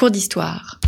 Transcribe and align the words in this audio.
Cours 0.00 0.10
d'histoire. 0.10 0.80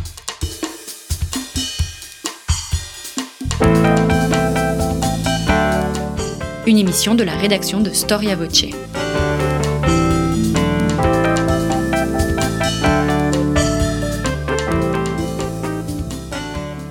Une 6.67 6.79
émission 6.79 7.15
de 7.15 7.23
la 7.23 7.37
rédaction 7.37 7.83
de 7.83 7.91
Storia 7.91 8.37
Voce. 8.37 8.65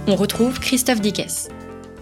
On 0.06 0.16
retrouve 0.16 0.60
Christophe 0.60 1.02
Dickès. 1.02 1.50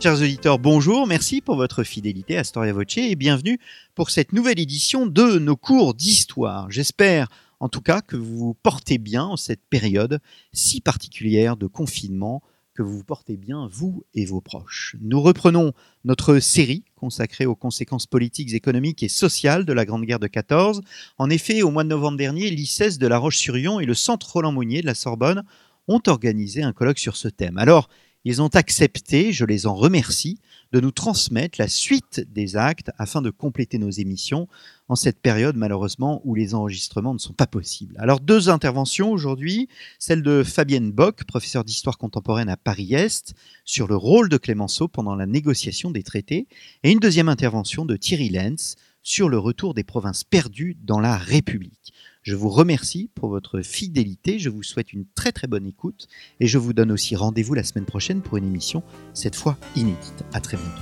Chers 0.01 0.15
auditeurs, 0.15 0.59
bonjour, 0.59 1.07
merci 1.07 1.39
pour 1.39 1.55
votre 1.55 1.83
fidélité 1.83 2.37
à 2.37 2.43
Storia 2.43 2.73
Voce 2.73 2.97
et 2.97 3.15
bienvenue 3.15 3.57
pour 3.95 4.09
cette 4.09 4.33
nouvelle 4.33 4.59
édition 4.59 5.07
de 5.07 5.39
nos 5.39 5.55
cours 5.55 5.93
d'histoire. 5.93 6.69
J'espère 6.69 7.29
en 7.59 7.69
tout 7.69 7.81
cas 7.81 8.01
que 8.01 8.15
vous 8.15 8.37
vous 8.37 8.53
portez 8.53 8.97
bien 8.97 9.23
en 9.23 9.37
cette 9.37 9.63
période 9.69 10.19
si 10.53 10.81
particulière 10.81 11.57
de 11.57 11.67
confinement, 11.67 12.41
que 12.73 12.83
vous 12.83 12.97
vous 12.97 13.03
portez 13.03 13.35
bien, 13.35 13.67
vous 13.69 14.05
et 14.13 14.25
vos 14.25 14.39
proches. 14.39 14.95
Nous 15.01 15.19
reprenons 15.21 15.73
notre 16.05 16.39
série 16.39 16.85
consacrée 16.95 17.45
aux 17.45 17.55
conséquences 17.55 18.07
politiques, 18.07 18.53
économiques 18.53 19.03
et 19.03 19.09
sociales 19.09 19.65
de 19.65 19.73
la 19.73 19.83
Grande 19.83 20.05
Guerre 20.05 20.19
de 20.19 20.27
14. 20.27 20.81
En 21.17 21.29
effet, 21.29 21.61
au 21.61 21.71
mois 21.71 21.83
de 21.83 21.89
novembre 21.89 22.17
dernier, 22.17 22.49
l'ICES 22.49 22.97
de 22.97 23.07
La 23.07 23.17
Roche-sur-Yon 23.17 23.81
et 23.81 23.85
le 23.85 23.93
Centre 23.93 24.31
Roland-Mounier 24.31 24.81
de 24.81 24.85
la 24.85 24.95
Sorbonne 24.95 25.43
ont 25.89 26.01
organisé 26.07 26.63
un 26.63 26.71
colloque 26.71 26.99
sur 26.99 27.17
ce 27.17 27.27
thème. 27.27 27.57
Alors, 27.57 27.89
ils 28.23 28.41
ont 28.41 28.55
accepté, 28.55 29.33
je 29.33 29.43
les 29.43 29.67
en 29.67 29.75
remercie, 29.75 30.39
de 30.71 30.79
nous 30.79 30.91
transmettre 30.91 31.59
la 31.59 31.67
suite 31.67 32.25
des 32.31 32.55
actes 32.55 32.91
afin 32.97 33.21
de 33.21 33.29
compléter 33.29 33.77
nos 33.77 33.89
émissions 33.89 34.47
en 34.87 34.95
cette 34.95 35.21
période 35.21 35.55
malheureusement 35.55 36.21
où 36.25 36.35
les 36.35 36.53
enregistrements 36.53 37.13
ne 37.13 37.19
sont 37.19 37.33
pas 37.33 37.47
possibles. 37.47 37.95
Alors 37.99 38.19
deux 38.19 38.49
interventions 38.49 39.11
aujourd'hui, 39.11 39.67
celle 39.97 40.23
de 40.23 40.43
Fabienne 40.43 40.91
Bock, 40.91 41.23
professeure 41.25 41.63
d'histoire 41.63 41.97
contemporaine 41.97 42.49
à 42.49 42.57
Paris-Est, 42.57 43.33
sur 43.65 43.87
le 43.87 43.95
rôle 43.95 44.29
de 44.29 44.37
Clémenceau 44.37 44.87
pendant 44.87 45.15
la 45.15 45.25
négociation 45.25 45.91
des 45.91 46.03
traités, 46.03 46.47
et 46.83 46.91
une 46.91 46.99
deuxième 46.99 47.29
intervention 47.29 47.85
de 47.85 47.95
Thierry 47.95 48.29
Lenz 48.29 48.75
sur 49.01 49.29
le 49.29 49.39
retour 49.39 49.73
des 49.73 49.83
provinces 49.83 50.23
perdues 50.23 50.77
dans 50.83 50.99
la 50.99 51.17
République. 51.17 51.93
Je 52.29 52.35
vous 52.35 52.49
remercie 52.49 53.09
pour 53.15 53.29
votre 53.29 53.61
fidélité, 53.61 54.37
je 54.37 54.51
vous 54.51 54.61
souhaite 54.61 54.93
une 54.93 55.05
très 55.15 55.31
très 55.31 55.47
bonne 55.47 55.65
écoute 55.65 56.07
et 56.39 56.45
je 56.45 56.59
vous 56.59 56.73
donne 56.73 56.91
aussi 56.91 57.15
rendez-vous 57.15 57.55
la 57.55 57.63
semaine 57.63 57.85
prochaine 57.85 58.21
pour 58.21 58.37
une 58.37 58.45
émission, 58.45 58.83
cette 59.15 59.35
fois 59.35 59.57
inédite. 59.75 60.23
À 60.31 60.39
très 60.39 60.55
bientôt. 60.55 60.79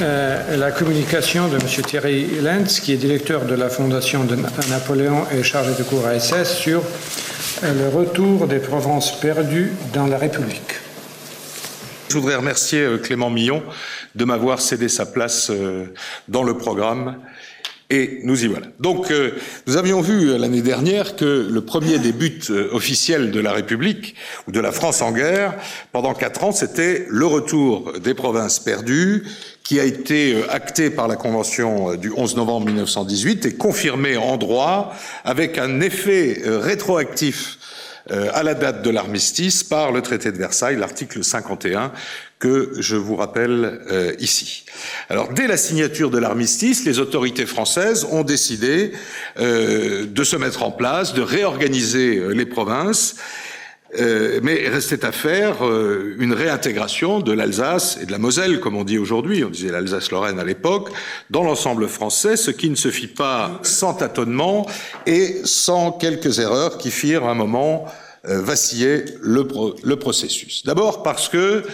Euh, 0.00 0.56
la 0.56 0.72
communication 0.72 1.46
de 1.46 1.54
M. 1.54 1.84
Thierry 1.86 2.26
Lenz, 2.42 2.80
qui 2.80 2.94
est 2.94 2.96
directeur 2.96 3.46
de 3.46 3.54
la 3.54 3.68
Fondation 3.68 4.24
de 4.24 4.34
Napoléon 4.68 5.30
et 5.30 5.44
chargé 5.44 5.76
de 5.78 5.84
cours 5.84 6.04
à 6.08 6.18
SS, 6.18 6.56
sur 6.56 6.82
euh, 7.62 7.72
le 7.72 7.96
retour 7.96 8.48
des 8.48 8.58
provinces 8.58 9.12
perdues 9.20 9.70
dans 9.94 10.08
la 10.08 10.18
République. 10.18 10.81
Je 12.12 12.18
voudrais 12.18 12.36
remercier 12.36 12.80
euh, 12.80 12.98
Clément 12.98 13.30
Millon 13.30 13.62
de 14.16 14.26
m'avoir 14.26 14.60
cédé 14.60 14.90
sa 14.90 15.06
place 15.06 15.48
euh, 15.48 15.86
dans 16.28 16.42
le 16.42 16.58
programme. 16.58 17.16
Et 17.88 18.20
nous 18.24 18.44
y 18.44 18.48
voilà. 18.48 18.66
Donc, 18.80 19.10
euh, 19.10 19.30
nous 19.66 19.78
avions 19.78 20.02
vu 20.02 20.36
l'année 20.36 20.60
dernière 20.60 21.16
que 21.16 21.48
le 21.50 21.60
premier 21.62 21.98
des 21.98 22.12
buts 22.12 22.42
officiels 22.70 23.30
de 23.30 23.40
la 23.40 23.52
République, 23.52 24.14
ou 24.46 24.52
de 24.52 24.60
la 24.60 24.72
France 24.72 25.00
en 25.00 25.12
guerre, 25.12 25.54
pendant 25.90 26.12
quatre 26.12 26.44
ans, 26.44 26.52
c'était 26.52 27.06
le 27.08 27.24
retour 27.24 27.94
des 27.98 28.12
provinces 28.12 28.58
perdues, 28.60 29.24
qui 29.62 29.80
a 29.80 29.84
été 29.84 30.36
acté 30.50 30.90
par 30.90 31.08
la 31.08 31.16
Convention 31.16 31.94
du 31.94 32.12
11 32.14 32.36
novembre 32.36 32.66
1918 32.66 33.46
et 33.46 33.54
confirmé 33.54 34.18
en 34.18 34.36
droit 34.36 34.94
avec 35.24 35.56
un 35.56 35.80
effet 35.80 36.42
rétroactif 36.44 37.56
à 38.10 38.42
la 38.42 38.54
date 38.54 38.82
de 38.82 38.90
l'armistice 38.90 39.62
par 39.62 39.92
le 39.92 40.02
traité 40.02 40.32
de 40.32 40.38
Versailles, 40.38 40.76
l'article 40.76 41.22
51, 41.22 41.92
que 42.42 42.72
je 42.80 42.96
vous 42.96 43.14
rappelle 43.14 43.82
euh, 43.88 44.14
ici. 44.18 44.64
Alors, 45.08 45.32
dès 45.32 45.46
la 45.46 45.56
signature 45.56 46.10
de 46.10 46.18
l'armistice, 46.18 46.84
les 46.84 46.98
autorités 46.98 47.46
françaises 47.46 48.04
ont 48.10 48.24
décidé 48.24 48.90
euh, 49.38 50.06
de 50.06 50.24
se 50.24 50.34
mettre 50.34 50.64
en 50.64 50.72
place, 50.72 51.14
de 51.14 51.22
réorganiser 51.22 52.16
euh, 52.16 52.30
les 52.30 52.44
provinces. 52.44 53.14
Euh, 54.00 54.40
mais 54.42 54.66
restait 54.68 55.04
à 55.04 55.12
faire 55.12 55.56
une 55.62 56.32
réintégration 56.32 57.20
de 57.20 57.30
l'Alsace 57.30 57.98
et 58.00 58.06
de 58.06 58.10
la 58.10 58.16
Moselle, 58.16 58.58
comme 58.58 58.74
on 58.74 58.84
dit 58.84 58.96
aujourd'hui, 58.96 59.44
on 59.44 59.50
disait 59.50 59.70
l'Alsace-Lorraine 59.70 60.38
à 60.38 60.44
l'époque, 60.44 60.88
dans 61.28 61.42
l'ensemble 61.44 61.86
français, 61.88 62.38
ce 62.38 62.50
qui 62.50 62.70
ne 62.70 62.74
se 62.74 62.90
fit 62.90 63.06
pas 63.06 63.60
sans 63.62 63.92
tâtonnement 63.92 64.66
et 65.06 65.42
sans 65.44 65.92
quelques 65.92 66.38
erreurs 66.38 66.78
qui 66.78 66.90
firent 66.90 67.26
un 67.26 67.34
moment 67.34 67.84
vaciller 68.24 69.04
le, 69.20 69.46
pro 69.46 69.74
le 69.82 69.96
processus. 69.96 70.64
D'abord 70.64 71.02
parce 71.02 71.28
que 71.28 71.64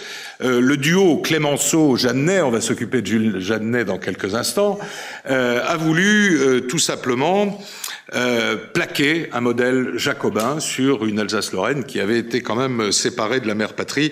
euh, 0.41 0.61
le 0.61 0.77
duo 0.77 1.17
Clémenceau-Jeannet, 1.17 2.41
on 2.41 2.49
va 2.49 2.61
s'occuper 2.61 3.01
de 3.01 3.07
Jules 3.07 3.39
Jeannet 3.39 3.85
dans 3.85 3.99
quelques 3.99 4.33
instants, 4.35 4.79
euh, 5.29 5.61
a 5.63 5.77
voulu 5.77 6.39
euh, 6.39 6.61
tout 6.61 6.79
simplement 6.79 7.59
plaquer 8.73 9.29
un 9.33 9.39
modèle 9.41 9.91
jacobin 9.97 10.59
sur 10.59 11.05
une 11.05 11.19
Alsace-Lorraine 11.19 11.83
qui 11.83 11.99
avait 11.99 12.17
été 12.17 12.41
quand 12.41 12.55
même 12.55 12.91
séparée 12.91 13.39
de 13.39 13.45
la 13.45 13.53
mère 13.53 13.73
patrie 13.73 14.11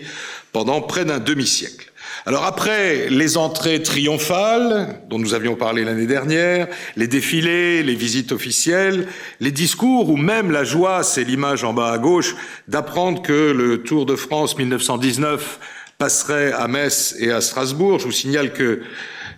pendant 0.52 0.82
près 0.82 1.04
d'un 1.04 1.18
demi-siècle. 1.18 1.92
Alors 2.26 2.44
après 2.46 3.10
les 3.10 3.38
entrées 3.38 3.82
triomphales, 3.82 5.02
dont 5.10 5.20
nous 5.20 5.34
avions 5.34 5.56
parlé 5.56 5.84
l'année 5.84 6.08
dernière, 6.08 6.68
les 6.96 7.08
défilés, 7.08 7.84
les 7.84 7.96
visites 7.96 8.32
officielles, 8.32 9.08
les 9.40 9.52
discours, 9.52 10.10
ou 10.10 10.18
même 10.18 10.52
la 10.52 10.64
joie, 10.64 11.04
c'est 11.04 11.24
l'image 11.24 11.64
en 11.64 11.74
bas 11.74 11.92
à 11.92 11.98
gauche, 11.98 12.36
d'apprendre 12.68 13.22
que 13.22 13.52
le 13.52 13.84
Tour 13.84 14.06
de 14.06 14.16
France 14.16 14.58
1919 14.58 15.60
passerait 15.98 16.52
à 16.52 16.68
Metz 16.68 17.16
et 17.20 17.32
à 17.32 17.42
Strasbourg. 17.42 18.00
Je 18.00 18.06
vous 18.06 18.12
signale 18.12 18.54
que 18.54 18.82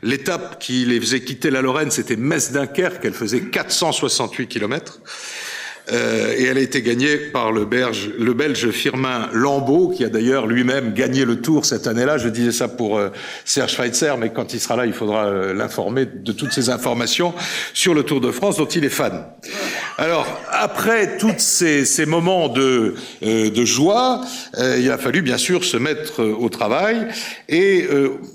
l'étape 0.01 0.59
qui 0.59 0.85
les 0.85 0.99
faisait 0.99 1.21
quitter 1.21 1.51
la 1.51 1.61
Lorraine, 1.61 1.91
c'était 1.91 2.15
Metz-Dunkerque, 2.15 3.03
elle 3.03 3.13
faisait 3.13 3.41
468 3.41 4.47
kilomètres. 4.47 4.99
Euh, 5.91 6.35
et 6.37 6.43
elle 6.43 6.57
a 6.57 6.61
été 6.61 6.81
gagnée 6.81 7.17
par 7.17 7.51
le, 7.51 7.65
Belge, 7.65 8.11
le 8.17 8.33
Belge 8.33 8.69
Firmin 8.71 9.29
Lambeau, 9.33 9.89
qui 9.89 10.03
a 10.03 10.09
d'ailleurs 10.09 10.45
lui-même 10.45 10.93
gagné 10.93 11.25
le 11.25 11.41
Tour 11.41 11.65
cette 11.65 11.87
année-là. 11.87 12.17
Je 12.17 12.29
disais 12.29 12.51
ça 12.51 12.67
pour 12.67 12.97
euh, 12.97 13.09
Serge 13.45 13.73
Schweitzer, 13.73 14.15
mais 14.17 14.29
quand 14.29 14.53
il 14.53 14.59
sera 14.59 14.75
là, 14.75 14.85
il 14.85 14.93
faudra 14.93 15.25
euh, 15.25 15.53
l'informer 15.53 16.05
de 16.05 16.31
toutes 16.31 16.51
ces 16.51 16.69
informations 16.69 17.33
sur 17.73 17.93
le 17.93 18.03
Tour 18.03 18.21
de 18.21 18.31
France 18.31 18.57
dont 18.57 18.65
il 18.65 18.85
est 18.85 18.89
fan. 18.89 19.25
Alors, 19.97 20.27
après 20.51 21.17
tous 21.17 21.33
ces, 21.37 21.85
ces, 21.85 22.05
moments 22.05 22.47
de, 22.47 22.95
de 23.21 23.65
joie, 23.65 24.21
il 24.57 24.89
a 24.89 24.97
fallu 24.97 25.21
bien 25.21 25.37
sûr 25.37 25.65
se 25.65 25.75
mettre 25.75 26.23
au 26.23 26.47
travail, 26.47 27.07
et 27.49 27.85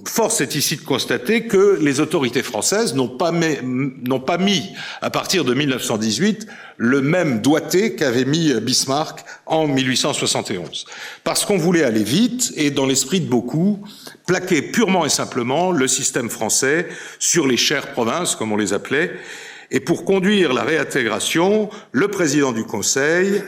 force 0.06 0.42
est 0.42 0.56
ici 0.56 0.76
de 0.76 0.82
constater 0.82 1.46
que 1.46 1.78
les 1.80 2.00
autorités 2.00 2.42
françaises 2.42 2.94
n'ont 2.94 3.08
pas, 3.08 3.32
pas 4.26 4.38
mis, 4.38 4.72
à 5.00 5.08
partir 5.08 5.44
de 5.44 5.54
1918, 5.54 6.46
le 6.76 7.00
même 7.00 7.40
doigté 7.44 7.94
qu'avait 7.94 8.24
mis 8.24 8.52
Bismarck 8.60 9.24
en 9.46 9.68
1871. 9.68 10.86
Parce 11.22 11.44
qu'on 11.44 11.58
voulait 11.58 11.84
aller 11.84 12.02
vite 12.02 12.52
et, 12.56 12.72
dans 12.72 12.86
l'esprit 12.86 13.20
de 13.20 13.28
beaucoup, 13.28 13.84
plaquer 14.26 14.62
purement 14.62 15.04
et 15.04 15.10
simplement 15.10 15.70
le 15.70 15.86
système 15.86 16.30
français 16.30 16.88
sur 17.18 17.46
les 17.46 17.58
chères 17.58 17.92
provinces, 17.92 18.34
comme 18.34 18.50
on 18.50 18.56
les 18.56 18.72
appelait. 18.72 19.12
Et 19.70 19.80
pour 19.80 20.04
conduire 20.04 20.52
la 20.52 20.62
réintégration, 20.62 21.68
le 21.92 22.08
président 22.08 22.52
du 22.52 22.64
Conseil, 22.64 23.42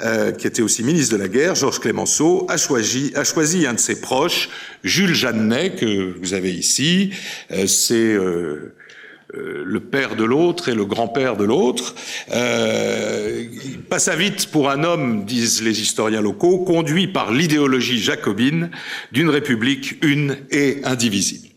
euh, 0.00 0.30
qui 0.30 0.46
était 0.46 0.62
aussi 0.62 0.84
ministre 0.84 1.16
de 1.16 1.20
la 1.20 1.28
Guerre, 1.28 1.56
Georges 1.56 1.80
Clémenceau, 1.80 2.46
a 2.48 2.56
choisi, 2.56 3.12
a 3.16 3.24
choisi 3.24 3.66
un 3.66 3.74
de 3.74 3.80
ses 3.80 4.00
proches, 4.00 4.48
Jules 4.84 5.14
Jeannet, 5.14 5.70
que 5.70 6.16
vous 6.20 6.34
avez 6.34 6.52
ici. 6.52 7.10
Euh, 7.50 7.66
C'est 7.66 7.94
euh, 8.14 8.74
le 9.34 9.80
père 9.80 10.16
de 10.16 10.24
l'autre 10.24 10.68
et 10.68 10.74
le 10.74 10.84
grand-père 10.84 11.36
de 11.36 11.44
l'autre. 11.44 11.94
Euh, 12.32 13.44
passa 13.90 14.16
vite 14.16 14.50
pour 14.50 14.70
un 14.70 14.84
homme, 14.84 15.24
disent 15.24 15.62
les 15.62 15.80
historiens 15.80 16.22
locaux, 16.22 16.58
conduit 16.58 17.08
par 17.08 17.32
l'idéologie 17.32 17.98
jacobine 17.98 18.70
d'une 19.12 19.28
république 19.28 20.02
une 20.02 20.38
et 20.50 20.80
indivisible. 20.84 21.48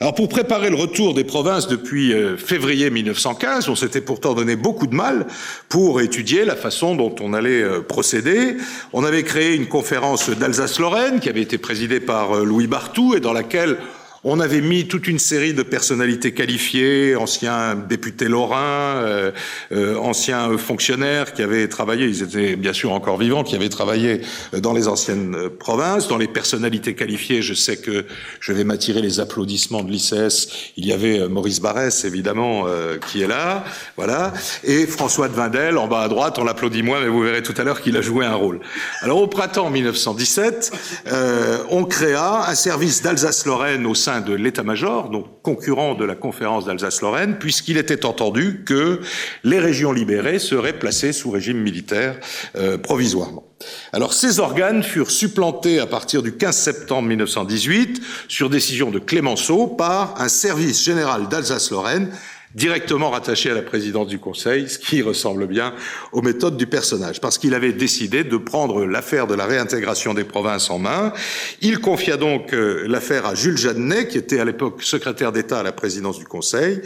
Alors 0.00 0.14
pour 0.14 0.28
préparer 0.28 0.70
le 0.70 0.76
retour 0.76 1.14
des 1.14 1.24
provinces 1.24 1.68
depuis 1.68 2.12
euh, 2.12 2.36
février 2.36 2.90
1915, 2.90 3.68
on 3.68 3.76
s'était 3.76 4.00
pourtant 4.00 4.34
donné 4.34 4.56
beaucoup 4.56 4.86
de 4.88 4.94
mal 4.94 5.26
pour 5.68 6.00
étudier 6.00 6.44
la 6.44 6.56
façon 6.56 6.96
dont 6.96 7.14
on 7.20 7.32
allait 7.32 7.62
euh, 7.62 7.80
procéder. 7.80 8.56
On 8.92 9.04
avait 9.04 9.22
créé 9.22 9.54
une 9.54 9.66
conférence 9.66 10.30
d'Alsace-Lorraine 10.30 11.20
qui 11.20 11.28
avait 11.28 11.42
été 11.42 11.58
présidée 11.58 12.00
par 12.00 12.32
euh, 12.32 12.44
Louis 12.44 12.66
Bartou 12.66 13.14
et 13.14 13.20
dans 13.20 13.32
laquelle 13.32 13.78
On 14.26 14.40
avait 14.40 14.62
mis 14.62 14.88
toute 14.88 15.06
une 15.06 15.18
série 15.18 15.52
de 15.52 15.62
personnalités 15.62 16.32
qualifiées, 16.32 17.14
anciens 17.14 17.74
députés 17.74 18.28
lorrains, 18.28 18.96
euh, 18.96 19.32
euh, 19.70 19.96
anciens 19.96 20.56
fonctionnaires 20.56 21.34
qui 21.34 21.42
avaient 21.42 21.68
travaillé, 21.68 22.06
ils 22.06 22.22
étaient 22.22 22.56
bien 22.56 22.72
sûr 22.72 22.92
encore 22.92 23.18
vivants, 23.18 23.44
qui 23.44 23.54
avaient 23.54 23.68
travaillé 23.68 24.22
dans 24.56 24.72
les 24.72 24.88
anciennes 24.88 25.50
provinces. 25.58 26.08
Dans 26.08 26.16
les 26.16 26.26
personnalités 26.26 26.94
qualifiées, 26.94 27.42
je 27.42 27.52
sais 27.52 27.76
que 27.76 28.06
je 28.40 28.52
vais 28.54 28.64
m'attirer 28.64 29.02
les 29.02 29.20
applaudissements 29.20 29.82
de 29.82 29.90
l'ICS. 29.90 30.72
Il 30.78 30.86
y 30.86 30.94
avait 30.94 31.28
Maurice 31.28 31.60
Barrès, 31.60 32.04
évidemment, 32.06 32.66
qui 33.06 33.20
est 33.20 33.28
là, 33.28 33.64
voilà, 33.96 34.32
et 34.64 34.86
François 34.86 35.28
de 35.28 35.34
Vindel, 35.34 35.76
en 35.76 35.86
bas 35.86 36.00
à 36.00 36.08
droite, 36.08 36.38
on 36.38 36.44
l'applaudit 36.44 36.82
moins, 36.82 37.00
mais 37.00 37.08
vous 37.08 37.20
verrez 37.20 37.42
tout 37.42 37.54
à 37.58 37.64
l'heure 37.64 37.82
qu'il 37.82 37.96
a 37.96 38.00
joué 38.00 38.24
un 38.24 38.34
rôle. 38.34 38.60
Alors 39.02 39.18
au 39.18 39.26
printemps 39.26 39.68
1917, 39.68 40.72
euh, 41.08 41.58
on 41.70 41.84
créa 41.84 42.48
un 42.48 42.54
service 42.54 43.02
d'Alsace-Lorraine 43.02 43.84
au 43.86 43.94
sein 43.94 44.13
de 44.20 44.34
l'état-major, 44.34 45.10
donc 45.10 45.42
concurrent 45.42 45.94
de 45.94 46.04
la 46.04 46.14
conférence 46.14 46.64
d'Alsace-Lorraine, 46.64 47.38
puisqu'il 47.38 47.76
était 47.76 48.04
entendu 48.04 48.62
que 48.64 49.00
les 49.44 49.58
régions 49.58 49.92
libérées 49.92 50.38
seraient 50.38 50.78
placées 50.78 51.12
sous 51.12 51.30
régime 51.30 51.58
militaire 51.58 52.16
euh, 52.56 52.78
provisoirement. 52.78 53.44
Alors 53.92 54.12
ces 54.12 54.40
organes 54.40 54.82
furent 54.82 55.10
supplantés 55.10 55.78
à 55.78 55.86
partir 55.86 56.22
du 56.22 56.32
15 56.32 56.56
septembre 56.56 57.08
1918, 57.08 58.02
sur 58.28 58.50
décision 58.50 58.90
de 58.90 58.98
Clémenceau, 58.98 59.66
par 59.66 60.20
un 60.20 60.28
service 60.28 60.84
général 60.84 61.28
d'Alsace-Lorraine 61.28 62.10
directement 62.54 63.10
rattaché 63.10 63.50
à 63.50 63.54
la 63.54 63.62
présidence 63.62 64.06
du 64.06 64.18
Conseil, 64.18 64.68
ce 64.68 64.78
qui 64.78 65.02
ressemble 65.02 65.46
bien 65.46 65.74
aux 66.12 66.22
méthodes 66.22 66.56
du 66.56 66.66
personnage, 66.66 67.20
parce 67.20 67.38
qu'il 67.38 67.54
avait 67.54 67.72
décidé 67.72 68.24
de 68.24 68.36
prendre 68.36 68.84
l'affaire 68.84 69.26
de 69.26 69.34
la 69.34 69.46
réintégration 69.46 70.14
des 70.14 70.24
provinces 70.24 70.70
en 70.70 70.78
main. 70.78 71.12
Il 71.60 71.80
confia 71.80 72.16
donc 72.16 72.52
euh, 72.52 72.84
l'affaire 72.86 73.26
à 73.26 73.34
Jules 73.34 73.58
Jeannet, 73.58 74.08
qui 74.08 74.18
était 74.18 74.40
à 74.40 74.44
l'époque 74.44 74.82
secrétaire 74.82 75.32
d'État 75.32 75.60
à 75.60 75.62
la 75.62 75.72
présidence 75.72 76.18
du 76.18 76.26
Conseil, 76.26 76.80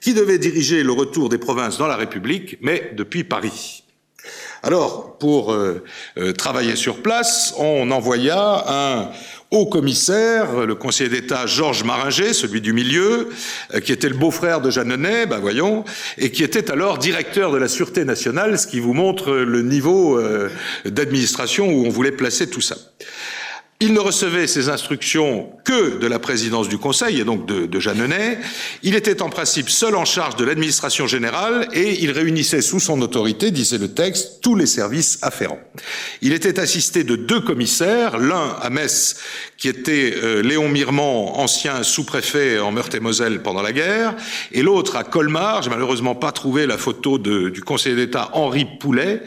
qui 0.00 0.14
devait 0.14 0.38
diriger 0.38 0.82
le 0.82 0.92
retour 0.92 1.28
des 1.28 1.38
provinces 1.38 1.78
dans 1.78 1.86
la 1.86 1.96
République, 1.96 2.58
mais 2.60 2.90
depuis 2.96 3.24
Paris. 3.24 3.84
Alors, 4.64 5.18
pour 5.18 5.52
euh, 5.52 5.82
euh, 6.18 6.32
travailler 6.32 6.76
sur 6.76 7.02
place, 7.02 7.52
on 7.58 7.90
envoya 7.90 8.64
un 8.68 9.10
haut 9.52 9.66
commissaire, 9.66 10.66
le 10.66 10.74
conseiller 10.74 11.10
d'État 11.10 11.46
Georges 11.46 11.84
Maringer, 11.84 12.32
celui 12.32 12.60
du 12.60 12.72
milieu, 12.72 13.28
euh, 13.74 13.80
qui 13.80 13.92
était 13.92 14.08
le 14.08 14.16
beau-frère 14.16 14.60
de 14.60 14.70
Jeanneney, 14.70 15.26
ben 15.26 15.38
voyons, 15.38 15.84
et 16.18 16.30
qui 16.30 16.42
était 16.42 16.70
alors 16.70 16.98
directeur 16.98 17.52
de 17.52 17.58
la 17.58 17.68
Sûreté 17.68 18.04
nationale, 18.04 18.58
ce 18.58 18.66
qui 18.66 18.80
vous 18.80 18.94
montre 18.94 19.30
le 19.30 19.62
niveau 19.62 20.18
euh, 20.18 20.50
d'administration 20.86 21.68
où 21.68 21.86
on 21.86 21.90
voulait 21.90 22.12
placer 22.12 22.48
tout 22.48 22.62
ça. 22.62 22.76
Il 23.84 23.94
ne 23.94 23.98
recevait 23.98 24.46
ses 24.46 24.68
instructions 24.68 25.50
que 25.64 25.98
de 25.98 26.06
la 26.06 26.20
présidence 26.20 26.68
du 26.68 26.78
Conseil 26.78 27.18
et 27.18 27.24
donc 27.24 27.46
de, 27.46 27.66
de 27.66 27.80
Jeanneney. 27.80 28.38
Il 28.84 28.94
était 28.94 29.22
en 29.22 29.28
principe 29.28 29.68
seul 29.68 29.96
en 29.96 30.04
charge 30.04 30.36
de 30.36 30.44
l'administration 30.44 31.08
générale 31.08 31.66
et 31.72 32.00
il 32.00 32.12
réunissait 32.12 32.62
sous 32.62 32.78
son 32.78 33.02
autorité, 33.02 33.50
disait 33.50 33.78
le 33.78 33.92
texte, 33.92 34.40
tous 34.40 34.54
les 34.54 34.66
services 34.66 35.18
afférents. 35.22 35.58
Il 36.20 36.32
était 36.32 36.60
assisté 36.60 37.02
de 37.02 37.16
deux 37.16 37.40
commissaires, 37.40 38.18
l'un 38.18 38.56
à 38.62 38.70
Metz 38.70 39.16
qui 39.58 39.66
était 39.66 40.14
euh, 40.16 40.42
Léon 40.42 40.68
Mirmand, 40.68 41.40
ancien 41.40 41.82
sous-préfet 41.82 42.60
en 42.60 42.70
Meurthe-et-Moselle 42.70 43.42
pendant 43.42 43.62
la 43.62 43.72
guerre, 43.72 44.14
et 44.52 44.62
l'autre 44.62 44.96
à 44.96 45.04
Colmar, 45.04 45.62
j'ai 45.62 45.70
malheureusement 45.70 46.14
pas 46.14 46.32
trouvé 46.32 46.66
la 46.66 46.78
photo 46.78 47.18
de, 47.18 47.48
du 47.48 47.62
conseiller 47.62 47.94
d'État 47.94 48.30
Henri 48.32 48.64
Poulet, 48.64 49.22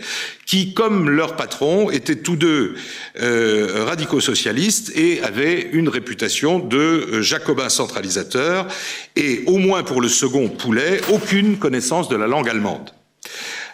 qui, 0.45 0.73
comme 0.73 1.09
leur 1.09 1.35
patron, 1.35 1.89
étaient 1.89 2.17
tous 2.17 2.35
deux 2.35 2.75
euh, 3.21 3.85
radicaux 3.85 4.19
socialistes 4.45 4.91
et 4.95 5.23
avaient 5.23 5.69
une 5.71 5.89
réputation 5.89 6.59
de 6.59 6.77
euh, 6.77 7.21
jacobins 7.23 7.69
centralisateurs, 7.69 8.67
et 9.15 9.41
au 9.47 9.57
moins 9.57 9.81
pour 9.81 10.01
le 10.01 10.07
second 10.07 10.49
Poulet, 10.49 11.01
aucune 11.11 11.57
connaissance 11.57 12.09
de 12.09 12.15
la 12.15 12.27
langue 12.27 12.47
allemande. 12.47 12.91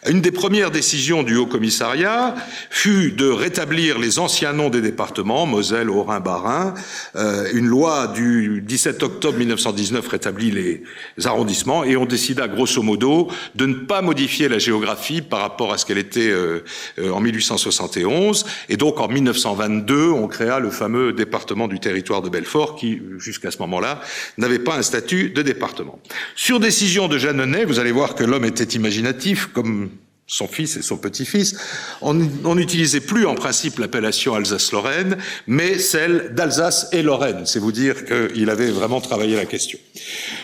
Une 0.08 0.22
des 0.22 0.32
premières 0.32 0.72
décisions 0.72 1.22
du 1.22 1.36
Haut 1.36 1.46
Commissariat 1.46 2.34
fut 2.72 3.12
de 3.12 3.28
rétablir 3.30 4.00
les 4.00 4.18
anciens 4.18 4.52
noms 4.52 4.72
des 4.72 4.82
départements, 4.82 5.46
Moselle, 5.46 5.92
Haut-Rhin, 5.92 6.20
Bas-Rhin. 6.20 6.74
Euh, 7.16 7.48
une 7.54 7.68
loi 7.68 8.08
du 8.08 8.64
17 8.66 9.04
octobre 9.04 9.38
1919 9.38 10.08
rétablit 10.08 10.50
les 10.50 10.84
arrondissements 11.24 11.84
et 11.84 11.98
on 11.98 12.08
décida 12.08 12.48
grosso 12.48 12.82
modo 12.82 13.28
de 13.54 13.68
ne 13.68 13.76
pas 13.76 14.02
modifier 14.02 14.50
la 14.50 14.58
géographie 14.58 15.22
par 15.22 15.42
rapport 15.42 15.72
à 15.72 15.78
ce 15.78 15.86
qu'elle 15.86 16.00
était 16.00 16.32
euh, 16.32 16.64
euh, 16.98 17.12
en 17.12 17.20
1871. 17.20 18.46
Et 18.70 18.78
donc 18.78 19.00
en 19.00 19.08
1922, 19.08 20.10
on 20.10 20.28
créa 20.28 20.58
le 20.58 20.72
fameux 20.72 21.14
département 21.14 21.68
du 21.68 21.80
territoire 21.80 22.24
de 22.24 22.30
Belfort 22.30 22.76
qui, 22.76 23.00
jusqu'à 23.20 23.52
ce 23.52 23.60
moment-là, 23.60 24.02
n'avait 24.40 24.58
pas 24.58 24.78
un 24.78 24.82
statut 24.82 25.30
de 25.30 25.44
département. 25.44 26.00
Sur 26.36 26.60
décision 26.60 27.08
de 27.08 27.20
Jeanneney, 27.20 27.66
vous 27.66 27.78
allez 27.78 27.92
voir 27.92 28.16
que 28.16 28.24
l'homme 28.24 28.46
était 28.46 28.64
imaginatif, 28.64 29.46
comme 29.54 29.91
son 30.32 30.48
fils 30.48 30.78
et 30.78 30.82
son 30.82 30.96
petit-fils, 30.96 31.58
on 32.02 32.14
n'utilisait 32.56 33.02
plus 33.02 33.26
en 33.26 33.36
principe 33.36 33.80
l'appellation 33.80 34.34
Alsace-Lorraine, 34.34 35.18
mais 35.46 35.78
celle 35.78 36.34
d'Alsace 36.34 36.88
et 36.94 37.02
Lorraine. 37.02 37.46
C'est 37.46 37.60
vous 37.60 37.74
dire 37.74 38.06
qu'il 38.06 38.50
avait 38.50 38.72
vraiment 38.72 39.02
travaillé 39.02 39.36
la 39.36 39.44
question. 39.44 39.78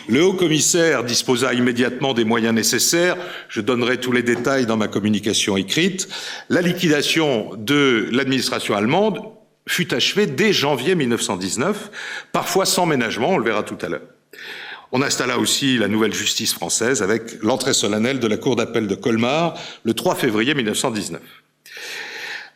Le 0.06 0.22
haut 0.22 0.34
commissaire 0.34 1.04
disposa 1.04 1.54
immédiatement 1.54 2.12
des 2.12 2.24
moyens 2.24 2.54
nécessaires. 2.54 3.16
Je 3.48 3.62
donnerai 3.62 3.98
tous 3.98 4.12
les 4.12 4.22
détails 4.22 4.66
dans 4.66 4.76
ma 4.76 4.88
communication 4.88 5.56
écrite. 5.56 6.06
La 6.50 6.60
liquidation 6.60 7.54
de 7.56 8.10
l'administration 8.12 8.76
allemande 8.76 9.22
fut 9.66 9.94
achevée 9.94 10.26
dès 10.26 10.52
janvier 10.52 10.96
1919, 10.96 11.90
parfois 12.32 12.66
sans 12.66 12.84
ménagement, 12.84 13.30
on 13.30 13.38
le 13.38 13.44
verra 13.44 13.62
tout 13.62 13.78
à 13.80 13.88
l'heure. 13.88 14.02
On 14.90 15.02
installa 15.02 15.38
aussi 15.38 15.76
la 15.76 15.88
nouvelle 15.88 16.14
justice 16.14 16.54
française 16.54 17.02
avec 17.02 17.42
l'entrée 17.42 17.74
solennelle 17.74 18.20
de 18.20 18.26
la 18.26 18.38
Cour 18.38 18.56
d'appel 18.56 18.86
de 18.86 18.94
Colmar 18.94 19.54
le 19.84 19.92
3 19.92 20.14
février 20.14 20.54
1919. 20.54 21.20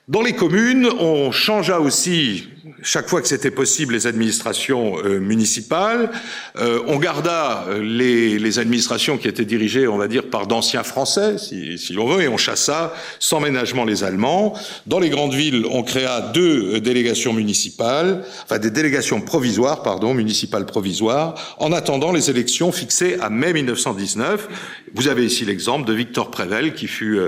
Dans 0.09 0.21
les 0.21 0.33
communes, 0.35 0.89
on 0.99 1.31
changea 1.31 1.79
aussi 1.79 2.49
chaque 2.83 3.09
fois 3.09 3.23
que 3.23 3.29
c'était 3.29 3.51
possible, 3.51 3.95
les 3.95 4.07
administrations 4.07 4.99
euh, 5.05 5.21
municipales. 5.21 6.11
Euh, 6.57 6.81
on 6.87 6.99
garda 6.99 7.65
euh, 7.69 7.83
les, 7.83 8.39
les, 8.39 8.59
administrations 8.59 9.19
qui 9.19 9.29
étaient 9.29 9.45
dirigées, 9.45 9.87
on 9.87 9.99
va 9.99 10.09
dire, 10.09 10.29
par 10.29 10.47
d'anciens 10.47 10.83
Français, 10.83 11.39
si, 11.39 11.79
si 11.79 11.93
l'on 11.93 12.07
veut, 12.07 12.23
et 12.23 12.29
on 12.29 12.37
chassa 12.37 12.93
sans 13.19 13.41
ménagement 13.41 13.85
les 13.85 14.05
Allemands. 14.05 14.55
Dans 14.87 14.99
les 14.99 15.11
grandes 15.11 15.35
villes, 15.35 15.65
on 15.71 15.83
créa 15.83 16.21
deux 16.35 16.81
délégations 16.81 17.33
municipales, 17.33 18.25
enfin 18.45 18.59
des 18.59 18.71
délégations 18.71 19.21
provisoires, 19.21 19.83
pardon, 19.83 20.15
municipales 20.15 20.67
provisoires, 20.67 21.57
en 21.59 21.73
attendant 21.73 22.13
les 22.13 22.31
élections 22.31 22.73
fixées 22.73 23.17
à 23.21 23.31
mai 23.31 23.53
1919. 23.53 24.49
Vous 24.95 25.09
avez 25.09 25.25
ici 25.25 25.45
l'exemple 25.45 25.87
de 25.87 25.95
Victor 25.95 26.31
Prével, 26.31 26.75
qui 26.75 26.87
fut 26.87 27.19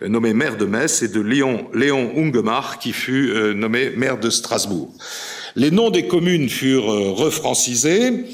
nommé 0.00 0.32
maire 0.34 0.56
de 0.56 0.66
Metz, 0.66 1.02
et 1.02 1.08
de 1.08 1.20
Léon, 1.20 1.68
Léon 1.74 2.12
Qui 2.80 2.92
fut 2.92 3.32
nommé 3.54 3.90
maire 3.96 4.18
de 4.18 4.30
Strasbourg. 4.30 4.92
Les 5.58 5.72
noms 5.72 5.90
des 5.90 6.06
communes 6.06 6.48
furent 6.48 6.92
euh, 6.92 7.10
refrancisés. 7.10 8.24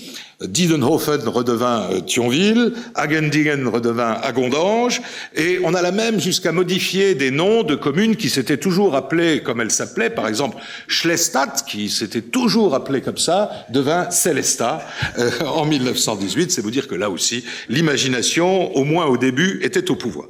Diedenhofen 0.43 1.27
redevint 1.27 1.89
euh, 1.91 2.01
Thionville, 2.01 2.75
Agendingen 2.95 3.67
redevint 3.67 4.13
Agondange, 4.23 5.01
et 5.35 5.59
on 5.65 5.73
a 5.73 5.81
la 5.81 5.91
même 5.91 6.21
jusqu'à 6.21 6.53
modifier 6.53 7.15
des 7.15 7.31
noms 7.31 7.63
de 7.63 7.77
communes 7.77 8.17
qui 8.17 8.29
s'étaient 8.29 8.59
toujours 8.59 8.95
appelées 8.95 9.43
comme 9.43 9.63
elles 9.63 9.71
s'appelaient. 9.71 10.11
Par 10.11 10.29
exemple, 10.29 10.59
Schlestadt, 10.87 11.65
qui 11.67 11.89
s'était 11.89 12.21
toujours 12.21 12.75
appelé 12.75 13.01
comme 13.01 13.17
ça, 13.17 13.51
devint 13.71 14.11
Célestat 14.11 14.87
euh, 15.19 15.31
en 15.47 15.65
1918. 15.65 16.51
C'est 16.51 16.61
vous 16.61 16.71
dire 16.71 16.89
que 16.89 16.95
là 16.95 17.09
aussi, 17.09 17.45
l'imagination, 17.71 18.77
au 18.77 18.85
moins 18.85 19.07
au 19.07 19.17
début, 19.17 19.61
était 19.63 19.91
au 19.91 19.97
pouvoir. 19.97 20.27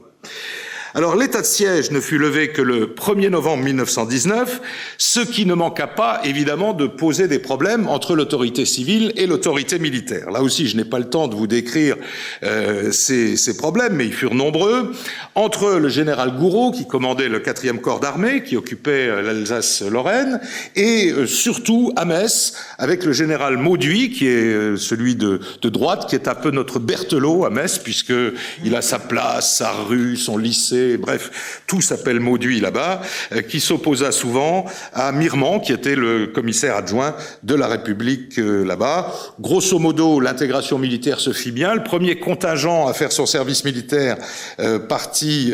Alors 0.97 1.17
l'état 1.17 1.41
de 1.41 1.47
siège 1.47 1.91
ne 1.91 1.99
fut 1.99 2.19
levé 2.19 2.53
que 2.53 2.63
le 2.63 2.87
1er 2.87 3.29
novembre 3.29 3.65
1919, 3.65 4.61
ce 4.97 5.19
qui 5.19 5.45
ne 5.45 5.55
manqua 5.55 5.89
pas 5.89 6.21
évidemment 6.23 6.73
de 6.73 6.87
poser 6.87 7.27
des 7.27 7.41
problèmes 7.41 7.89
entre 7.89 8.15
l'autorité 8.15 8.65
civile 8.65 9.13
et 9.17 9.27
l'autorité 9.27 9.81
militaire. 9.81 10.31
Là 10.31 10.41
aussi, 10.41 10.69
je 10.69 10.77
n'ai 10.77 10.85
pas 10.85 11.01
le 11.01 11.11
temps 11.11 11.27
de 11.27 11.35
vous 11.35 11.49
décrire 11.49 11.97
euh, 12.45 12.93
ces, 12.93 13.57
problèmes, 13.57 13.95
mais 13.95 14.07
ils 14.07 14.13
furent 14.13 14.37
nombreux. 14.37 14.93
Entre 15.35 15.81
le 15.81 15.89
général 15.89 16.37
Gouraud, 16.37 16.71
qui 16.71 16.87
commandait 16.87 17.29
le 17.29 17.41
4e 17.41 17.81
corps 17.81 17.99
d'armée, 17.99 18.45
qui 18.45 18.57
occupait 18.57 19.09
euh, 19.09 19.21
l'Alsace-Lorraine, 19.21 20.39
et 20.77 21.11
euh, 21.11 21.27
surtout 21.27 21.93
à 21.97 22.05
Metz, 22.05 22.55
avec 22.79 23.03
le 23.03 23.13
général 23.13 23.57
Mauduit, 23.57 24.11
qui 24.11 24.29
est 24.29 24.55
euh, 24.55 24.77
celui 24.77 25.17
de, 25.17 25.41
de, 25.61 25.69
droite, 25.69 26.07
qui 26.09 26.15
est 26.15 26.29
un 26.29 26.37
peu 26.37 26.53
notre 26.53 26.79
Berthelot 26.79 27.45
à 27.45 27.51
Metz, 27.51 27.79
puisqu'il 27.79 28.77
a 28.77 28.81
sa 28.81 29.01
place, 29.01 29.57
sa 29.57 29.73
rue, 29.73 30.17
son 30.17 30.39
lycée, 30.39 30.84
bref, 30.99 31.63
tout 31.67 31.81
s'appelle 31.81 32.21
Mauduit 32.21 32.61
là-bas, 32.61 33.03
euh, 33.33 33.43
qui 33.43 33.61
s'opposa 33.61 34.13
souvent 34.13 34.65
à 34.93 35.13
Mirmand, 35.13 35.61
qui 35.61 35.73
était 35.73 35.97
le 35.97 36.27
commissaire 36.27 36.77
adjoint 36.77 37.15
de 37.43 37.55
la 37.55 37.67
République 37.67 38.39
euh, 38.39 38.65
là-bas. 38.65 39.13
Grosso 39.41 39.79
modo, 39.79 40.21
l'intégration 40.21 40.79
militaire 40.79 41.21
se 41.21 41.33
fit 41.33 41.53
bien. 41.53 41.75
Le 41.75 41.83
premier 41.83 42.19
contingent 42.19 42.87
à 42.87 42.95
faire 42.95 43.13
son 43.13 43.27
service 43.27 43.65
militaire 43.65 44.17
euh, 44.61 44.79
partit 44.79 45.53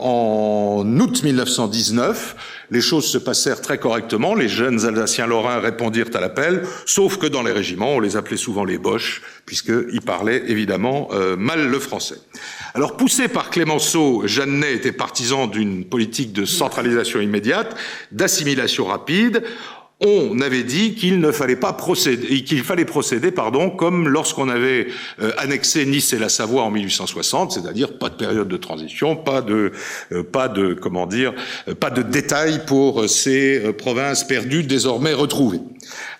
en 0.00 0.84
août 1.00 1.22
1919. 1.22 2.36
Les 2.72 2.80
choses 2.80 3.06
se 3.06 3.18
passèrent 3.18 3.60
très 3.60 3.78
correctement. 3.78 4.34
Les 4.34 4.48
jeunes 4.48 4.86
Alsaciens 4.86 5.26
lorrains 5.26 5.60
répondirent 5.60 6.08
à 6.14 6.20
l'appel, 6.20 6.62
sauf 6.86 7.18
que 7.18 7.26
dans 7.26 7.42
les 7.42 7.52
régiments, 7.52 7.96
on 7.96 8.00
les 8.00 8.16
appelait 8.16 8.38
souvent 8.38 8.64
les 8.64 8.78
Boches, 8.78 9.20
puisqu'ils 9.44 10.00
parlaient 10.00 10.42
évidemment 10.48 11.08
euh, 11.12 11.36
mal 11.36 11.68
le 11.68 11.78
français. 11.78 12.16
Alors, 12.74 12.96
poussé 12.96 13.28
par 13.28 13.50
Clémenceau, 13.50 14.22
Jeannet 14.24 14.72
était 14.72 14.92
partisan 14.92 15.46
d'une 15.46 15.84
politique 15.84 16.32
de 16.32 16.46
centralisation 16.46 17.20
immédiate, 17.20 17.76
d'assimilation 18.10 18.86
rapide 18.86 19.44
on 20.04 20.40
avait 20.40 20.64
dit 20.64 20.94
qu'il 20.94 21.20
ne 21.20 21.30
fallait 21.30 21.56
pas 21.56 21.72
procéder, 21.72 22.42
qu'il 22.42 22.62
fallait 22.62 22.84
procéder, 22.84 23.30
pardon, 23.30 23.70
comme 23.70 24.08
lorsqu'on 24.08 24.48
avait 24.48 24.88
euh, 25.20 25.32
annexé 25.38 25.86
Nice 25.86 26.12
et 26.12 26.18
la 26.18 26.28
Savoie 26.28 26.62
en 26.62 26.70
1860, 26.70 27.52
c'est-à-dire 27.52 27.98
pas 27.98 28.08
de 28.08 28.14
période 28.14 28.48
de 28.48 28.56
transition, 28.56 29.16
pas 29.16 29.42
de, 29.42 29.72
euh, 30.12 30.22
pas 30.22 30.48
de, 30.48 30.74
comment 30.74 31.06
dire, 31.06 31.32
euh, 31.68 31.74
pas 31.74 31.90
de 31.90 32.02
détails 32.02 32.64
pour 32.66 33.08
ces 33.08 33.72
provinces 33.78 34.24
perdues 34.24 34.64
désormais 34.64 35.12
retrouvées. 35.12 35.60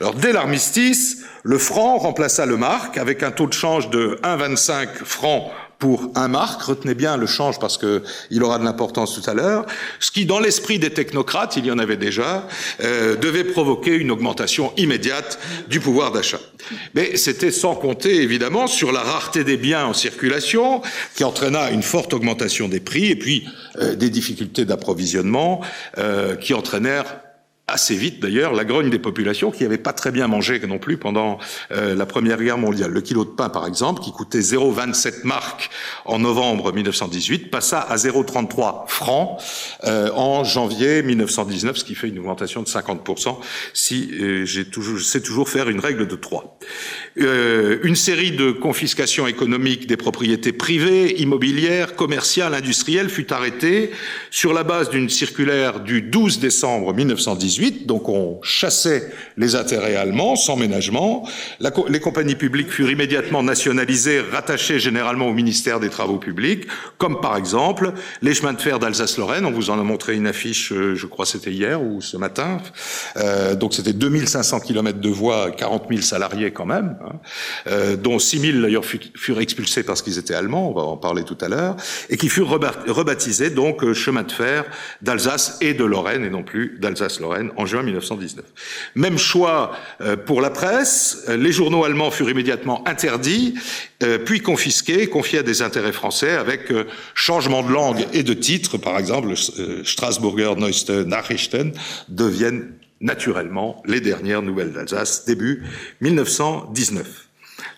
Alors 0.01 0.15
dès 0.15 0.33
l'armistice, 0.33 1.25
le 1.43 1.59
franc 1.59 1.99
remplaça 1.99 2.47
le 2.47 2.57
marque 2.57 2.99
avec 2.99 3.23
un 3.23 3.33
taux 3.33 3.47
de 3.47 3.53
change 3.53 3.91
de 3.91 4.17
1,25 4.23 5.05
francs 5.05 5.51
pour 5.83 6.13
un 6.15 6.29
marque, 6.29 6.63
retenez 6.63 6.95
bien 6.95 7.17
le 7.17 7.27
change 7.27 7.59
parce 7.59 7.77
que 7.77 8.05
il 8.31 8.45
aura 8.45 8.61
de 8.61 8.65
l'importance 8.65 9.21
tout 9.21 9.29
à 9.29 9.35
l'heure, 9.35 9.67
ce 9.99 10.13
qui 10.13 10.27
dans 10.27 10.39
l'esprit 10.39 10.79
des 10.79 10.91
technocrates, 10.91 11.57
il 11.57 11.67
y 11.67 11.73
en 11.73 11.79
avait 11.81 11.97
déjà, 11.97 12.47
euh, 12.85 13.17
devait 13.17 13.43
provoquer 13.43 13.97
une 13.97 14.13
augmentation 14.13 14.73
immédiate 14.77 15.41
du 15.67 15.81
pouvoir 15.81 16.13
d'achat. 16.13 16.39
Mais 16.95 17.17
c'était 17.17 17.51
sans 17.51 17.75
compter 17.75 18.23
évidemment 18.23 18.69
sur 18.69 18.93
la 18.93 19.01
rareté 19.01 19.43
des 19.43 19.57
biens 19.57 19.85
en 19.85 19.93
circulation, 19.93 20.83
qui 21.17 21.25
entraîna 21.25 21.73
une 21.73 21.83
forte 21.83 22.15
augmentation 22.15 22.69
des 22.69 22.79
prix 22.79 23.07
et 23.07 23.17
puis 23.17 23.49
euh, 23.81 23.97
des 23.97 24.09
difficultés 24.09 24.65
d'approvisionnement 24.65 25.63
euh, 25.99 26.37
qui 26.37 26.55
entraînèrent 26.55 27.22
assez 27.73 27.97
vite 27.97 28.21
d'ailleurs 28.21 28.53
la 28.53 28.65
grogne 28.65 28.91
des 28.91 28.99
populations 28.99 29.51
qui 29.51 29.63
n'avaient 29.63 29.79
pas 29.79 29.93
très 29.93 30.11
bien 30.11 30.29
mangé 30.29 30.61
non 30.67 30.79
plus 30.79 30.97
pendant 30.97 31.39
euh, 31.71 31.95
la 31.95 32.07
Première 32.07 32.39
Guerre 32.43 32.59
mondiale. 32.59 32.91
Le 32.91 33.01
kilo 33.01 33.25
de 33.25 33.31
pain, 33.31 33.49
par 33.49 33.67
exemple, 33.67 34.03
qui 34.03 34.13
coûtait 34.13 34.41
0,27 34.41 35.25
marques 35.27 35.71
en 36.05 36.19
novembre 36.19 36.73
1918, 36.73 37.51
passa 37.51 37.81
à 37.81 37.97
0,33 37.97 38.89
francs 38.89 39.41
euh, 39.85 40.11
en 40.15 40.45
janvier 40.45 41.03
1919, 41.03 41.77
ce 41.79 41.85
qui 41.85 41.95
fait 41.95 42.09
une 42.09 42.19
augmentation 42.19 42.63
de 42.63 42.69
50% 42.69 43.37
si 43.73 44.11
euh, 44.13 44.45
j'ai 44.45 44.65
toujours, 44.65 44.99
je 44.99 45.05
sais 45.05 45.21
toujours 45.21 45.49
faire 45.49 45.69
une 45.69 45.81
règle 45.81 46.07
de 46.07 46.17
3. 46.17 46.59
une 47.17 47.97
série 47.97 48.33
de 48.33 48.51
confiscations 48.53 49.27
économiques 49.27 49.87
des 49.87 49.97
propriétés 49.97 50.53
privées, 50.53 51.21
immobilières, 51.21 51.97
commerciales, 51.97 52.55
industrielles 52.55 53.09
fut 53.09 53.33
arrêtée 53.33 53.91
sur 54.31 54.53
la 54.53 54.65
base 54.65 54.91
d'une 54.91 55.09
circulaire 55.09 55.81
du 55.81 56.03
12 56.03 56.41
décembre 56.41 56.93
1918 56.95 57.62
donc 57.71 58.09
on 58.09 58.41
chassait 58.43 59.13
les 59.37 59.55
intérêts 59.55 59.97
allemands 59.97 60.37
sans 60.37 60.57
ménagement. 60.57 61.29
les 61.89 62.01
compagnies 62.01 62.35
publiques 62.35 62.71
furent 62.71 62.91
immédiatement 62.91 63.43
nationalisées, 63.43 64.21
rattachées 64.21 64.81
généralement 64.81 65.29
au 65.29 65.33
ministère 65.33 65.81
des 65.81 65.89
Travaux 65.89 66.19
publics, 66.19 66.67
comme 66.99 67.21
par 67.21 67.37
exemple 67.37 67.93
les 68.23 68.35
chemins 68.35 68.53
de 68.53 68.61
fer 68.61 68.79
d'Alsace-Lorraine. 68.79 69.45
On 69.45 69.51
vous 69.51 69.71
en 69.71 69.79
a 69.79 69.83
montré 69.83 70.15
une 70.17 70.27
affiche, 70.27 70.73
euh, 70.73 70.95
je 70.95 71.07
crois 71.07 71.27
c'était 71.27 71.53
hier 71.53 71.83
ou 71.83 72.01
ce 72.01 72.17
matin. 72.17 72.59
Euh, 73.17 73.55
donc 73.55 73.75
c'était 73.75 73.93
2500 73.93 74.61
km 74.61 74.99
de 74.99 75.09
voies, 75.09 75.51
40 75.51 75.87
000 75.89 76.01
salariés 76.03 76.51
quand 76.51 76.67
même, 76.67 76.97
hein, 77.05 77.13
euh, 77.67 77.97
dont 77.97 78.19
6 78.19 78.39
000 78.39 78.63
d'ailleurs 78.63 78.85
furent 78.85 79.41
expulsés 79.41 79.83
parce 79.83 80.03
qu'ils 80.03 80.19
étaient 80.19 80.35
allemands, 80.35 80.71
on 80.71 80.75
va 80.75 80.83
en 80.83 80.97
parler 80.97 81.25
tout 81.25 81.39
à 81.41 81.49
l'heure, 81.49 81.77
et 82.09 82.17
qui 82.17 82.29
furent 82.29 82.51
rebaptisés 82.51 83.51
donc 83.51 83.93
chemin 83.93 84.23
de 84.23 84.33
fer 84.33 84.65
d'Alsace 85.03 85.59
et 85.61 85.75
de 85.75 85.85
Lorraine, 85.85 86.25
et 86.25 86.31
non 86.31 86.43
plus 86.43 86.79
d'Alsace-Lorraine 86.81 87.42
en 87.57 87.67
juin 87.67 87.83
1919. 87.83 88.45
Même 88.95 89.19
choix 89.19 89.73
euh, 90.01 90.17
pour 90.17 90.41
la 90.41 90.51
presse. 90.51 91.25
Les 91.29 91.53
journaux 91.53 91.85
allemands 91.85 92.11
furent 92.11 92.31
immédiatement 92.31 92.87
interdits, 92.87 93.55
euh, 94.03 94.19
puis 94.19 94.41
confisqués, 94.41 95.07
confiés 95.09 95.41
à 95.41 95.43
des 95.43 95.63
intérêts 95.63 95.93
français 95.93 96.33
avec 96.33 96.71
euh, 96.71 96.85
changement 97.15 97.63
de 97.63 97.73
langue 97.73 98.07
et 98.13 98.23
de 98.23 98.35
titre. 98.35 98.79
Par 98.79 98.99
exemple, 98.99 99.35
Strasburger 99.85 100.55
Neueste 100.57 100.91
Nachrichten 100.91 101.73
deviennent 102.09 102.73
naturellement 103.01 103.83
les 103.87 104.01
dernières 104.01 104.43
nouvelles 104.43 104.73
d'Alsace, 104.73 105.25
début 105.25 105.65
1919. 106.01 107.32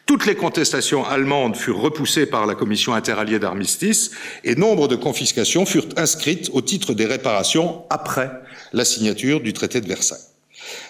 Toutes 0.06 0.26
les 0.26 0.34
contestations 0.34 1.06
allemandes 1.06 1.56
furent 1.56 1.80
repoussées 1.80 2.26
par 2.26 2.46
la 2.46 2.54
commission 2.54 2.92
interalliée 2.92 3.38
d'armistice 3.38 4.10
et 4.44 4.54
nombre 4.54 4.86
de 4.86 4.96
confiscations 4.96 5.64
furent 5.64 5.88
inscrites 5.96 6.50
au 6.52 6.60
titre 6.60 6.92
des 6.92 7.06
réparations 7.06 7.84
après 7.88 8.30
la 8.74 8.84
signature 8.84 9.40
du 9.40 9.54
traité 9.54 9.80
de 9.80 9.88
Versailles. 9.88 10.18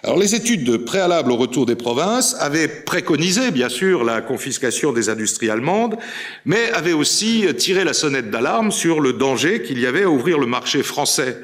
Alors 0.02 0.18
les 0.18 0.35
études 0.35 0.85
préalables 0.85 1.30
au 1.30 1.37
retour 1.37 1.64
des 1.64 1.76
provinces 1.76 2.35
avaient 2.40 2.68
préconisé, 2.68 3.52
bien 3.52 3.68
sûr, 3.68 4.02
la 4.02 4.21
confiscation 4.21 4.92
des 4.92 5.09
industries 5.09 5.50
allemandes, 5.50 5.97
mais 6.44 6.71
avaient 6.73 6.92
aussi 6.92 7.47
tiré 7.56 7.85
la 7.85 7.92
sonnette 7.92 8.30
d'alarme 8.30 8.73
sur 8.73 9.00
le 9.00 9.12
danger 9.12 9.62
qu'il 9.62 9.78
y 9.78 9.87
avait 9.87 10.04
à 10.04 10.11
ouvrir 10.11 10.38
le 10.38 10.47
marché 10.47 10.83
français 10.83 11.38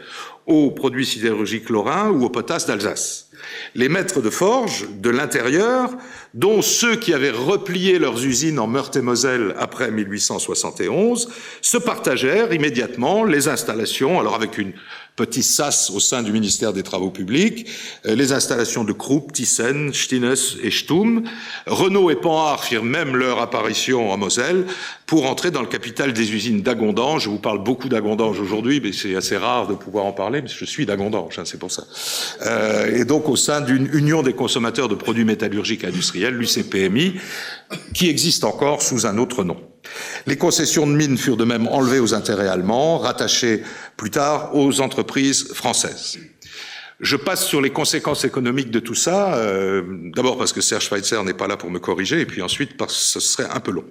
aux 0.46 0.72
produits 0.72 1.06
sidérurgiques 1.06 1.70
lorrains 1.70 2.10
ou 2.10 2.24
aux 2.24 2.30
potasses 2.30 2.66
d'Alsace. 2.66 3.29
Les 3.74 3.88
maîtres 3.88 4.20
de 4.20 4.30
forge 4.30 4.86
de 4.90 5.10
l'intérieur, 5.10 5.90
dont 6.34 6.62
ceux 6.62 6.96
qui 6.96 7.14
avaient 7.14 7.30
replié 7.30 7.98
leurs 7.98 8.24
usines 8.24 8.58
en 8.58 8.66
Meurthe-et-Moselle 8.66 9.54
après 9.58 9.90
1871, 9.90 11.28
se 11.60 11.78
partagèrent 11.78 12.52
immédiatement 12.52 13.24
les 13.24 13.48
installations, 13.48 14.20
alors 14.20 14.34
avec 14.34 14.58
une 14.58 14.72
petit 15.20 15.42
sas 15.42 15.90
au 15.90 16.00
sein 16.00 16.22
du 16.22 16.32
ministère 16.32 16.72
des 16.72 16.82
Travaux 16.82 17.10
publics, 17.10 17.66
euh, 18.06 18.14
les 18.14 18.32
installations 18.32 18.84
de 18.84 18.92
Krupp, 18.94 19.34
Thyssen, 19.34 19.92
Stines 19.92 20.34
et 20.62 20.70
Stum. 20.70 21.24
Renault 21.66 22.08
et 22.08 22.16
Panhard 22.16 22.64
firent 22.64 22.84
même 22.84 23.14
leur 23.16 23.38
apparition 23.38 24.10
en 24.10 24.16
Moselle 24.16 24.64
pour 25.04 25.28
entrer 25.28 25.50
dans 25.50 25.60
le 25.60 25.66
capital 25.66 26.14
des 26.14 26.32
usines 26.32 26.62
d'Agondange. 26.62 27.24
Je 27.24 27.28
vous 27.28 27.38
parle 27.38 27.62
beaucoup 27.62 27.90
d'Agondange 27.90 28.40
aujourd'hui, 28.40 28.80
mais 28.82 28.92
c'est 28.92 29.14
assez 29.14 29.36
rare 29.36 29.66
de 29.66 29.74
pouvoir 29.74 30.06
en 30.06 30.12
parler, 30.12 30.40
mais 30.40 30.48
je 30.48 30.64
suis 30.64 30.86
d'Agondange, 30.86 31.38
hein, 31.38 31.42
c'est 31.44 31.58
pour 31.58 31.70
ça. 31.70 31.84
Euh, 32.46 32.96
et 32.96 33.04
donc 33.04 33.28
au 33.28 33.36
sein 33.36 33.60
d'une 33.60 33.90
union 33.92 34.22
des 34.22 34.32
consommateurs 34.32 34.88
de 34.88 34.94
produits 34.94 35.26
métallurgiques 35.26 35.84
industriels, 35.84 36.34
l'UCPMI, 36.34 37.16
qui 37.92 38.08
existe 38.08 38.44
encore 38.44 38.80
sous 38.80 39.04
un 39.04 39.18
autre 39.18 39.44
nom. 39.44 39.58
Les 40.26 40.36
concessions 40.36 40.86
de 40.86 40.92
mines 40.92 41.18
furent 41.18 41.36
de 41.36 41.44
même 41.44 41.66
enlevées 41.68 42.00
aux 42.00 42.14
intérêts 42.14 42.48
allemands, 42.48 42.98
rattachées 42.98 43.62
plus 43.96 44.10
tard 44.10 44.54
aux 44.54 44.80
entreprises 44.80 45.52
françaises. 45.52 46.18
Je 47.00 47.16
passe 47.16 47.46
sur 47.46 47.62
les 47.62 47.70
conséquences 47.70 48.24
économiques 48.24 48.70
de 48.70 48.78
tout 48.78 48.94
ça, 48.94 49.34
euh, 49.34 49.82
d'abord 50.14 50.36
parce 50.36 50.52
que 50.52 50.60
Serge 50.60 50.84
Schweitzer 50.84 51.24
n'est 51.24 51.32
pas 51.32 51.46
là 51.46 51.56
pour 51.56 51.70
me 51.70 51.78
corriger, 51.78 52.20
et 52.20 52.26
puis 52.26 52.42
ensuite 52.42 52.76
parce 52.76 52.92
que 52.92 53.00
ce 53.00 53.20
serait 53.20 53.48
un 53.50 53.60
peu 53.60 53.70
long. 53.70 53.84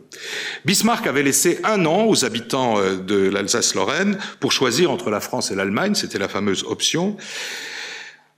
Bismarck 0.63 1.07
avait 1.07 1.23
laissé 1.23 1.59
un 1.63 1.87
an 1.87 2.05
aux 2.05 2.23
habitants 2.23 2.77
euh, 2.77 2.97
de 2.97 3.29
l'Alsace-Lorraine 3.29 4.19
pour 4.39 4.51
choisir 4.51 4.91
entre 4.91 5.09
la 5.09 5.21
France 5.21 5.49
et 5.49 5.55
l'Allemagne, 5.55 5.95
c'était 5.95 6.19
la 6.19 6.27
fameuse 6.27 6.63
option. 6.67 7.17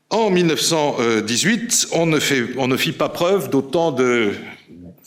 En 0.09 0.29
1918, 0.29 1.89
on 1.91 2.05
ne, 2.05 2.19
fait, 2.19 2.43
on 2.57 2.67
ne 2.67 2.77
fit 2.77 2.91
pas 2.93 3.09
preuve 3.09 3.49
d'autant 3.49 3.91
de 3.91 4.31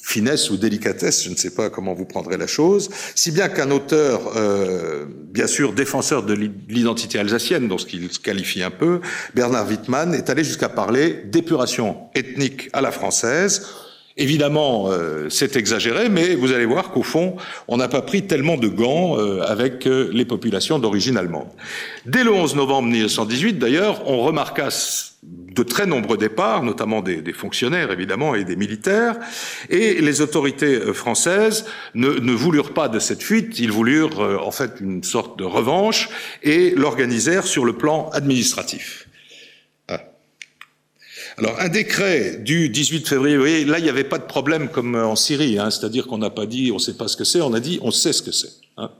finesse 0.04 0.50
ou 0.50 0.58
délicatesse, 0.58 1.24
je 1.24 1.30
ne 1.30 1.36
sais 1.36 1.50
pas 1.50 1.70
comment 1.70 1.94
vous 1.94 2.04
prendrez 2.04 2.36
la 2.36 2.46
chose, 2.46 2.90
si 3.14 3.30
bien 3.30 3.48
qu'un 3.48 3.70
auteur, 3.70 4.36
euh, 4.36 5.06
bien 5.08 5.46
sûr 5.46 5.72
défenseur 5.72 6.22
de 6.22 6.34
l'identité 6.68 7.18
alsacienne, 7.18 7.68
dont 7.68 7.78
ce 7.78 7.86
qu'il 7.86 8.06
qualifie 8.10 8.62
un 8.62 8.70
peu, 8.70 9.00
Bernard 9.34 9.66
Wittmann, 9.66 10.14
est 10.14 10.28
allé 10.28 10.44
jusqu'à 10.44 10.68
parler 10.68 11.22
d'épuration 11.24 11.96
ethnique 12.14 12.68
à 12.74 12.82
la 12.82 12.92
française. 12.92 13.66
Évidemment, 14.16 14.90
euh, 14.90 15.28
c'est 15.28 15.56
exagéré, 15.56 16.08
mais 16.08 16.34
vous 16.34 16.52
allez 16.52 16.66
voir 16.66 16.92
qu'au 16.92 17.02
fond, 17.02 17.36
on 17.66 17.76
n'a 17.76 17.88
pas 17.88 18.02
pris 18.02 18.26
tellement 18.26 18.56
de 18.56 18.68
gants 18.68 19.18
euh, 19.18 19.42
avec 19.42 19.86
les 19.86 20.24
populations 20.24 20.78
d'origine 20.78 21.16
allemande. 21.16 21.48
Dès 22.06 22.22
le 22.22 22.32
11 22.32 22.54
novembre 22.54 22.88
1918, 22.88 23.58
d'ailleurs, 23.58 24.08
on 24.08 24.22
remarqua 24.22 24.70
de 25.54 25.62
très 25.62 25.86
nombreux 25.86 26.16
départs, 26.16 26.62
notamment 26.62 27.00
des, 27.00 27.32
fonctionnaires 27.32 27.90
évidemment 27.90 28.34
et 28.34 28.44
des 28.44 28.56
militaires, 28.56 29.16
et 29.70 30.00
les 30.00 30.20
autorités 30.20 30.74
euh, 30.74 30.92
françaises 30.92 31.64
ne, 31.94 32.08
ne 32.08 32.32
voulurent 32.32 32.74
pas 32.74 32.88
de 32.88 32.98
cette 32.98 33.22
fuite, 33.22 33.58
ils 33.58 33.72
voulurent 33.72 34.20
euh, 34.20 34.38
en 34.38 34.50
fait 34.50 34.72
une 34.80 35.02
sorte 35.02 35.38
de 35.38 35.44
revanche 35.44 36.08
et 36.42 36.70
l'organisèrent 36.70 37.46
sur 37.46 37.64
le 37.64 37.74
plan 37.74 38.10
administratif. 38.12 39.08
Alors 41.36 41.58
un 41.60 41.68
décret 41.68 42.38
du 42.38 42.68
18 42.68 43.08
février, 43.08 43.36
vous 43.36 43.42
voyez, 43.42 43.64
là 43.64 43.78
il 43.78 43.82
n'y 43.82 43.90
avait 43.90 44.04
pas 44.04 44.18
de 44.18 44.24
problème 44.24 44.68
comme 44.68 44.94
en 44.94 45.16
Syrie, 45.16 45.58
hein, 45.58 45.70
c'est-à-dire 45.70 46.06
qu'on 46.06 46.18
n'a 46.18 46.30
pas 46.30 46.46
dit 46.46 46.70
on 46.70 46.76
ne 46.76 46.80
sait 46.80 46.94
pas 46.94 47.08
ce 47.08 47.16
que 47.16 47.24
c'est, 47.24 47.40
on 47.40 47.54
a 47.54 47.60
dit 47.60 47.78
on 47.82 47.90
sait 47.90 48.12
ce 48.12 48.22
que 48.22 48.30
c'est. 48.32 48.64
Hein. 48.76 48.90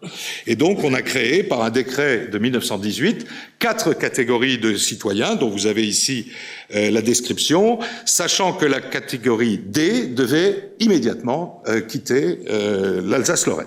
Et 0.47 0.55
donc, 0.55 0.85
on 0.85 0.95
a 0.95 1.03
créé, 1.03 1.43
par 1.43 1.62
un 1.62 1.71
décret 1.71 2.29
de 2.29 2.38
1918, 2.38 3.26
quatre 3.59 3.93
catégories 3.93 4.59
de 4.59 4.76
citoyens, 4.76 5.35
dont 5.35 5.49
vous 5.49 5.67
avez 5.67 5.85
ici 5.85 6.31
euh, 6.75 6.91
la 6.91 7.03
description, 7.03 7.81
sachant 8.05 8.53
que 8.53 8.67
la 8.67 8.81
catégorie 8.81 9.59
D 9.59 10.07
devait 10.07 10.71
immédiatement 10.79 11.62
euh, 11.67 11.81
quitter 11.81 12.41
euh, 12.49 13.03
l'Alsace-Lorraine. 13.05 13.67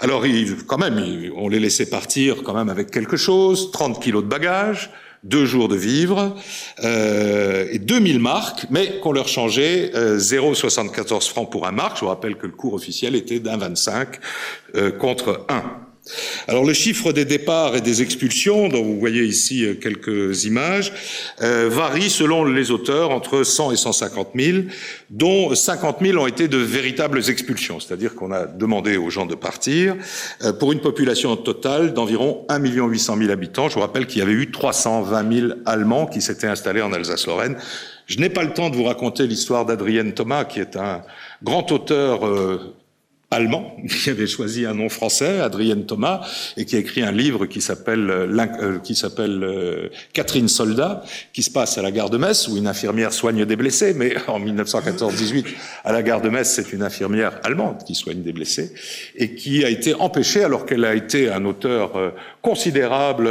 Alors, 0.00 0.24
quand 0.66 0.78
même, 0.78 1.00
on 1.36 1.48
les 1.48 1.60
laissait 1.60 1.86
partir 1.86 2.42
quand 2.42 2.54
même 2.54 2.68
avec 2.68 2.90
quelque 2.90 3.16
chose, 3.16 3.70
30 3.70 4.02
kilos 4.02 4.24
de 4.24 4.28
bagages, 4.28 4.90
deux 5.24 5.46
jours 5.46 5.68
de 5.68 5.76
vivres 5.76 6.36
euh, 6.84 7.66
et 7.72 7.78
2000 7.78 8.20
marques, 8.20 8.66
mais 8.70 9.00
qu'on 9.00 9.12
leur 9.12 9.28
changeait 9.28 9.90
0,74 9.94 11.28
francs 11.28 11.50
pour 11.50 11.66
un 11.66 11.72
marque. 11.72 11.96
Je 11.96 12.02
vous 12.02 12.08
rappelle 12.08 12.36
que 12.36 12.46
le 12.46 12.52
cours 12.52 12.74
officiel 12.74 13.14
était 13.14 13.40
d'un 13.40 13.56
25 13.56 14.18
contre 14.98 15.46
1. 15.48 15.62
Alors 16.48 16.64
le 16.64 16.74
chiffre 16.74 17.12
des 17.12 17.24
départs 17.24 17.76
et 17.76 17.80
des 17.80 18.02
expulsions, 18.02 18.68
dont 18.68 18.82
vous 18.82 18.98
voyez 18.98 19.24
ici 19.24 19.64
euh, 19.64 19.74
quelques 19.74 20.44
images, 20.44 20.92
euh, 21.40 21.70
varie 21.70 22.10
selon 22.10 22.44
les 22.44 22.70
auteurs 22.70 23.10
entre 23.10 23.42
100 23.42 23.72
et 23.72 23.76
150 23.76 24.28
000, 24.34 24.58
dont 25.08 25.54
50 25.54 25.98
000 26.02 26.18
ont 26.18 26.26
été 26.26 26.46
de 26.46 26.58
véritables 26.58 27.18
expulsions, 27.30 27.80
c'est-à-dire 27.80 28.14
qu'on 28.14 28.32
a 28.32 28.46
demandé 28.46 28.98
aux 28.98 29.08
gens 29.08 29.24
de 29.24 29.34
partir, 29.34 29.96
euh, 30.42 30.52
pour 30.52 30.72
une 30.72 30.80
population 30.80 31.36
totale 31.36 31.94
d'environ 31.94 32.44
1 32.50 32.58
800 32.58 33.16
000 33.16 33.30
habitants. 33.30 33.70
Je 33.70 33.74
vous 33.74 33.80
rappelle 33.80 34.06
qu'il 34.06 34.18
y 34.18 34.22
avait 34.22 34.32
eu 34.32 34.50
320 34.50 35.32
000 35.32 35.52
Allemands 35.64 36.06
qui 36.06 36.20
s'étaient 36.20 36.46
installés 36.46 36.82
en 36.82 36.92
Alsace-Lorraine. 36.92 37.56
Je 38.06 38.18
n'ai 38.18 38.28
pas 38.28 38.42
le 38.42 38.52
temps 38.52 38.68
de 38.68 38.76
vous 38.76 38.84
raconter 38.84 39.26
l'histoire 39.26 39.64
d'Adrienne 39.64 40.12
Thomas, 40.12 40.44
qui 40.44 40.60
est 40.60 40.76
un 40.76 41.02
grand 41.42 41.72
auteur 41.72 42.26
euh, 42.26 42.74
allemand 43.34 43.76
qui 43.88 44.10
avait 44.10 44.26
choisi 44.26 44.64
un 44.64 44.74
nom 44.74 44.88
français, 44.88 45.40
Adrienne 45.40 45.84
Thomas, 45.86 46.20
et 46.56 46.64
qui 46.64 46.76
a 46.76 46.78
écrit 46.78 47.02
un 47.02 47.12
livre 47.12 47.46
qui 47.46 47.60
s'appelle 47.60 48.10
euh, 48.10 48.26
euh, 48.62 48.78
qui 48.78 48.94
s'appelle 48.94 49.42
euh, 49.42 49.88
Catherine 50.12 50.48
Soldat, 50.48 51.02
qui 51.32 51.42
se 51.42 51.50
passe 51.50 51.76
à 51.78 51.82
la 51.82 51.90
gare 51.90 52.10
de 52.10 52.18
Metz 52.18 52.48
où 52.48 52.56
une 52.56 52.66
infirmière 52.66 53.12
soigne 53.12 53.44
des 53.44 53.56
blessés, 53.56 53.94
mais 53.94 54.14
en 54.28 54.40
1914-18 54.40 55.44
à 55.84 55.92
la 55.92 56.02
gare 56.02 56.20
de 56.20 56.28
Metz 56.28 56.48
c'est 56.48 56.72
une 56.72 56.82
infirmière 56.82 57.38
allemande 57.42 57.84
qui 57.84 57.94
soigne 57.94 58.22
des 58.22 58.32
blessés 58.32 58.72
et 59.16 59.34
qui 59.34 59.64
a 59.64 59.70
été 59.70 59.94
empêchée 59.94 60.44
alors 60.44 60.66
qu'elle 60.66 60.84
a 60.84 60.94
été 60.94 61.30
un 61.30 61.44
auteur 61.44 62.14
considérable, 62.42 63.28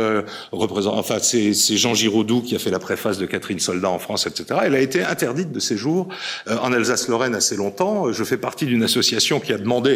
représentant, 0.51 0.97
enfin 0.97 1.19
c'est 1.19 1.53
Jean 1.53 1.93
Giraudoux 1.93 2.41
qui 2.41 2.55
a 2.55 2.59
fait 2.59 2.71
la 2.71 2.79
préface 2.79 3.17
de 3.17 3.25
Catherine 3.25 3.59
Soldat 3.59 3.89
en 3.89 3.99
France, 3.99 4.27
etc. 4.27 4.61
Elle 4.63 4.75
a 4.75 4.79
été 4.79 5.03
interdite 5.03 5.51
de 5.51 5.59
séjour 5.59 6.09
en 6.47 6.73
Alsace-Lorraine 6.73 7.35
assez 7.35 7.55
longtemps. 7.55 8.11
Je 8.11 8.23
fais 8.23 8.37
partie 8.37 8.65
d'une 8.65 8.83
association 8.83 9.39
qui 9.39 9.53
a 9.53 9.57
demandé 9.57 9.92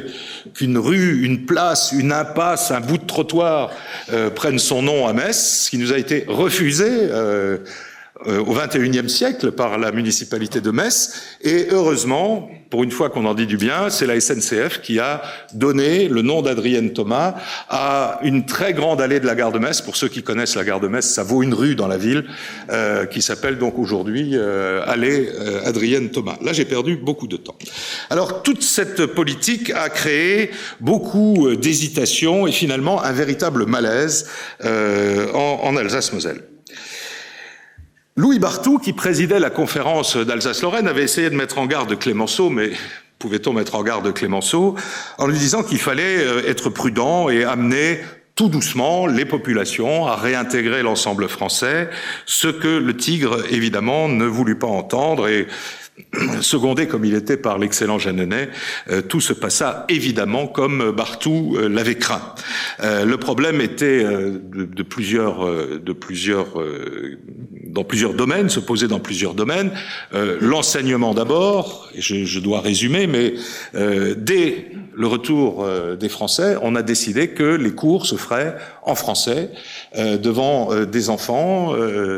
qu'une 0.54 0.78
rue, 0.78 1.24
une 1.24 1.46
place, 1.46 1.94
une 1.98 2.12
impasse, 2.12 2.72
un 2.72 2.82
bout 2.82 2.98
de 2.98 3.06
trottoir 3.06 3.72
euh, 4.12 4.30
prennent 4.30 4.60
son 4.60 4.82
nom 4.82 5.08
à 5.08 5.14
Metz, 5.14 5.64
ce 5.66 5.70
qui 5.70 5.78
nous 5.78 5.94
a 5.94 5.98
été 5.98 6.26
refusé 6.28 6.88
euh, 6.90 7.58
au 8.26 8.54
XXIe 8.54 9.10
siècle 9.10 9.52
par 9.52 9.78
la 9.78 9.92
municipalité 9.92 10.62
de 10.62 10.72
Metz. 10.72 11.14
Et 11.42 11.68
heureusement, 11.72 12.50
pour 12.70 12.84
une 12.84 12.92
fois 12.92 13.10
qu'on 13.10 13.26
en 13.26 13.34
dit 13.34 13.46
du 13.46 13.58
bien, 13.58 13.90
c'est 13.90 14.06
la 14.06 14.20
SNCF 14.20 14.82
qui 14.82 15.00
a 15.00 15.22
donné 15.54 16.08
le 16.08 16.22
nom 16.22 16.42
d'Adrienne 16.42 16.94
Thomas 16.94 17.36
à 17.70 18.20
une 18.24 18.46
très 18.46 18.74
grande 18.74 19.02
allée 19.02 19.20
de 19.20 19.26
la 19.26 19.36
gare 19.36 19.52
de 19.52 19.60
Metz. 19.60 19.82
Pour 19.82 19.96
ceux 19.96 20.08
qui 20.08 20.24
connaissent 20.24 20.56
la 20.56 20.64
gare 20.64 20.80
de 20.80 20.88
Metz, 20.88 21.06
ça 21.06 21.24
vaut 21.24 21.44
une 21.44 21.54
rue 21.54 21.76
dans 21.76 21.88
la 21.88 21.98
ville 21.98 22.26
euh, 22.70 23.06
qui 23.06 23.22
s'appelle 23.22 23.58
donc 23.58 23.78
aujourd'hui 23.78 24.32
euh, 24.34 24.82
allée 24.86 25.30
Adrienne 25.66 26.10
Thomas. 26.10 26.38
Là, 26.42 26.54
j'ai 26.54 26.66
perdu 26.66 26.98
beaucoup 26.98 27.28
de 27.28 27.38
temps. 27.38 27.56
Alors, 28.10 28.44
toute 28.44 28.64
cette 28.64 29.06
politique 29.06 29.72
a 29.72 29.90
créé 29.90 30.52
beaucoup 30.80 31.56
d'hésitations 31.56 32.48
et 32.48 32.52
finalement 32.52 33.02
un 33.02 33.12
véritable 33.12 33.66
malaise 33.66 34.30
en, 34.64 35.60
en 35.64 35.78
Alsace-Moselle. 35.78 36.57
Louis 38.18 38.40
Bartou, 38.40 38.80
qui 38.80 38.94
présidait 38.94 39.40
la 39.40 39.52
conférence 39.52 40.18
d'Alsace-Lorraine, 40.18 40.88
avait 40.88 41.04
essayé 41.04 41.30
de 41.30 41.36
mettre 41.36 41.60
en 41.60 41.68
garde 41.68 42.00
Clémenceau, 42.00 42.50
mais 42.50 42.72
pouvait-on 43.20 43.54
mettre 43.54 43.76
en 43.76 43.84
garde 43.84 44.12
Clémenceau 44.12 44.74
en 45.20 45.28
lui 45.28 45.38
disant 45.38 45.62
qu'il 45.62 45.78
fallait 45.78 46.26
euh, 46.26 46.50
être 46.50 46.72
prudent 46.72 47.30
et 47.30 47.44
amener 47.44 48.00
tout 48.34 48.50
doucement 48.50 49.06
les 49.06 49.26
populations 49.26 50.08
à 50.08 50.16
réintégrer 50.16 50.82
l'ensemble 50.82 51.28
français, 51.28 51.92
ce 52.26 52.48
que 52.48 52.80
le 52.80 52.98
Tigre, 52.98 53.38
évidemment, 53.52 54.10
ne 54.10 54.26
voulut 54.26 54.58
pas 54.58 54.66
entendre 54.66 55.28
et 55.28 55.46
secondé 56.42 56.88
comme 56.88 57.06
il 57.06 57.14
était 57.14 57.38
par 57.38 57.60
l'excellent 57.60 58.00
Jeannenet, 58.00 58.50
euh, 58.90 59.04
tout 59.04 59.22
se 59.22 59.34
passa 59.34 59.86
évidemment 59.90 60.48
comme 60.48 60.90
Bartou 60.90 61.56
euh, 61.56 61.70
l'avait 61.70 61.98
craint. 61.98 62.34
Le 62.82 63.16
problème 63.18 63.62
était 63.62 64.04
de, 64.04 64.84
plusieurs, 64.84 65.46
de 65.80 65.94
plusieurs, 65.94 66.62
dans 67.78 67.84
plusieurs 67.84 68.16
domaines, 68.16 68.50
se 68.50 68.60
posait 68.60 68.88
dans 68.88 69.00
plusieurs 69.00 69.36
domaines. 69.36 69.72
L'enseignement 70.42 71.14
d'abord, 71.14 71.90
je, 71.96 72.26
je, 72.26 72.40
dois 72.40 72.60
résumer, 72.60 73.06
mais 73.06 73.36
dès 74.18 74.72
le 74.96 75.08
retour 75.08 75.64
des 76.00 76.10
Français, 76.10 76.58
on 76.64 76.76
a 76.76 76.82
décidé 76.82 77.28
que 77.30 77.44
les 77.44 77.72
cours 77.72 78.08
se 78.08 78.16
feraient 78.16 78.56
en 78.82 78.96
français 78.96 79.52
devant 79.96 80.74
des 80.86 81.10
enfants, 81.12 81.76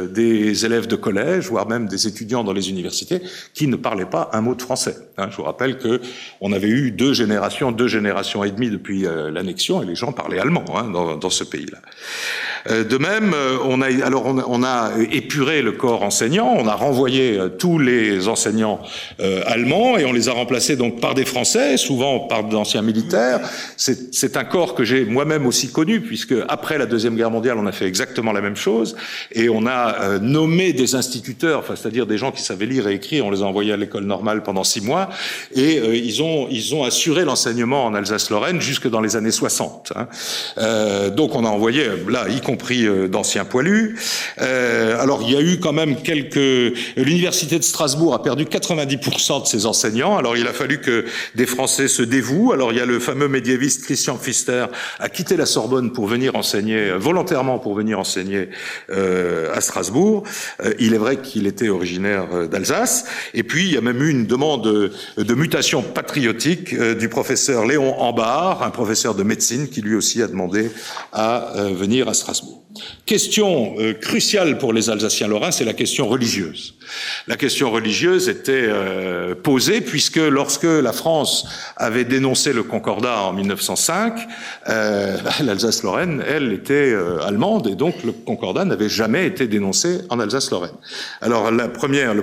des 0.07 0.65
élèves 0.65 0.88
de 0.88 0.95
collège, 0.95 1.49
voire 1.49 1.67
même 1.67 1.88
des 1.88 2.07
étudiants 2.07 2.45
dans 2.45 2.53
les 2.53 2.69
universités, 2.69 3.21
qui 3.53 3.67
ne 3.67 3.75
parlaient 3.75 4.05
pas 4.05 4.29
un 4.31 4.41
mot 4.41 4.55
de 4.55 4.62
français. 4.62 4.95
Hein. 5.17 5.27
je 5.31 5.38
vous 5.38 5.43
rappelle 5.43 5.77
que 5.77 6.01
on 6.41 6.53
avait 6.53 6.69
eu 6.69 6.91
deux 6.91 7.13
générations, 7.13 7.71
deux 7.71 7.88
générations 7.88 8.43
et 8.43 8.51
demie 8.51 8.69
depuis 8.69 9.05
euh, 9.05 9.31
l'annexion, 9.31 9.81
et 9.81 9.86
les 9.86 9.95
gens 9.95 10.12
parlaient 10.12 10.39
allemand 10.39 10.65
hein, 10.75 10.89
dans, 10.89 11.17
dans, 11.17 11.29
ce 11.29 11.43
pays-là. 11.43 11.79
Euh, 12.67 12.84
de 12.84 12.98
même, 12.98 13.34
euh, 13.34 13.58
on 13.63 13.82
a 13.82 13.88
alors 14.06 14.26
on 14.26 14.63
a, 14.63 14.91
épuré 15.12 15.62
le 15.62 15.72
corps 15.72 16.04
enseignant, 16.04 16.54
on 16.58 16.67
a 16.67 16.76
renvoyé 16.76 17.39
tous 17.58 17.80
les 17.80 18.28
enseignants 18.28 18.82
allemands 19.45 19.98
et 19.98 20.06
on 20.06 20.13
les 20.13 20.30
a 20.30 20.34
remplacés 20.34 20.76
donc 20.76 21.00
par 21.00 21.13
des 21.13 21.26
Français, 21.26 21.78
souvent 21.78 22.19
par 22.19 22.43
d'anciens 22.43 22.82
militaires. 22.82 23.39
C'est 23.78 24.38
un 24.38 24.43
corps 24.43 24.76
que 24.76 24.84
j'ai 24.84 25.06
moi-même 25.06 25.45
aussi 25.45 25.72
connu 25.72 26.02
puisque 26.02 26.36
après 26.48 26.78
la 26.78 26.86
deuxième 26.86 27.15
guerre 27.15 27.32
mondiale, 27.32 27.58
on 27.58 27.65
a 27.65 27.72
fait 27.72 27.86
exactement 27.86 28.32
la 28.32 28.41
même 28.41 28.56
chose 28.56 28.95
et 29.32 29.50
on 29.50 29.65
a 29.65 30.19
nommé 30.19 30.74
des 30.74 30.95
instituteurs, 30.95 31.60
enfin, 31.60 31.76
c'est-à-dire 31.76 32.06
des 32.06 32.17
gens 32.17 32.32
qui 32.32 32.41
savaient 32.41 32.65
lire 32.65 32.88
et 32.88 32.93
écrire, 32.93 33.26
on 33.26 33.32
les 33.32 33.41
a 33.41 33.45
envoyés 33.45 33.74
à 33.74 33.78
l'école 33.78 34.04
normale 34.04 34.43
pendant 34.43 34.63
six 34.63 34.82
mois, 34.82 35.10
et 35.56 35.80
euh, 35.80 35.95
ils, 35.95 36.22
ont, 36.22 36.48
ils 36.50 36.76
ont 36.76 36.84
assuré 36.84 37.26
l'enseignement 37.26 37.86
en 37.86 37.93
Alsace-Lorraine 37.93 38.62
jusque 38.62 38.89
dans 38.89 39.02
les 39.02 39.15
années 39.15 39.32
60. 39.32 39.93
Hein. 39.95 40.08
Euh, 40.58 41.10
donc 41.10 41.36
on 41.36 41.45
a 41.45 41.50
envoyé, 41.50 41.86
là, 42.08 42.26
compris 42.49 42.85
euh, 42.85 43.07
d'anciens 43.07 43.45
poilus. 43.45 43.95
Euh, 44.41 44.99
alors 44.99 45.21
il 45.23 45.31
y 45.31 45.35
a 45.35 45.41
eu 45.41 45.59
quand 45.59 45.73
même 45.73 46.01
quelques... 46.01 46.73
L'université 46.97 47.59
de 47.59 47.63
Strasbourg 47.63 48.13
a 48.13 48.23
perdu 48.23 48.45
90% 48.45 49.43
de 49.43 49.47
ses 49.47 49.65
enseignants, 49.65 50.17
alors 50.17 50.35
il 50.35 50.47
a 50.47 50.53
fallu 50.53 50.79
que 50.79 51.05
des 51.35 51.45
Français 51.45 51.88
se 51.88 52.01
dévouent. 52.01 52.51
Alors 52.51 52.71
il 52.71 52.77
y 52.77 52.81
a 52.81 52.85
le 52.85 52.99
fameux 52.99 53.27
médiéviste 53.27 53.83
Christian 53.83 54.15
Pfister 54.17 54.65
a 54.99 55.09
quitté 55.09 55.38
la 55.38 55.45
Sorbonne 55.45 55.91
pour 55.91 56.07
venir 56.07 56.35
enseigner, 56.35 56.91
volontairement 56.97 57.59
pour 57.59 57.75
venir 57.75 57.99
enseigner 57.99 58.49
à 58.89 59.62
Strasbourg. 59.62 60.23
il 60.79 60.93
est 60.93 60.97
vrai 60.97 61.17
qu'il 61.17 61.47
était 61.47 61.69
originaire 61.69 62.47
d'Alsace. 62.49 63.05
Et 63.33 63.43
puis, 63.43 63.65
il 63.65 63.73
y 63.73 63.77
a 63.77 63.81
même 63.81 64.01
eu 64.01 64.09
une 64.09 64.25
demande 64.25 64.63
de, 65.17 65.33
mutation 65.35 65.81
patriotique 65.81 66.73
euh, 66.73 66.95
du 66.95 67.09
professeur 67.09 67.65
Léon 67.65 67.99
Ambar, 67.99 68.63
un 68.63 68.69
professeur 68.69 69.15
de 69.15 69.23
médecine, 69.23 69.67
qui 69.69 69.81
lui 69.81 69.95
aussi 69.95 70.21
a 70.21 70.27
demandé 70.27 70.71
à 71.13 71.55
euh, 71.55 71.73
venir 71.73 72.07
à 72.07 72.13
Strasbourg. 72.13 72.38
próximo. 72.39 72.68
Question 73.09 73.73
euh, 73.79 73.93
cruciale 73.93 74.59
pour 74.59 74.71
les 74.71 74.91
Alsaciens-Lorrains, 74.91 75.49
c'est 75.49 75.65
la 75.65 75.73
question 75.73 76.07
religieuse. 76.07 76.75
La 77.27 77.37
question 77.37 77.71
religieuse 77.71 78.29
était 78.29 78.67
euh, 78.67 79.33
posée 79.33 79.81
puisque 79.81 80.17
lorsque 80.17 80.61
la 80.61 80.93
France 80.93 81.47
avait 81.75 82.05
dénoncé 82.05 82.53
le 82.53 82.61
Concordat 82.61 83.23
en 83.23 83.33
1905, 83.33 84.13
euh, 84.69 85.17
l'Alsace-Lorraine, 85.43 86.23
elle, 86.27 86.53
était 86.53 86.95
allemande 87.25 87.65
et 87.65 87.73
donc 87.73 87.95
le 88.03 88.11
Concordat 88.11 88.63
n'avait 88.63 88.89
jamais 88.89 89.25
été 89.25 89.47
dénoncé 89.47 90.01
en 90.09 90.19
Alsace-Lorraine. 90.19 90.77
Alors 91.21 91.49
le 91.49 91.71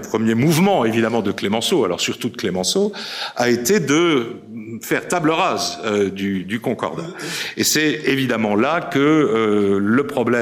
premier 0.00 0.34
mouvement 0.34 0.84
évidemment 0.84 1.20
de 1.20 1.32
Clémenceau, 1.32 1.84
alors 1.84 2.00
surtout 2.00 2.28
de 2.28 2.36
Clémenceau, 2.36 2.92
a 3.34 3.48
été 3.48 3.80
de 3.80 4.36
faire 4.82 5.08
table 5.08 5.30
rase 5.30 5.78
du, 6.12 6.44
du, 6.44 6.60
Concordat. 6.60 7.08
Et 7.56 7.64
c'est 7.64 8.02
évidemment 8.06 8.54
là 8.54 8.80
que 8.80 9.78
le 9.80 10.06
problème 10.06 10.36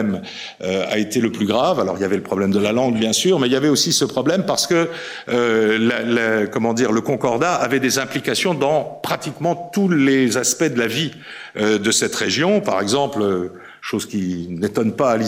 euh, 0.62 0.84
a 0.88 0.98
été 0.98 1.20
le 1.20 1.30
plus 1.30 1.46
grave. 1.46 1.80
Alors 1.80 1.96
il 1.98 2.02
y 2.02 2.04
avait 2.04 2.16
le 2.16 2.22
problème 2.22 2.50
de 2.50 2.58
la 2.58 2.72
langue 2.72 2.98
bien 2.98 3.12
sûr, 3.12 3.38
mais 3.38 3.46
il 3.48 3.52
y 3.52 3.56
avait 3.56 3.68
aussi 3.68 3.92
ce 3.92 4.04
problème 4.04 4.44
parce 4.46 4.66
que 4.66 4.88
euh, 5.28 6.46
comment 6.52 6.74
dire 6.74 6.92
le 6.92 7.00
Concordat 7.00 7.54
avait 7.54 7.80
des 7.80 7.98
implications 7.98 8.54
dans 8.54 9.00
pratiquement 9.02 9.70
tous 9.72 9.88
les 9.88 10.36
aspects 10.36 10.64
de 10.64 10.78
la 10.78 10.86
vie 10.86 11.12
euh, 11.56 11.78
de 11.78 11.90
cette 11.90 12.14
région. 12.14 12.60
Par 12.60 12.80
exemple 12.80 13.50
chose 13.84 14.06
qui 14.06 14.46
n'étonne 14.48 14.92
pas 14.92 15.12
à 15.12 15.18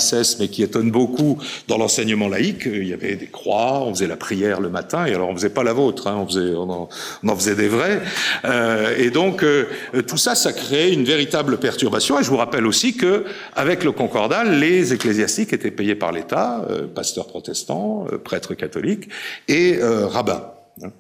mais 0.41 0.49
qui 0.49 0.63
étonne 0.63 0.91
beaucoup 0.91 1.39
dans 1.69 1.77
l'enseignement 1.77 2.27
laïque. 2.27 2.65
Il 2.65 2.89
y 2.89 2.95
avait 2.95 3.15
des 3.17 3.27
croix, 3.27 3.83
on 3.83 3.93
faisait 3.95 4.07
la 4.07 4.17
prière 4.17 4.63
le 4.63 4.71
matin, 4.71 5.05
et 5.05 5.15
alors 5.15 5.29
on 5.29 5.35
faisait 5.35 5.51
pas 5.51 5.63
la 5.63 5.75
vôtre, 5.75 6.07
hein, 6.07 6.17
on, 6.23 6.27
faisait, 6.27 6.55
on, 6.55 6.89
en, 7.29 7.37
faisait 7.37 7.55
des 7.55 7.69
vrais. 7.69 8.01
Euh, 8.47 8.97
et 8.97 9.11
donc 9.11 9.43
euh, 9.43 9.67
tout 10.07 10.17
ça, 10.17 10.35
ça 10.35 10.55
crée 10.55 10.91
une 10.91 11.05
véritable 11.05 11.59
perturbation. 11.59 12.19
Et 12.19 12.23
je 12.23 12.31
vous 12.31 12.39
rappelle 12.39 12.67
aussi 12.67 12.97
que 12.97 13.27
avec 13.55 13.85
le 13.85 13.93
Concordat, 13.93 14.45
les 14.45 14.95
ecclésiastiques 14.95 15.53
étaient 15.53 15.71
payés 15.71 15.95
par 15.95 16.13
l'État, 16.13 16.67
euh, 16.71 16.87
pasteurs 16.87 17.27
protestants, 17.27 18.07
euh, 18.11 18.17
prêtres 18.17 18.55
catholiques 18.55 19.11
et 19.49 19.77
euh, 19.83 20.07
rabbins. 20.07 20.51
Hein. 20.83 20.93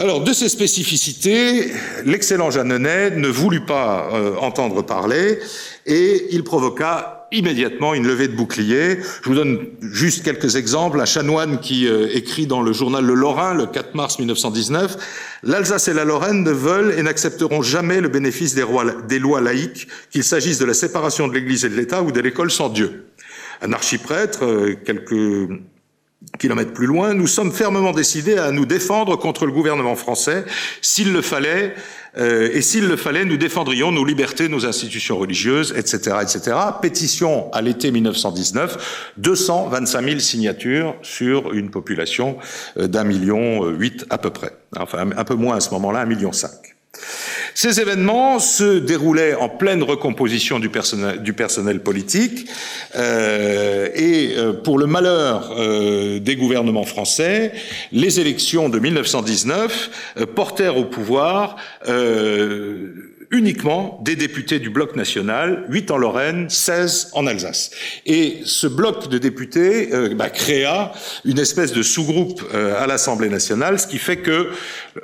Alors, 0.00 0.24
de 0.24 0.32
ces 0.32 0.48
spécificités, 0.48 1.70
l'excellent 2.06 2.50
Jeannenet 2.50 3.10
ne 3.10 3.28
voulut 3.28 3.66
pas 3.66 4.08
euh, 4.14 4.34
entendre 4.36 4.80
parler 4.80 5.38
et 5.86 6.28
il 6.32 6.44
provoqua 6.44 7.28
immédiatement 7.32 7.94
une 7.94 8.06
levée 8.06 8.28
de 8.28 8.34
bouclier. 8.34 8.98
Je 9.22 9.28
vous 9.28 9.34
donne 9.34 9.66
juste 9.80 10.24
quelques 10.24 10.56
exemples. 10.56 11.00
Un 11.00 11.04
chanoine 11.04 11.60
qui 11.60 11.86
euh, 11.86 12.08
écrit 12.12 12.46
dans 12.46 12.62
le 12.62 12.72
journal 12.72 13.04
Le 13.04 13.14
Lorrain, 13.14 13.54
le 13.54 13.66
4 13.66 13.94
mars 13.94 14.18
1919, 14.18 14.96
L'Alsace 15.42 15.88
et 15.88 15.94
la 15.94 16.04
Lorraine 16.04 16.42
ne 16.42 16.50
veulent 16.50 16.94
et 16.98 17.02
n'accepteront 17.02 17.62
jamais 17.62 18.00
le 18.00 18.08
bénéfice 18.08 18.54
des, 18.54 18.64
des 19.08 19.18
lois 19.18 19.40
laïques, 19.40 19.88
qu'il 20.10 20.24
s'agisse 20.24 20.58
de 20.58 20.64
la 20.64 20.74
séparation 20.74 21.28
de 21.28 21.34
l'Église 21.34 21.64
et 21.64 21.68
de 21.68 21.76
l'État 21.76 22.02
ou 22.02 22.12
de 22.12 22.20
l'école 22.20 22.50
sans 22.50 22.68
Dieu. 22.68 23.06
Un 23.62 23.72
archiprêtre, 23.72 24.44
euh, 24.44 24.74
quelques 24.84 25.48
kilomètres 26.38 26.72
plus 26.72 26.86
loin, 26.86 27.14
nous 27.14 27.26
sommes 27.26 27.52
fermement 27.52 27.92
décidés 27.92 28.36
à 28.36 28.50
nous 28.50 28.66
défendre 28.66 29.16
contre 29.16 29.46
le 29.46 29.52
gouvernement 29.52 29.96
français. 29.96 30.44
S'il 30.82 31.12
le 31.12 31.22
fallait, 31.22 31.74
euh, 32.18 32.50
et 32.52 32.60
s'il 32.60 32.88
le 32.88 32.96
fallait, 32.96 33.24
nous 33.24 33.36
défendrions 33.36 33.92
nos 33.92 34.04
libertés, 34.04 34.48
nos 34.48 34.66
institutions 34.66 35.18
religieuses, 35.18 35.72
etc., 35.76 36.16
etc. 36.22 36.56
Pétition 36.82 37.50
à 37.52 37.62
l'été 37.62 37.90
1919, 37.90 39.12
225 39.16 40.04
000 40.04 40.18
signatures 40.18 40.96
sur 41.02 41.52
une 41.52 41.70
population 41.70 42.36
euh, 42.76 42.86
d'un 42.86 43.04
million 43.04 43.66
huit 43.68 44.04
à 44.10 44.18
peu 44.18 44.30
près. 44.30 44.52
Enfin, 44.76 45.10
un 45.16 45.24
peu 45.24 45.34
moins 45.34 45.56
à 45.56 45.60
ce 45.60 45.70
moment-là, 45.70 46.00
un 46.00 46.06
million 46.06 46.32
cinq. 46.32 46.76
Ces 47.54 47.80
événements 47.80 48.38
se 48.38 48.78
déroulaient 48.78 49.34
en 49.34 49.48
pleine 49.48 49.82
recomposition 49.82 50.58
du 50.58 50.68
personnel, 50.68 51.80
politique 51.80 52.48
euh, 52.96 53.88
et 53.94 54.34
euh, 54.36 54.52
pour 54.52 54.78
le 54.78 54.86
malheur 54.86 55.54
euh, 55.56 56.18
des 56.18 56.36
gouvernements 56.36 56.84
français, 56.84 57.52
les 57.92 58.20
élections 58.20 58.68
de 58.68 58.78
1919 58.78 59.90
euh, 60.18 60.26
portèrent 60.26 60.76
au 60.76 60.84
pouvoir 60.84 61.56
uniquement 63.30 64.00
des 64.02 64.16
députés 64.16 64.58
du 64.58 64.70
bloc 64.70 64.96
national, 64.96 65.64
8 65.68 65.90
en 65.90 65.98
Lorraine, 65.98 66.50
16 66.50 67.10
en 67.12 67.26
Alsace. 67.26 67.70
Et 68.06 68.40
ce 68.44 68.66
bloc 68.66 69.08
de 69.08 69.18
députés 69.18 69.94
euh, 69.94 70.14
bah, 70.14 70.30
créa 70.30 70.92
une 71.24 71.38
espèce 71.38 71.72
de 71.72 71.82
sous-groupe 71.82 72.42
euh, 72.52 72.82
à 72.82 72.86
l'Assemblée 72.86 73.28
nationale, 73.28 73.78
ce 73.78 73.86
qui 73.86 73.98
fait 73.98 74.18
que 74.18 74.50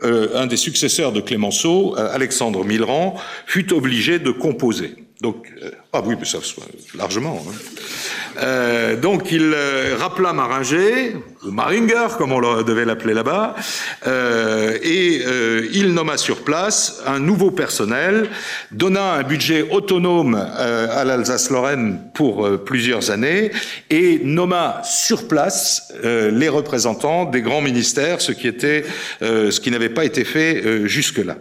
euh, 0.02 0.28
un 0.34 0.46
des 0.46 0.56
successeurs 0.56 1.12
de 1.12 1.20
Clémenceau, 1.20 1.94
Alexandre 1.96 2.64
Millerand, 2.64 3.14
fut 3.46 3.72
obligé 3.72 4.18
de 4.18 4.30
composer. 4.30 5.06
Donc, 5.22 5.50
euh, 5.62 5.70
ah 5.94 6.02
oui, 6.05 6.14
mais 6.18 6.26
ça 6.26 6.38
largement. 6.94 7.42
Hein. 7.48 7.55
Euh, 8.42 8.96
donc 8.96 9.33
il 9.33 9.50
euh, 9.55 9.96
rappela 9.98 10.35
Maringer, 10.35 11.16
Maringer 11.42 12.09
comme 12.18 12.33
on 12.33 12.62
devait 12.62 12.85
l'appeler 12.85 13.14
là-bas, 13.14 13.55
et 14.83 15.22
il 15.72 15.94
nomma 15.94 16.18
sur 16.18 16.44
place 16.44 17.00
un 17.07 17.18
nouveau 17.18 17.50
personnel, 17.50 18.29
donna 18.72 19.14
un 19.14 19.22
budget 19.22 19.62
autonome 19.70 20.35
à 20.35 21.05
l'Alsace-Lorraine 21.05 22.11
pour 22.12 22.48
plusieurs 22.64 23.11
années, 23.11 23.52
et 23.88 24.20
nomma 24.22 24.83
sur 24.85 25.29
place 25.29 25.92
les 26.02 26.48
représentants 26.48 27.24
des 27.24 27.42
grands 27.42 27.62
ministères, 27.62 28.20
ce 28.20 28.33
qui 28.33 28.48
était, 28.48 28.85
ce 29.20 29.61
qui 29.61 29.70
n'avait 29.70 29.88
pas 29.88 30.05
été 30.05 30.24
fait 30.24 30.87
jusque-là. 30.87 31.37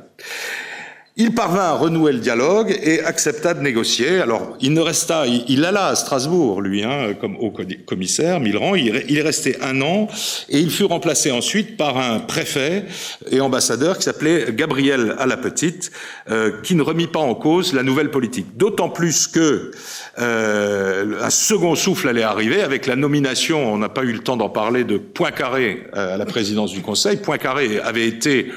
Il 1.17 1.33
parvint 1.33 1.61
à 1.61 1.75
renouer 1.75 2.11
le 2.11 2.19
dialogue 2.19 2.77
et 2.83 2.99
accepta 2.99 3.53
de 3.53 3.61
négocier. 3.61 4.19
Alors, 4.19 4.57
il 4.59 4.73
ne 4.73 4.81
resta, 4.81 5.25
il, 5.25 5.45
il 5.47 5.63
alla 5.63 5.87
à 5.87 5.95
Strasbourg, 5.95 6.61
lui, 6.61 6.83
hein, 6.83 7.13
comme 7.13 7.37
au 7.37 7.53
commissaire, 7.85 8.41
Milran. 8.41 8.75
Il, 8.75 9.01
il, 9.07 9.17
est 9.17 9.21
resté 9.21 9.55
un 9.61 9.81
an 9.81 10.09
et 10.49 10.59
il 10.59 10.69
fut 10.69 10.83
remplacé 10.83 11.31
ensuite 11.31 11.77
par 11.77 11.97
un 11.97 12.19
préfet 12.19 12.83
et 13.31 13.39
ambassadeur 13.39 13.97
qui 13.97 14.03
s'appelait 14.03 14.47
Gabriel 14.51 15.15
à 15.17 15.25
la 15.25 15.37
Petite, 15.37 15.89
euh, 16.29 16.61
qui 16.63 16.75
ne 16.75 16.81
remit 16.81 17.07
pas 17.07 17.21
en 17.21 17.33
cause 17.33 17.71
la 17.71 17.83
nouvelle 17.83 18.11
politique. 18.11 18.57
D'autant 18.57 18.89
plus 18.89 19.27
que 19.27 19.71
euh, 20.19 21.21
un 21.21 21.29
second 21.29 21.75
souffle 21.75 22.09
allait 22.09 22.23
arriver 22.23 22.61
avec 22.61 22.87
la 22.87 22.97
nomination, 22.97 23.71
on 23.71 23.77
n'a 23.77 23.87
pas 23.87 24.03
eu 24.03 24.11
le 24.11 24.19
temps 24.19 24.35
d'en 24.35 24.49
parler, 24.49 24.83
de 24.83 24.97
Poincaré 24.97 25.87
euh, 25.95 26.15
à 26.15 26.17
la 26.17 26.25
présidence 26.25 26.73
du 26.73 26.81
Conseil. 26.81 27.15
Poincaré 27.15 27.79
avait 27.79 28.05
été 28.05 28.51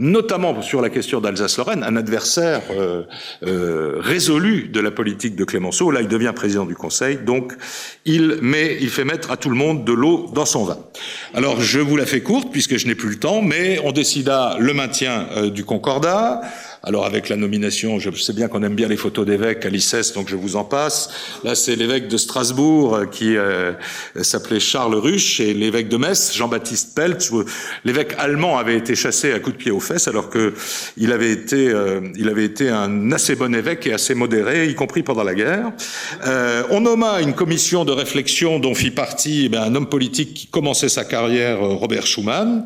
notamment 0.00 0.62
sur 0.62 0.80
la 0.80 0.88
question 0.88 1.20
d'Alsace-Lorraine, 1.20 1.84
un 1.84 1.94
adversaire 1.94 2.62
euh, 2.70 3.02
euh, 3.46 3.96
résolu 4.00 4.68
de 4.68 4.80
la 4.80 4.90
politique 4.90 5.36
de 5.36 5.44
Clémenceau. 5.44 5.90
Là, 5.90 6.00
il 6.00 6.08
devient 6.08 6.32
président 6.34 6.64
du 6.64 6.74
Conseil, 6.74 7.18
donc 7.18 7.52
il, 8.06 8.38
met, 8.40 8.78
il 8.80 8.88
fait 8.88 9.04
mettre 9.04 9.30
à 9.30 9.36
tout 9.36 9.50
le 9.50 9.56
monde 9.56 9.84
de 9.84 9.92
l'eau 9.92 10.30
dans 10.34 10.46
son 10.46 10.64
vin. 10.64 10.78
Alors, 11.34 11.60
je 11.60 11.80
vous 11.80 11.96
la 11.96 12.06
fais 12.06 12.22
courte, 12.22 12.50
puisque 12.50 12.78
je 12.78 12.86
n'ai 12.86 12.94
plus 12.94 13.10
le 13.10 13.18
temps, 13.18 13.42
mais 13.42 13.78
on 13.84 13.92
décida 13.92 14.56
le 14.58 14.72
maintien 14.72 15.26
euh, 15.36 15.50
du 15.50 15.64
Concordat, 15.64 16.40
alors 16.82 17.04
avec 17.04 17.28
la 17.28 17.36
nomination, 17.36 17.98
je 17.98 18.10
sais 18.10 18.32
bien 18.32 18.48
qu'on 18.48 18.62
aime 18.62 18.74
bien 18.74 18.88
les 18.88 18.96
photos 18.96 19.26
d'évêques 19.26 19.66
à 19.66 19.68
l'ICES, 19.68 20.14
donc 20.14 20.28
je 20.30 20.36
vous 20.36 20.56
en 20.56 20.64
passe. 20.64 21.10
Là, 21.44 21.54
c'est 21.54 21.76
l'évêque 21.76 22.08
de 22.08 22.16
Strasbourg 22.16 22.94
euh, 22.94 23.06
qui 23.06 23.36
euh, 23.36 23.72
s'appelait 24.22 24.60
Charles 24.60 24.94
Ruche 24.94 25.40
et 25.40 25.52
l'évêque 25.52 25.88
de 25.88 25.98
Metz, 25.98 26.34
Jean-Baptiste 26.34 26.94
Pelt. 26.94 27.30
L'évêque 27.84 28.14
allemand 28.16 28.56
avait 28.56 28.76
été 28.76 28.94
chassé 28.94 29.32
à 29.32 29.40
coups 29.40 29.56
de 29.56 29.62
pied 29.62 29.70
aux 29.70 29.80
fesses 29.80 30.08
alors 30.08 30.30
que 30.30 30.54
il 30.96 31.12
avait 31.12 31.30
été, 31.30 31.68
euh, 31.68 32.00
il 32.16 32.30
avait 32.30 32.44
été 32.44 32.70
un 32.70 33.12
assez 33.12 33.36
bon 33.36 33.54
évêque 33.54 33.86
et 33.86 33.92
assez 33.92 34.14
modéré, 34.14 34.66
y 34.68 34.74
compris 34.74 35.02
pendant 35.02 35.24
la 35.24 35.34
guerre. 35.34 35.72
On 36.70 36.80
nomma 36.80 37.20
une 37.20 37.34
commission 37.34 37.84
de 37.84 37.92
réflexion 37.92 38.58
dont 38.58 38.74
fit 38.74 38.90
partie 38.90 39.50
eh 39.52 39.56
un 39.56 39.74
homme 39.74 39.88
politique 39.88 40.34
qui 40.34 40.46
commençait 40.46 40.88
sa 40.88 41.04
carrière, 41.04 41.60
Robert 41.60 42.06
Schuman, 42.06 42.64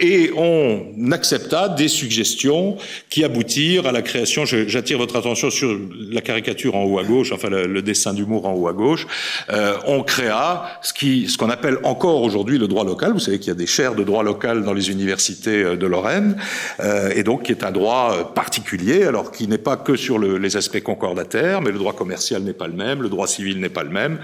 et 0.00 0.32
on 0.36 1.12
accepta 1.12 1.68
des 1.68 1.88
suggestions 1.88 2.79
qui 3.08 3.24
aboutirent 3.24 3.86
à 3.86 3.92
la 3.92 4.02
création, 4.02 4.44
j'attire 4.44 4.98
votre 4.98 5.16
attention 5.16 5.50
sur 5.50 5.76
la 6.10 6.20
caricature 6.20 6.76
en 6.76 6.84
haut 6.84 6.98
à 6.98 7.04
gauche, 7.04 7.32
enfin 7.32 7.48
le, 7.48 7.82
dessin 7.82 8.14
d'humour 8.14 8.46
en 8.46 8.52
haut 8.52 8.68
à 8.68 8.72
gauche, 8.72 9.06
euh, 9.50 9.74
on 9.86 10.02
créa 10.02 10.80
ce 10.82 11.36
qu'on 11.36 11.50
appelle 11.50 11.78
encore 11.82 12.22
aujourd'hui 12.22 12.58
le 12.58 12.68
droit 12.68 12.84
local. 12.84 13.12
Vous 13.12 13.18
savez 13.18 13.38
qu'il 13.38 13.48
y 13.48 13.52
a 13.52 13.58
des 13.58 13.66
chaires 13.66 13.94
de 13.94 14.04
droit 14.04 14.22
local 14.22 14.64
dans 14.64 14.72
les 14.72 14.90
universités 14.90 15.62
euh, 15.62 15.76
de 15.76 15.86
Lorraine, 15.86 16.36
euh, 16.80 17.10
et 17.14 17.22
donc 17.22 17.44
qui 17.44 17.52
est 17.52 17.64
un 17.64 17.70
droit 17.70 18.32
particulier, 18.34 19.04
alors 19.04 19.32
qui 19.32 19.48
n'est 19.48 19.58
pas 19.58 19.76
que 19.76 19.96
sur 19.96 20.18
le, 20.18 20.38
les 20.38 20.56
aspects 20.56 20.82
concordataires, 20.82 21.60
mais 21.62 21.70
le 21.70 21.78
droit 21.78 21.94
commercial 21.94 22.42
n'est 22.42 22.52
pas 22.52 22.66
le 22.66 22.74
même, 22.74 23.02
le 23.02 23.08
droit 23.08 23.26
civil 23.26 23.60
n'est 23.60 23.68
pas 23.68 23.84
le 23.84 23.90
même, 23.90 24.18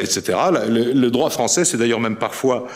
etc. 0.00 0.38
Le, 0.68 1.08
droit 1.10 1.30
français, 1.30 1.64
c'est 1.64 1.76
d'ailleurs 1.76 2.00
même 2.00 2.16
parfois, 2.16 2.66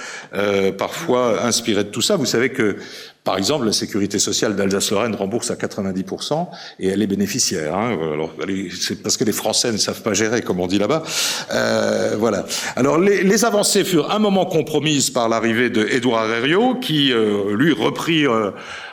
parfois 0.79 1.45
inspiré 1.45 1.85
de 1.85 1.89
tout 1.89 2.01
ça. 2.01 2.17
Vous 2.17 2.27
savez 2.27 2.51
que 2.51 2.77
par 3.25 3.39
exemple, 3.39 3.67
la 3.67 3.73
sécurité 3.73 4.19
sociale 4.19 4.57
d'Alsace-Lorraine 4.57 5.15
rembourse 5.15 5.53
à 5.53 5.55
90% 5.55 6.49
et 6.81 6.89
elle 6.89 7.03
est 7.03 7.07
bénéficiaire. 7.07 7.77
Hein. 7.77 7.97
Alors, 8.13 8.35
c'est 8.81 9.01
parce 9.01 9.17
que 9.17 9.23
les 9.23 9.33
Français 9.33 9.71
ne 9.71 9.77
savent 9.77 10.03
pas 10.03 10.13
gérer, 10.13 10.43
comme 10.43 10.59
on 10.59 10.67
dit 10.67 10.79
là-bas. 10.79 11.05
Euh, 11.53 12.17
voilà. 12.19 12.45
Alors, 12.75 12.99
les, 12.99 13.23
les, 13.23 13.45
avancées 13.45 13.85
furent 13.85 14.11
un 14.11 14.19
moment 14.19 14.45
compromises 14.45 15.11
par 15.11 15.29
l'arrivée 15.29 15.71
de 15.71 15.87
Édouard 15.87 16.29
Herriot, 16.33 16.75
qui 16.77 17.13
euh, 17.13 17.55
lui 17.55 17.73
reprit. 17.73 18.27
Euh, 18.27 18.51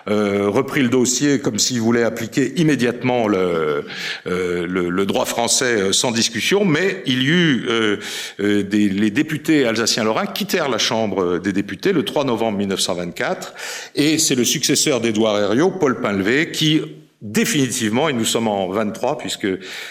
repris 0.09 0.81
le 0.81 0.89
dossier 0.89 1.39
comme 1.39 1.59
s'il 1.59 1.81
voulait 1.81 2.03
appliquer 2.03 2.53
immédiatement 2.59 3.27
le, 3.27 3.85
euh, 4.27 5.05
droit 5.05 5.25
français 5.25 5.81
euh, 5.81 5.91
sans 5.91 6.11
discussion, 6.11 6.65
mais 6.65 7.03
il 7.05 7.23
y 7.23 7.27
eut 7.27 7.65
euh, 7.67 7.97
euh, 8.39 8.63
les 8.69 9.11
députés 9.11 9.65
alsaciens-lorrains 9.65 10.27
quittèrent 10.27 10.69
la 10.69 10.77
Chambre 10.77 11.39
des 11.39 11.51
députés 11.51 11.91
le 11.91 12.05
3 12.05 12.23
novembre 12.25 12.57
1924, 12.59 13.53
et 13.95 14.17
c'est 14.17 14.35
le 14.35 14.45
successeur 14.45 15.01
d'Édouard 15.01 15.39
Herriot, 15.39 15.71
Paul 15.71 15.99
Pinlevé, 16.01 16.51
qui 16.51 16.81
définitivement, 17.21 18.07
et 18.07 18.13
nous 18.13 18.25
sommes 18.25 18.47
en 18.47 18.69
23 18.69 19.17
puisque 19.17 19.47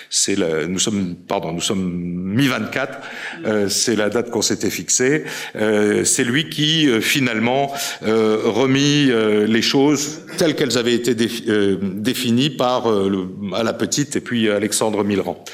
c'est 0.09 0.35
la, 0.35 0.67
nous 0.67 0.79
sommes, 0.79 1.15
pardon, 1.15 1.53
nous 1.53 1.61
sommes 1.61 1.93
mi-24, 1.93 2.89
euh, 3.45 3.69
c'est 3.69 3.97
la 3.97 4.09
date 4.09 4.31
qu'on 4.31 4.41
s'était 4.41 4.71
fixée. 4.71 5.25
Euh, 5.57 6.05
c'est 6.05 6.25
lui 6.25 6.49
qui 6.49 6.89
euh, 6.89 7.03
finalement 7.03 7.73
euh, 8.03 8.39
remit 8.45 9.11
euh, 9.11 9.47
les 9.47 9.61
choses 9.61 10.23
telles 10.39 10.55
qu'elles 10.55 10.79
avaient 10.79 10.95
été 10.95 11.15
euh, 11.49 11.77
définies 11.83 12.51
par 12.51 12.91
le, 12.91 13.29
à 13.55 13.63
la 13.63 13.75
petite 13.75 14.17
et 14.17 14.21
puis 14.21 14.49
Alexandre 14.49 15.05
Millerand. 15.05 15.45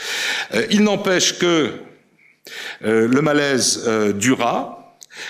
il 0.71 0.83
n'empêche 0.85 1.39
que 1.39 1.71
le 2.83 3.21
malaise 3.21 3.89
dura. 4.17 4.84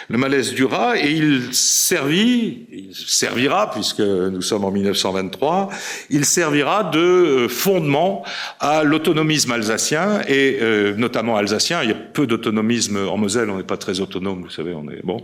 Le 0.09 0.19
malaise 0.19 0.55
dura 0.55 0.99
et 0.99 1.11
il 1.11 1.55
servit, 1.55 2.67
il 2.73 2.95
servira, 2.95 3.71
puisque 3.71 4.01
nous 4.01 4.43
sommes 4.43 4.65
en 4.65 4.71
1923, 4.71 5.71
il 6.11 6.25
servira 6.25 6.85
de 6.85 6.99
euh, 6.99 7.49
fondement 7.49 8.25
à 8.61 8.83
l'autonomisme 8.85 9.53
alsacien 9.53 10.21
et 10.29 10.59
euh, 10.61 10.95
notamment 10.97 11.37
alsacien. 11.37 11.83
Il 11.83 11.89
y 11.91 11.93
a 11.93 11.97
peu 11.97 12.27
d'autonomisme 12.27 13.09
en 13.09 13.17
Moselle, 13.17 13.51
on 13.51 13.57
n'est 13.57 13.63
pas 13.63 13.77
très 13.77 14.01
autonome, 14.01 14.43
vous 14.43 14.51
savez, 14.51 14.75
on 14.75 14.89
est 14.91 15.05
bon. 15.05 15.23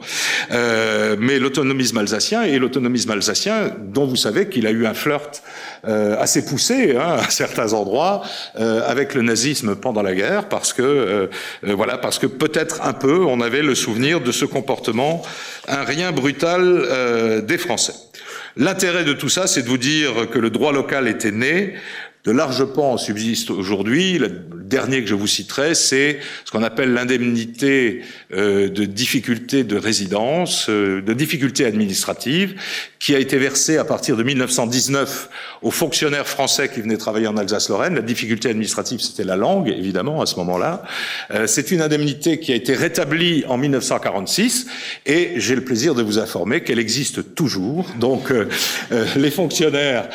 Euh, 0.53 1.17
mais 1.19 1.39
l'autonomisme 1.39 1.99
alsacien 1.99 2.43
et 2.43 2.59
l'autonomisme 2.59 3.11
alsacien, 3.11 3.73
dont 3.79 4.07
vous 4.07 4.17
savez 4.17 4.49
qu'il 4.49 4.67
a 4.67 4.71
eu 4.71 4.87
un 4.87 4.95
flirt 4.95 5.43
euh, 5.87 6.17
assez 6.19 6.45
poussé 6.45 6.97
hein, 6.97 7.17
à 7.21 7.31
certains 7.31 7.73
endroits 7.73 8.23
euh, 8.59 8.83
avec 8.87 9.15
le 9.15 9.23
nazisme 9.23 9.77
pendant 9.77 10.03
la 10.03 10.15
guerre, 10.15 10.49
parce 10.49 10.75
que 10.75 10.83
euh, 10.83 11.27
voilà, 11.63 11.97
parce 11.97 12.19
que 12.19 12.27
peut-être 12.27 12.83
un 12.83 12.93
peu 12.93 13.25
on 13.25 13.41
avait 13.41 13.63
le 13.63 13.75
souvenir 13.75 14.21
de 14.21 14.31
ce 14.31 14.45
comportement, 14.51 15.23
un 15.69 15.85
rien 15.85 16.13
brutal 16.13 16.63
euh, 16.63 17.41
des 17.41 17.59
Français. 17.59 17.95
L'intérêt 18.57 19.05
de 19.05 19.13
tout 19.13 19.29
ça, 19.29 19.47
c'est 19.47 19.63
de 19.63 19.69
vous 19.69 19.79
dire 19.79 20.29
que 20.31 20.39
le 20.39 20.51
droit 20.51 20.73
local 20.73 21.09
était 21.09 21.31
né 21.31 21.75
de 22.25 22.33
larges 22.33 22.65
pans 22.65 22.99
subsistent 22.99 23.51
aujourd'hui. 23.51 24.19
Le 24.19 24.29
dernier 24.29 25.01
que 25.01 25.09
je 25.09 25.15
vous 25.15 25.27
citerai, 25.27 25.75
c'est 25.75 26.19
ce 26.45 26.51
qu'on 26.51 26.63
appelle 26.63 26.93
l'indemnité 26.93 28.03
euh, 28.33 28.69
de 28.69 28.85
difficulté 28.85 29.65
de 29.65 29.77
résidence, 29.77 30.69
euh, 30.69 31.01
de 31.01 31.13
difficulté 31.15 31.65
administrative, 31.65 32.55
qui 32.99 33.15
a 33.15 33.19
été 33.19 33.39
versée 33.39 33.79
à 33.79 33.85
partir 33.85 34.17
de 34.17 34.23
1919 34.23 35.31
aux 35.63 35.71
fonctionnaires 35.71 36.29
français 36.29 36.69
qui 36.69 36.83
venaient 36.83 36.99
travailler 36.99 37.27
en 37.27 37.39
Alsace-Lorraine. 37.39 37.95
La 37.95 38.03
difficulté 38.03 38.51
administrative, 38.51 39.01
c'était 39.01 39.25
la 39.25 39.37
langue, 39.37 39.69
évidemment, 39.69 40.21
à 40.21 40.27
ce 40.27 40.37
moment-là. 40.37 40.83
Euh, 41.31 41.47
c'est 41.47 41.71
une 41.71 41.81
indemnité 41.81 42.39
qui 42.39 42.53
a 42.53 42.55
été 42.55 42.75
rétablie 42.75 43.45
en 43.49 43.57
1946 43.57 44.67
et 45.07 45.33
j'ai 45.37 45.55
le 45.55 45.65
plaisir 45.65 45.95
de 45.95 46.03
vous 46.03 46.19
informer 46.19 46.63
qu'elle 46.63 46.79
existe 46.79 47.35
toujours. 47.35 47.87
Donc, 47.99 48.33
les 49.17 49.31
fonctionnaires 49.31 50.09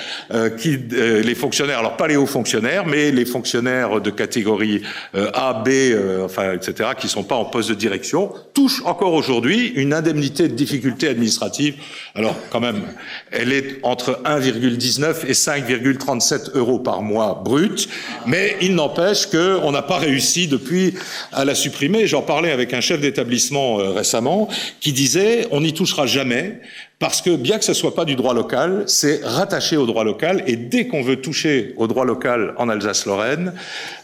qui, 0.58 0.78
les 0.78 1.36
fonctionnaires, 1.36 1.80
alors 1.80 1.95
pas 1.96 2.08
les 2.08 2.16
hauts 2.16 2.26
fonctionnaires, 2.26 2.86
mais 2.86 3.12
les 3.12 3.26
fonctionnaires 3.26 4.02
de 4.02 4.10
catégorie 4.10 4.82
euh, 5.16 5.30
A, 5.34 5.54
B, 5.54 5.70
euh, 5.70 6.26
enfin, 6.26 6.54
etc., 6.54 6.90
qui 6.98 7.08
sont 7.08 7.24
pas 7.24 7.36
en 7.36 7.46
poste 7.46 7.70
de 7.70 7.76
direction, 7.76 8.32
touchent 8.54 8.82
encore 8.86 9.14
aujourd'hui 9.14 9.74
une 9.76 9.94
indemnité 9.94 10.48
de 10.48 10.54
difficulté 10.54 11.08
administrative. 11.08 11.76
Alors, 12.16 12.36
quand 12.50 12.60
même, 12.60 12.84
elle 13.32 13.52
est 13.52 13.80
entre 13.84 14.22
1,19 14.26 15.28
et 15.28 15.34
5,37 15.34 16.52
euros 16.56 16.80
par 16.80 17.02
mois 17.02 17.42
brut, 17.44 17.88
mais 18.26 18.56
il 18.62 18.76
n'empêche 18.76 19.28
qu'on 19.28 19.72
n'a 19.72 19.82
pas 19.82 19.98
réussi 19.98 20.48
depuis 20.48 20.94
à 21.32 21.46
la 21.46 21.56
supprimer. 21.56 22.08
J'en 22.08 22.22
parlais 22.22 22.52
avec 22.52 22.74
un 22.74 22.82
chef 22.82 23.02
d'établissement 23.02 23.80
euh, 23.80 23.92
récemment 23.92 24.50
qui 24.80 24.94
disait 24.94 25.48
on 25.52 25.62
n'y 25.62 25.74
touchera 25.74 26.06
jamais 26.06 26.62
parce 27.00 27.22
que 27.22 27.36
bien 27.36 27.58
que 27.58 27.66
ce 27.66 27.74
soit 27.74 27.94
pas 27.94 28.06
du 28.06 28.16
droit 28.16 28.34
local, 28.34 28.84
c'est 28.88 29.22
rattaché 29.24 29.76
au 29.78 29.86
droit 29.86 30.04
local, 30.04 30.44
et 30.48 30.56
dès 30.56 30.88
qu'on 30.88 31.02
veut 31.02 31.18
toucher 31.18 31.74
au 31.78 31.88
droit 31.88 32.06
local 32.06 32.54
en 32.58 32.70
Alsace-Lorraine, 32.70 33.54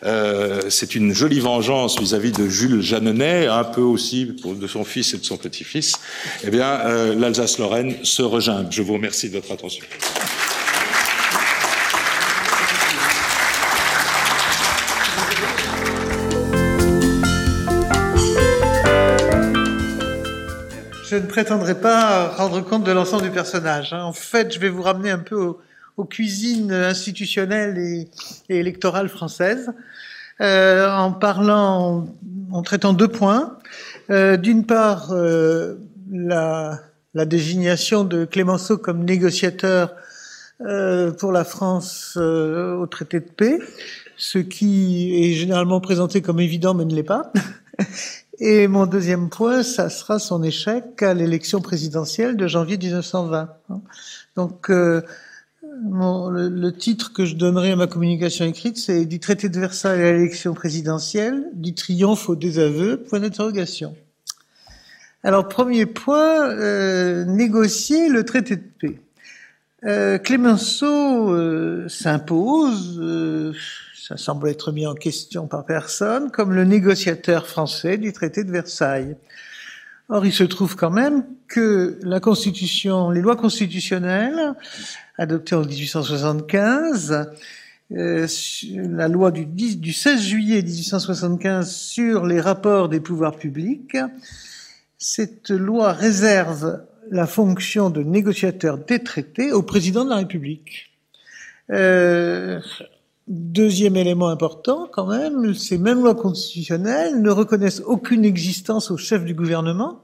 euh, 0.03 0.61
c'est 0.69 0.95
une 0.95 1.13
jolie 1.13 1.39
vengeance 1.39 1.99
vis-à-vis 1.99 2.31
de 2.31 2.47
Jules 2.47 2.81
Jeanneney, 2.81 3.47
un 3.47 3.63
peu 3.63 3.81
aussi 3.81 4.35
de 4.43 4.67
son 4.67 4.83
fils 4.83 5.13
et 5.13 5.17
de 5.17 5.25
son 5.25 5.37
petit-fils. 5.37 5.93
Eh 6.43 6.49
bien, 6.49 6.65
euh, 6.65 7.15
l'Alsace-Lorraine 7.15 7.95
se 8.03 8.21
regimbe. 8.21 8.67
Je 8.71 8.81
vous 8.81 8.93
remercie 8.93 9.29
de 9.29 9.35
votre 9.35 9.51
attention. 9.51 9.85
Je 21.11 21.17
ne 21.17 21.25
prétendrai 21.25 21.75
pas 21.75 22.29
rendre 22.29 22.61
compte 22.61 22.85
de 22.85 22.91
l'ensemble 22.93 23.23
du 23.23 23.31
personnage. 23.31 23.91
Hein. 23.91 24.01
En 24.01 24.13
fait, 24.13 24.53
je 24.53 24.59
vais 24.59 24.69
vous 24.69 24.81
ramener 24.81 25.09
un 25.09 25.19
peu 25.19 25.55
aux, 25.97 26.05
cuisines 26.05 26.71
institutionnelles 26.71 27.77
et, 27.77 28.07
électorales 28.47 29.09
françaises, 29.09 29.73
euh, 30.39 30.89
en 30.89 31.11
parlant, 31.11 32.07
en 32.53 32.61
traitant 32.61 32.93
deux 32.93 33.09
points. 33.09 33.57
Euh, 34.09 34.37
d'une 34.37 34.65
part, 34.65 35.11
euh, 35.11 35.75
la, 36.09 36.79
la, 37.13 37.25
désignation 37.25 38.05
de 38.05 38.23
Clémenceau 38.23 38.77
comme 38.77 39.03
négociateur 39.03 39.93
pour 41.19 41.31
la 41.33 41.43
France 41.43 42.15
au 42.17 42.85
traité 42.85 43.19
de 43.19 43.25
paix, 43.25 43.59
ce 44.15 44.37
qui 44.37 45.25
est 45.25 45.33
généralement 45.33 45.81
présenté 45.81 46.21
comme 46.21 46.39
évident 46.39 46.73
mais 46.73 46.85
ne 46.85 46.95
l'est 46.95 47.03
pas. 47.03 47.33
Et 48.43 48.67
mon 48.67 48.87
deuxième 48.87 49.29
point, 49.29 49.61
ça 49.61 49.91
sera 49.91 50.17
son 50.17 50.41
échec 50.41 51.03
à 51.03 51.13
l'élection 51.13 51.61
présidentielle 51.61 52.35
de 52.35 52.47
janvier 52.47 52.75
1920. 52.75 53.49
Donc, 54.35 54.71
euh, 54.71 55.03
le, 55.61 56.71
titre 56.71 57.13
que 57.13 57.23
je 57.23 57.35
donnerai 57.35 57.73
à 57.73 57.75
ma 57.75 57.85
communication 57.85 58.43
écrite, 58.45 58.79
c'est 58.79 59.05
du 59.05 59.19
traité 59.19 59.47
de 59.47 59.59
Versailles 59.59 60.01
à 60.01 60.13
l'élection 60.13 60.55
présidentielle, 60.55 61.49
du 61.53 61.75
triomphe 61.75 62.29
au 62.29 62.35
désaveu, 62.35 62.97
point 62.97 63.19
d'interrogation. 63.19 63.95
Alors, 65.21 65.47
premier 65.47 65.85
point, 65.85 66.49
euh, 66.49 67.25
négocier 67.25 68.09
le 68.09 68.25
traité 68.25 68.55
de 68.55 68.63
paix. 68.79 68.99
Euh, 69.85 70.17
Clémenceau 70.17 71.31
euh, 71.31 71.87
s'impose 71.89 72.99
ça 74.07 74.17
semble 74.17 74.49
être 74.49 74.71
mis 74.71 74.87
en 74.87 74.95
question 74.95 75.45
par 75.45 75.63
personne, 75.63 76.31
comme 76.31 76.53
le 76.53 76.63
négociateur 76.63 77.45
français 77.45 77.97
du 77.99 78.13
traité 78.13 78.43
de 78.43 78.51
Versailles. 78.51 79.15
Or, 80.09 80.25
il 80.25 80.33
se 80.33 80.43
trouve 80.43 80.75
quand 80.75 80.89
même 80.89 81.23
que 81.47 81.99
la 82.01 82.19
Constitution, 82.19 83.11
les 83.11 83.21
lois 83.21 83.35
constitutionnelles 83.35 84.55
adoptées 85.19 85.53
en 85.53 85.63
1875, 85.63 87.29
euh, 87.91 88.27
la 88.73 89.07
loi 89.07 89.29
du, 89.29 89.45
10, 89.45 89.77
du 89.77 89.93
16 89.93 90.21
juillet 90.21 90.63
1875 90.63 91.71
sur 91.71 92.25
les 92.25 92.41
rapports 92.41 92.89
des 92.89 92.99
pouvoirs 92.99 93.35
publics, 93.35 93.97
cette 94.97 95.51
loi 95.51 95.93
réserve 95.93 96.81
la 97.11 97.27
fonction 97.27 97.91
de 97.91 98.01
négociateur 98.01 98.79
des 98.79 99.03
traités 99.03 99.51
au 99.51 99.61
président 99.61 100.05
de 100.05 100.09
la 100.09 100.17
République. 100.17 100.91
Euh, 101.69 102.59
Deuxième 103.33 103.95
élément 103.95 104.27
important, 104.27 104.89
quand 104.91 105.07
même, 105.07 105.53
ces 105.53 105.77
mêmes 105.77 106.01
lois 106.01 106.15
constitutionnelles 106.15 107.21
ne 107.21 107.29
reconnaissent 107.29 107.81
aucune 107.85 108.25
existence 108.25 108.91
au 108.91 108.97
chef 108.97 109.23
du 109.23 109.33
gouvernement, 109.33 110.03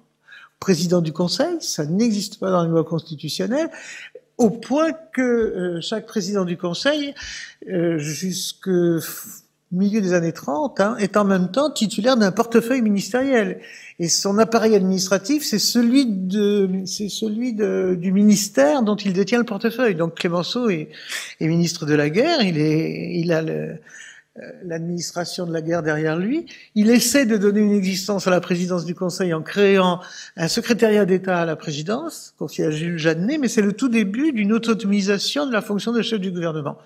président 0.62 1.02
du 1.02 1.12
Conseil, 1.12 1.58
ça 1.60 1.86
n'existe 1.86 2.40
pas 2.40 2.52
dans 2.52 2.63
les 2.63 2.70
lois 2.70 2.86
constitutionnelles, 2.86 3.70
au 4.38 4.50
point 4.50 4.94
que 5.12 5.22
euh, 5.22 5.82
chaque 5.82 6.06
président 6.06 6.46
du 6.46 6.56
Conseil, 6.56 7.13
euh, 7.68 7.98
jusque 7.98 8.70
milieu 9.71 10.01
des 10.01 10.13
années 10.13 10.32
30, 10.32 10.80
hein, 10.80 10.95
est 10.99 11.17
en 11.17 11.25
même 11.25 11.51
temps 11.51 11.69
titulaire 11.69 12.15
d'un 12.17 12.32
portefeuille 12.32 12.82
ministériel. 12.82 13.60
Et 13.99 14.08
son 14.08 14.38
appareil 14.38 14.75
administratif, 14.75 15.43
c'est 15.43 15.60
celui 15.60 16.06
de, 16.06 16.69
c'est 16.86 17.10
celui 17.10 17.53
de, 17.53 17.97
du 17.99 18.12
ministère 18.12 18.84
dont 18.84 18.95
il 18.95 19.13
détient 19.13 19.39
le 19.39 19.45
portefeuille. 19.45 19.95
Donc 19.95 20.15
Clémenceau 20.15 20.69
est, 20.69 20.89
est 21.39 21.47
ministre 21.47 21.86
de 21.86 21.95
la 21.95 22.10
guerre, 22.10 22.41
il 22.41 22.58
est, 22.58 23.19
il 23.19 23.32
a 23.32 23.41
le, 23.41 23.80
l'administration 24.63 25.45
de 25.45 25.54
la 25.54 25.62
guerre 25.62 25.84
derrière 25.84 26.17
lui. 26.17 26.45
Il 26.76 26.89
essaie 26.89 27.26
de 27.26 27.38
donner 27.38 27.62
une 27.62 27.73
existence 27.73 28.28
à 28.28 28.30
la 28.30 28.41
présidence 28.41 28.86
du 28.86 28.95
Conseil 28.95 29.34
en 29.34 29.41
créant 29.41 30.00
un 30.36 30.47
secrétariat 30.47 31.06
d'État 31.06 31.41
à 31.41 31.45
la 31.45 31.56
présidence, 31.56 32.34
confié 32.38 32.65
à 32.65 32.71
Jules 32.71 32.97
Jeannet, 32.97 33.38
mais 33.38 33.47
c'est 33.47 33.62
le 33.62 33.73
tout 33.73 33.89
début 33.89 34.32
d'une 34.32 34.54
autonomisation 34.54 35.45
de 35.45 35.52
la 35.52 35.62
fonction 35.62 35.91
de 35.91 36.02
chef 36.02 36.19
du 36.19 36.32
gouvernement. 36.32 36.78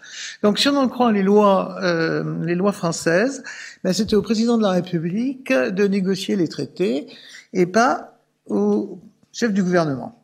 Donc 0.44 0.60
si 0.60 0.70
on 0.70 0.76
en 0.76 0.88
croit 0.88 1.12
les 1.12 1.24
lois, 1.24 1.78
euh, 1.84 2.24
les 2.44 2.56
lois 2.56 2.72
françaises, 2.72 3.44
ben, 3.84 3.94
c'était 3.94 4.16
au 4.16 4.22
président 4.22 4.58
de 4.58 4.64
la 4.64 4.72
République 4.72 5.52
de 5.52 5.88
négocier 5.88 6.36
les 6.36 6.48
traités 6.48 7.08
et 7.54 7.66
pas 7.66 8.18
au 8.48 9.00
chef 9.32 9.54
du 9.54 9.64
gouvernement. 9.64 10.24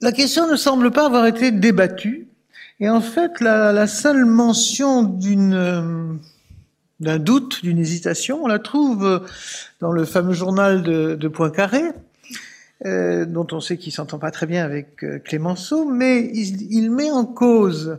La 0.00 0.12
question 0.12 0.50
ne 0.50 0.56
semble 0.56 0.90
pas 0.90 1.06
avoir 1.06 1.26
été 1.26 1.50
débattue 1.50 2.28
et 2.80 2.88
en 2.88 3.00
fait, 3.00 3.40
la, 3.40 3.72
la 3.72 3.86
seule 3.86 4.24
mention 4.24 5.02
d'une 5.02 5.54
euh, 5.54 6.12
d'un 7.00 7.18
doute, 7.18 7.62
d'une 7.62 7.78
hésitation, 7.78 8.42
on 8.42 8.46
la 8.46 8.58
trouve 8.58 9.26
dans 9.80 9.92
le 9.92 10.04
fameux 10.06 10.32
journal 10.32 10.82
de, 10.82 11.14
de 11.14 11.28
Poincaré, 11.28 11.82
euh, 12.84 13.24
dont 13.24 13.46
on 13.52 13.60
sait 13.60 13.78
qu'il 13.78 13.92
s'entend 13.92 14.18
pas 14.18 14.30
très 14.30 14.44
bien 14.44 14.62
avec 14.62 15.02
euh, 15.02 15.18
Clémenceau, 15.18 15.86
mais 15.86 16.30
il, 16.34 16.70
il, 16.70 16.90
met 16.90 17.10
en 17.10 17.24
cause 17.24 17.98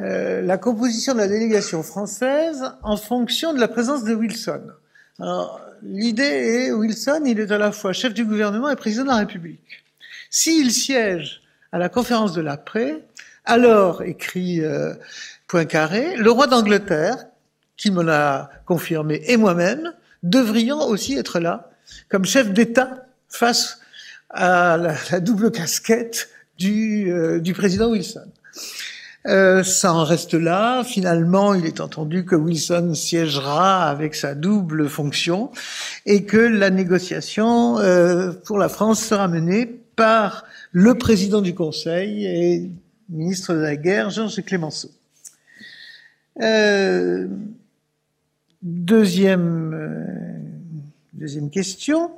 euh, 0.00 0.40
la 0.42 0.58
composition 0.58 1.12
de 1.12 1.18
la 1.18 1.26
délégation 1.26 1.82
française 1.82 2.70
en 2.84 2.96
fonction 2.96 3.52
de 3.52 3.58
la 3.58 3.66
présence 3.66 4.04
de 4.04 4.14
Wilson. 4.14 4.62
Alors, 5.18 5.60
l'idée 5.82 6.22
est, 6.22 6.72
Wilson, 6.72 7.22
il 7.26 7.40
est 7.40 7.50
à 7.50 7.58
la 7.58 7.72
fois 7.72 7.92
chef 7.92 8.14
du 8.14 8.24
gouvernement 8.24 8.68
et 8.68 8.76
président 8.76 9.02
de 9.02 9.08
la 9.08 9.16
République. 9.16 9.82
S'il 10.30 10.70
siège 10.70 11.42
à 11.72 11.78
la 11.78 11.88
conférence 11.88 12.32
de 12.32 12.42
l'après, 12.42 13.02
alors, 13.50 14.02
écrit 14.02 14.60
euh, 14.60 14.94
Poincaré, 15.48 16.14
le 16.16 16.30
roi 16.30 16.46
d'Angleterre, 16.46 17.26
qui 17.76 17.90
me 17.90 18.00
l'a 18.00 18.48
confirmé, 18.64 19.22
et 19.26 19.36
moi-même, 19.36 19.92
devrions 20.22 20.82
aussi 20.82 21.16
être 21.16 21.40
là, 21.40 21.68
comme 22.08 22.24
chef 22.24 22.52
d'État, 22.52 23.06
face 23.28 23.80
à 24.30 24.76
la, 24.76 25.18
double 25.18 25.50
casquette 25.50 26.28
du, 26.58 27.10
euh, 27.10 27.40
du 27.40 27.52
président 27.52 27.90
Wilson. 27.90 28.30
Euh, 29.26 29.64
ça 29.64 29.94
en 29.94 30.04
reste 30.04 30.34
là. 30.34 30.84
Finalement, 30.84 31.52
il 31.52 31.66
est 31.66 31.80
entendu 31.80 32.24
que 32.24 32.36
Wilson 32.36 32.94
siégera 32.94 33.90
avec 33.90 34.14
sa 34.14 34.36
double 34.36 34.88
fonction 34.88 35.50
et 36.06 36.24
que 36.24 36.38
la 36.38 36.70
négociation 36.70 37.78
pour 38.44 38.58
la 38.58 38.68
France 38.68 39.02
sera 39.02 39.26
menée 39.26 39.66
par 39.96 40.44
le 40.70 40.94
président 40.94 41.40
du 41.40 41.52
Conseil 41.52 42.26
et 42.26 42.70
ministre 43.10 43.54
de 43.54 43.58
la 43.58 43.76
Guerre, 43.76 44.10
Georges 44.10 44.42
Clémenceau. 44.42 44.90
Euh, 46.40 47.26
deuxième, 48.62 49.74
euh, 49.74 50.38
deuxième 51.12 51.50
question. 51.50 52.12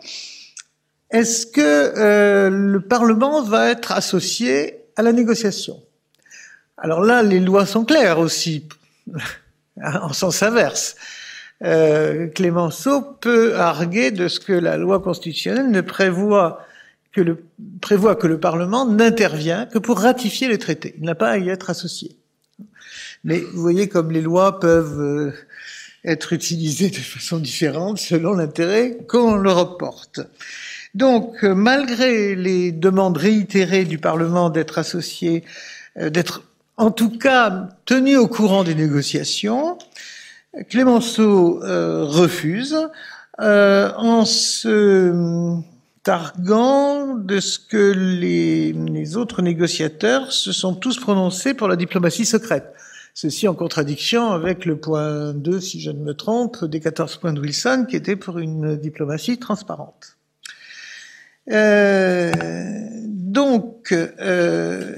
Est-ce 1.11 1.47
que 1.47 1.61
euh, 1.61 2.51
le 2.51 2.81
Parlement 2.81 3.43
va 3.43 3.71
être 3.71 3.93
associé 3.93 4.85
à 4.97 5.03
la 5.03 5.13
négociation? 5.13 5.83
Alors 6.77 7.01
là, 7.01 7.23
les 7.23 7.41
lois 7.41 7.67
sont 7.67 7.85
claires 7.85 8.19
aussi, 8.19 8.69
en 9.83 10.13
sens 10.13 10.43
inverse. 10.43 10.97
Clémenceau 12.35 13.03
peut 13.03 13.57
arguer 13.57 14.11
de 14.11 14.27
ce 14.27 14.41
que 14.41 14.53
la 14.53 14.77
loi 14.77 15.01
constitutionnelle 15.01 15.71
ne 15.71 15.81
prévoit 15.81 16.67
que 17.13 17.21
le, 17.21 17.45
prévoit 17.81 18.17
que 18.17 18.27
le 18.27 18.41
Parlement 18.41 18.87
n'intervient 18.87 19.67
que 19.67 19.79
pour 19.79 20.01
ratifier 20.01 20.49
le 20.49 20.59
traité. 20.59 20.95
Il 20.99 21.05
n'a 21.05 21.15
pas 21.15 21.31
à 21.31 21.39
y 21.39 21.49
être 21.49 21.71
associé. 21.71 22.17
Mais 23.25 23.39
vous 23.39 23.61
voyez 23.61 23.89
comme 23.89 24.11
les 24.11 24.23
lois 24.23 24.59
peuvent 24.59 25.01
euh, 25.01 25.33
être 26.05 26.33
utilisées 26.33 26.91
de 26.91 26.97
façon 26.97 27.39
différente 27.39 27.99
selon 27.99 28.33
l'intérêt 28.33 28.99
qu'on 29.09 29.37
leur 29.37 29.77
porte. 29.77 30.21
Donc, 30.95 31.45
euh, 31.45 31.55
malgré 31.55 32.35
les 32.35 32.73
demandes 32.73 33.17
réitérées 33.17 33.85
du 33.85 33.99
Parlement 33.99 34.51
d'être 34.51 34.79
associé, 34.79 35.45
euh, 35.99 36.11
d'être 36.11 36.43
en 36.79 36.91
tout 36.91 37.17
cas 37.17 37.69
tenu 37.85 38.17
au 38.17 38.27
courant 38.27 38.65
des 38.65 38.75
négociations, 38.75 39.79
Clémenceau 40.69 41.61
refuse 41.63 42.77
en 43.39 44.25
se 44.27 45.63
targuant 46.03 47.15
de 47.15 47.39
ce 47.41 47.59
que 47.59 47.93
les, 47.93 49.17
autres 49.17 49.43
négociateurs 49.43 50.33
se 50.33 50.53
sont 50.53 50.75
tous 50.75 50.99
prononcés 50.99 51.55
pour 51.55 51.69
la 51.69 51.77
diplomatie 51.77 52.25
secrète. 52.25 52.75
Ceci 53.15 53.47
en 53.47 53.55
contradiction 53.55 54.31
avec 54.31 54.65
le 54.65 54.77
point 54.77 55.35
2, 55.35 55.61
si 55.61 55.81
je 55.81 55.91
ne 55.91 56.03
me 56.03 56.15
trompe, 56.15 56.65
des 56.65 56.81
14 56.81 57.19
points 57.19 57.33
de 57.33 57.41
Wilson, 57.41 57.87
qui 57.89 57.97
était 57.97 58.17
pour 58.17 58.39
une 58.39 58.77
diplomatie 58.77 59.39
transparente. 59.39 60.17
Euh, 61.51 62.33
donc, 63.07 63.93
euh, 63.93 64.97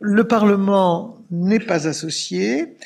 le 0.00 0.24
Parlement 0.24 1.18
n'est 1.30 1.60
pas 1.60 1.86
associé, 1.86 2.76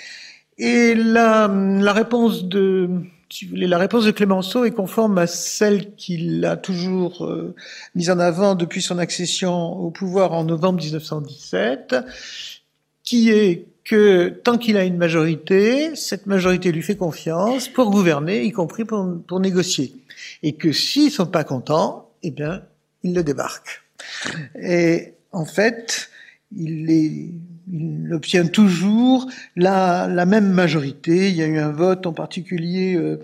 et 0.58 0.94
la, 0.94 1.48
la 1.48 1.92
réponse 1.92 2.44
de 2.44 2.90
si 3.28 3.44
vous 3.44 3.50
voulez, 3.50 3.66
la 3.66 3.78
réponse 3.78 4.04
de 4.04 4.10
Clémenceau 4.10 4.64
est 4.64 4.70
conforme 4.70 5.18
à 5.18 5.26
celle 5.26 5.94
qu'il 5.94 6.44
a 6.44 6.56
toujours 6.56 7.24
euh, 7.26 7.54
mise 7.94 8.10
en 8.10 8.18
avant 8.18 8.54
depuis 8.54 8.82
son 8.82 8.98
accession 8.98 9.72
au 9.78 9.90
pouvoir 9.90 10.32
en 10.32 10.44
novembre 10.44 10.80
1917, 10.80 11.96
qui 13.02 13.30
est 13.30 13.66
que 13.84 14.28
tant 14.28 14.58
qu'il 14.58 14.76
a 14.76 14.84
une 14.84 14.96
majorité, 14.96 15.94
cette 15.94 16.26
majorité 16.26 16.72
lui 16.72 16.82
fait 16.82 16.96
confiance 16.96 17.68
pour 17.68 17.90
gouverner, 17.90 18.44
y 18.44 18.52
compris 18.52 18.84
pour, 18.84 19.06
pour 19.26 19.40
négocier. 19.40 19.94
Et 20.42 20.54
que 20.54 20.72
s'ils 20.72 21.10
sont 21.10 21.26
pas 21.26 21.44
contents, 21.44 22.10
eh 22.22 22.30
bien, 22.30 22.62
il 23.02 23.14
le 23.14 23.22
débarque. 23.22 23.84
Et 24.60 25.14
en 25.32 25.44
fait, 25.44 26.10
il, 26.56 26.90
est, 26.90 27.30
il 27.72 28.12
obtient 28.12 28.46
toujours 28.46 29.26
la, 29.56 30.06
la, 30.06 30.26
même 30.26 30.50
majorité. 30.50 31.30
Il 31.30 31.36
y 31.36 31.42
a 31.42 31.46
eu 31.46 31.58
un 31.58 31.72
vote 31.72 32.06
en 32.06 32.12
particulier 32.12 32.94
euh, 32.94 33.18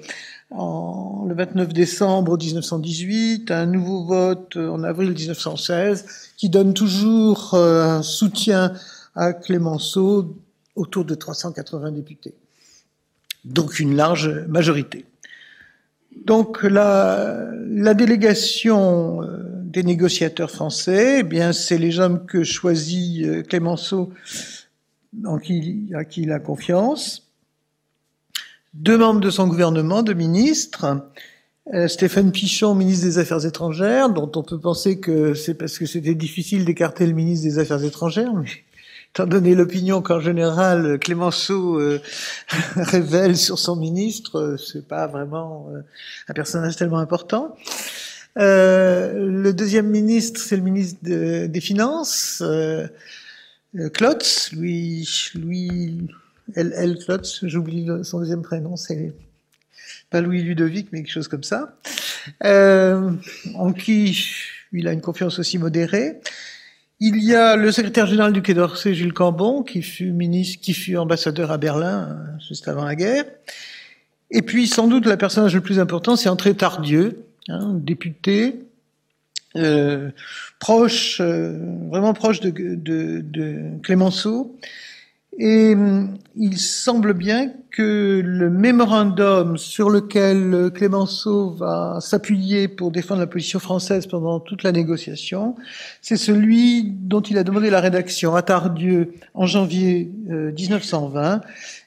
en, 0.50 1.24
le 1.28 1.34
29 1.34 1.72
décembre 1.72 2.36
1918, 2.36 3.50
un 3.50 3.66
nouveau 3.66 4.04
vote 4.04 4.56
en 4.56 4.82
avril 4.82 5.12
1916, 5.12 6.32
qui 6.36 6.48
donne 6.48 6.74
toujours 6.74 7.54
euh, 7.54 7.84
un 7.84 8.02
soutien 8.02 8.72
à 9.14 9.32
Clémenceau 9.32 10.36
autour 10.74 11.04
de 11.04 11.14
380 11.14 11.92
députés. 11.92 12.34
Donc 13.44 13.78
une 13.80 13.94
large 13.96 14.28
majorité. 14.48 15.04
Donc 16.24 16.62
la, 16.62 17.50
la 17.68 17.94
délégation 17.94 19.22
euh, 19.22 19.42
des 19.64 19.82
négociateurs 19.82 20.50
français, 20.50 21.20
eh 21.20 21.22
bien 21.22 21.52
c'est 21.52 21.78
les 21.78 21.98
hommes 21.98 22.26
que 22.26 22.44
choisit 22.44 23.24
euh, 23.24 23.42
Clémenceau, 23.42 24.12
en 25.24 25.38
qui, 25.38 25.90
à 25.94 26.04
qui 26.04 26.22
il 26.22 26.32
a 26.32 26.38
confiance. 26.38 27.28
Deux 28.74 28.96
membres 28.96 29.20
de 29.20 29.30
son 29.30 29.48
gouvernement, 29.48 30.02
deux 30.02 30.14
ministres, 30.14 31.10
euh, 31.74 31.88
Stéphane 31.88 32.32
Pichon, 32.32 32.74
ministre 32.74 33.06
des 33.06 33.18
Affaires 33.18 33.44
étrangères, 33.44 34.08
dont 34.08 34.30
on 34.34 34.42
peut 34.42 34.58
penser 34.58 35.00
que 35.00 35.34
c'est 35.34 35.54
parce 35.54 35.78
que 35.78 35.86
c'était 35.86 36.14
difficile 36.14 36.64
d'écarter 36.64 37.06
le 37.06 37.12
ministre 37.12 37.46
des 37.46 37.58
Affaires 37.58 37.84
étrangères, 37.84 38.32
étant 39.12 39.26
donné 39.26 39.54
l'opinion 39.54 40.00
qu'en 40.00 40.20
général 40.20 40.98
Clémenceau 40.98 41.78
euh, 41.78 42.00
révèle 42.76 43.36
sur 43.36 43.58
son 43.58 43.76
ministre, 43.76 44.38
euh, 44.38 44.56
c'est 44.56 44.88
pas 44.88 45.06
vraiment 45.06 45.68
euh, 45.70 45.82
un 46.28 46.32
personnage 46.32 46.76
tellement 46.76 46.98
important. 46.98 47.54
Euh, 48.38 49.12
le 49.28 49.52
deuxième 49.52 49.90
ministre, 49.90 50.40
c'est 50.40 50.56
le 50.56 50.62
ministre 50.62 50.98
de, 51.02 51.46
des 51.46 51.60
Finances, 51.60 52.40
euh, 52.40 52.88
Klotz, 53.92 54.50
lui, 54.52 55.06
lui, 55.34 56.08
elle, 56.54 56.72
elle 56.74 56.98
Klotz, 56.98 57.40
j'oublie 57.42 57.88
son 58.04 58.20
deuxième 58.20 58.40
prénom, 58.40 58.76
c'est 58.76 59.12
pas 60.08 60.22
Louis 60.22 60.42
Ludovic, 60.42 60.88
mais 60.90 61.02
quelque 61.02 61.12
chose 61.12 61.28
comme 61.28 61.44
ça, 61.44 61.76
en 62.42 63.72
qui 63.74 64.18
il 64.72 64.88
a 64.88 64.92
une 64.92 65.02
confiance 65.02 65.38
aussi 65.38 65.58
modérée. 65.58 66.18
Il 67.04 67.20
y 67.20 67.34
a 67.34 67.56
le 67.56 67.72
secrétaire 67.72 68.06
général 68.06 68.32
du 68.32 68.42
Quai 68.42 68.54
d'Orsay, 68.54 68.94
Jules 68.94 69.12
Cambon, 69.12 69.64
qui 69.64 69.82
fut 69.82 70.12
ministre, 70.12 70.60
qui 70.62 70.72
fut 70.72 70.96
ambassadeur 70.96 71.50
à 71.50 71.58
Berlin 71.58 72.10
euh, 72.10 72.38
juste 72.46 72.68
avant 72.68 72.84
la 72.84 72.94
guerre. 72.94 73.24
Et 74.30 74.40
puis, 74.40 74.68
sans 74.68 74.86
doute, 74.86 75.04
le 75.06 75.16
personnage 75.16 75.52
le 75.52 75.62
plus 75.62 75.80
important, 75.80 76.14
c'est 76.14 76.28
André 76.28 76.54
Tardieu, 76.54 77.24
hein, 77.48 77.72
député, 77.74 78.60
euh, 79.56 80.10
proche, 80.60 81.20
euh, 81.20 81.58
vraiment 81.90 82.14
proche 82.14 82.38
de, 82.38 82.50
de, 82.50 83.20
de 83.20 83.80
Clémenceau, 83.82 84.56
et 85.38 85.74
hum, 85.74 86.14
il 86.36 86.58
semble 86.58 87.14
bien 87.14 87.52
que 87.70 88.22
le 88.24 88.50
mémorandum 88.50 89.56
sur 89.56 89.88
lequel 89.88 90.70
Clémenceau 90.74 91.50
va 91.50 91.98
s'appuyer 92.00 92.68
pour 92.68 92.90
défendre 92.90 93.20
la 93.20 93.26
position 93.26 93.58
française 93.58 94.06
pendant 94.06 94.40
toute 94.40 94.62
la 94.62 94.72
négociation, 94.72 95.56
c'est 96.02 96.16
celui 96.16 96.84
dont 96.84 97.22
il 97.22 97.38
a 97.38 97.44
demandé 97.44 97.70
la 97.70 97.80
rédaction 97.80 98.34
à 98.34 98.42
Tardieu 98.42 99.14
en 99.34 99.46
janvier 99.46 100.10
1920 100.28 101.34
euh, 101.34 101.38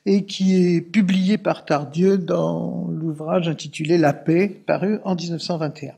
et 0.08 0.26
qui 0.26 0.56
est 0.56 0.82
publié 0.82 1.38
par 1.38 1.66
Tardieu 1.66 2.18
dans 2.18 2.88
l'ouvrage 2.92 3.48
intitulé 3.48 3.98
La 3.98 4.14
paix, 4.14 4.48
paru 4.66 5.00
en 5.04 5.16
1921. 5.16 5.94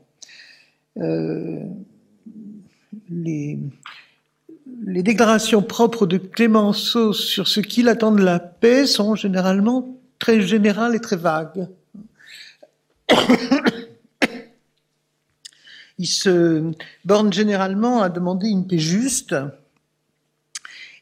Euh, 0.98 1.60
les, 3.10 3.58
les 4.84 5.02
déclarations 5.02 5.62
propres 5.62 6.06
de 6.06 6.18
Clémenceau 6.18 7.12
sur 7.12 7.48
ce 7.48 7.60
qu'il 7.60 7.88
attend 7.88 8.12
de 8.12 8.22
la 8.22 8.38
paix 8.38 8.86
sont 8.86 9.14
généralement 9.14 9.98
très 10.18 10.40
générales 10.40 10.94
et 10.94 11.00
très 11.00 11.16
vagues. 11.16 11.68
Il 15.98 16.06
se 16.06 16.70
borne 17.04 17.32
généralement 17.32 18.02
à 18.02 18.08
demander 18.08 18.48
une 18.48 18.68
paix 18.68 18.78
juste 18.78 19.34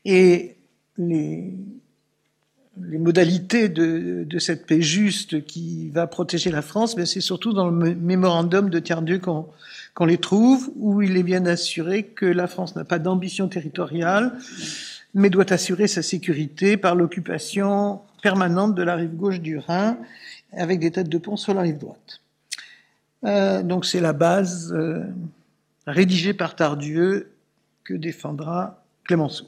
et 0.06 0.56
les, 0.96 1.52
modalités 2.76 3.68
de, 3.68 4.38
cette 4.38 4.64
paix 4.66 4.80
juste 4.80 5.44
qui 5.44 5.90
va 5.90 6.06
protéger 6.06 6.50
la 6.50 6.62
France, 6.62 6.96
c'est 7.04 7.20
surtout 7.20 7.52
dans 7.52 7.68
le 7.68 7.94
mémorandum 7.94 8.70
de 8.70 8.78
Tiers-Dieu 8.78 9.18
qu'on 9.18 9.46
qu'on 9.96 10.04
les 10.04 10.18
trouve, 10.18 10.70
où 10.76 11.00
il 11.00 11.16
est 11.16 11.22
bien 11.22 11.46
assuré 11.46 12.02
que 12.02 12.26
la 12.26 12.46
France 12.46 12.76
n'a 12.76 12.84
pas 12.84 12.98
d'ambition 12.98 13.48
territoriale, 13.48 14.38
mais 15.14 15.30
doit 15.30 15.50
assurer 15.50 15.88
sa 15.88 16.02
sécurité 16.02 16.76
par 16.76 16.94
l'occupation 16.94 18.02
permanente 18.22 18.74
de 18.74 18.82
la 18.82 18.94
rive 18.94 19.16
gauche 19.16 19.40
du 19.40 19.56
Rhin, 19.56 19.96
avec 20.52 20.80
des 20.80 20.90
têtes 20.90 21.08
de 21.08 21.16
pont 21.16 21.38
sur 21.38 21.54
la 21.54 21.62
rive 21.62 21.78
droite. 21.78 22.20
Euh, 23.24 23.62
donc 23.62 23.86
c'est 23.86 24.00
la 24.00 24.12
base 24.12 24.70
euh, 24.76 25.02
rédigée 25.86 26.34
par 26.34 26.56
Tardieu 26.56 27.30
que 27.82 27.94
défendra 27.94 28.82
Clémenceau. 29.04 29.46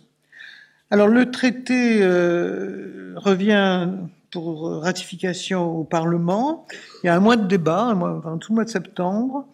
Alors 0.91 1.09
le 1.09 1.31
traité 1.31 1.99
euh, 2.01 3.13
revient 3.17 3.91
pour 4.31 4.81
ratification 4.81 5.79
au 5.79 5.85
Parlement. 5.85 6.67
Il 7.05 7.09
y 7.09 7.11
a 7.11 7.15
un 7.15 7.21
mois 7.21 7.37
de 7.37 7.47
débat, 7.47 7.83
un 7.83 8.39
tout 8.39 8.55
mois 8.55 8.65
de 8.65 8.71
septembre. 8.71 9.47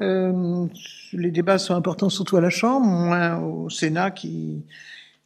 Euh, 0.00 0.66
les 1.12 1.30
débats 1.30 1.58
sont 1.58 1.74
importants 1.74 2.08
surtout 2.08 2.36
à 2.36 2.40
la 2.40 2.50
Chambre, 2.50 2.86
moins 2.86 3.38
au 3.38 3.68
Sénat 3.68 4.10
qui 4.10 4.62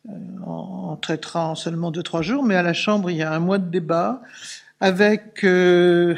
euh, 0.09 0.13
en 0.47 0.97
traitera 0.97 1.49
en 1.49 1.55
seulement 1.55 1.91
deux 1.91 2.03
trois 2.03 2.23
jours, 2.23 2.43
mais 2.43 2.57
à 2.57 2.63
la 2.63 2.73
Chambre 2.73 3.11
il 3.11 3.17
y 3.17 3.23
a 3.23 3.33
un 3.33 3.39
mois 3.39 3.59
de 3.59 3.71
débat 3.71 4.23
avec, 4.81 5.45
euh, 5.45 6.17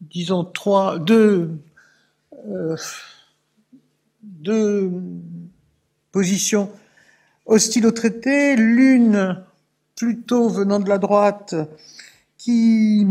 disons 0.00 0.44
trois, 0.44 0.98
deux, 0.98 1.50
deux 4.22 4.90
positions 6.12 6.70
hostiles 7.46 7.86
au 7.86 7.90
traité, 7.90 8.54
l'une 8.56 9.42
plutôt 9.96 10.48
venant 10.48 10.78
de 10.78 10.88
la 10.88 10.98
droite 10.98 11.54
qui 12.36 13.06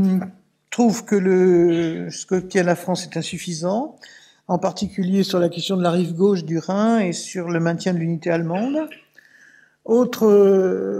trouve 0.69 1.05
que 1.05 2.09
ce 2.09 2.25
que 2.25 2.35
qu'obtient 2.35 2.63
la 2.63 2.75
France 2.75 3.03
est 3.03 3.17
insuffisant, 3.17 3.97
en 4.51 4.59
particulier 4.59 5.23
sur 5.23 5.39
la 5.39 5.47
question 5.47 5.77
de 5.77 5.81
la 5.81 5.91
rive 5.91 6.13
gauche 6.13 6.43
du 6.43 6.59
Rhin 6.59 6.99
et 6.99 7.13
sur 7.13 7.47
le 7.47 7.61
maintien 7.61 7.93
de 7.93 7.99
l'unité 7.99 8.31
allemande. 8.31 8.89
Autre, 9.85 10.27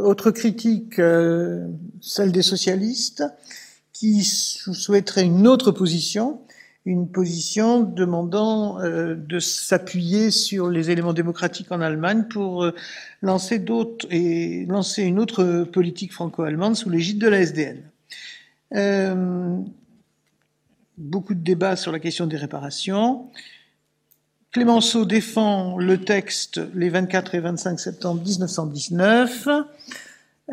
autre 0.06 0.32
critique, 0.32 1.00
euh, 1.00 1.68
celle 2.00 2.32
des 2.32 2.44
socialistes, 2.44 3.26
qui 3.92 4.24
souhaiteraient 4.24 5.26
une 5.26 5.50
autre 5.50 5.72
position, 5.72 6.40
une 6.86 7.10
position 7.12 7.82
demandant 7.82 8.80
euh, 8.80 9.16
de 9.16 9.40
s'appuyer 9.40 10.32
sur 10.32 10.70
les 10.70 10.90
éléments 10.90 11.12
démocratiques 11.12 11.74
en 11.74 11.82
Allemagne 11.82 12.28
pour 12.30 12.64
euh, 12.64 12.74
lancer 13.22 13.60
d'autres 13.60 14.08
et 14.12 14.66
lancer 14.70 15.04
une 15.04 15.20
autre 15.20 15.66
politique 15.66 16.14
franco-allemande 16.14 16.78
sous 16.78 16.90
l'égide 16.90 17.20
de 17.20 17.28
la 17.28 17.42
SDN. 17.42 17.84
Beaucoup 20.98 21.34
de 21.34 21.40
débats 21.40 21.76
sur 21.76 21.92
la 21.92 22.00
question 22.00 22.28
des 22.28 22.38
réparations. 22.38 23.30
Clémenceau 24.52 25.06
défend 25.06 25.78
le 25.78 26.04
texte 26.04 26.60
les 26.74 26.90
24 26.90 27.36
et 27.36 27.40
25 27.40 27.80
septembre 27.80 28.22
1919. 28.22 29.48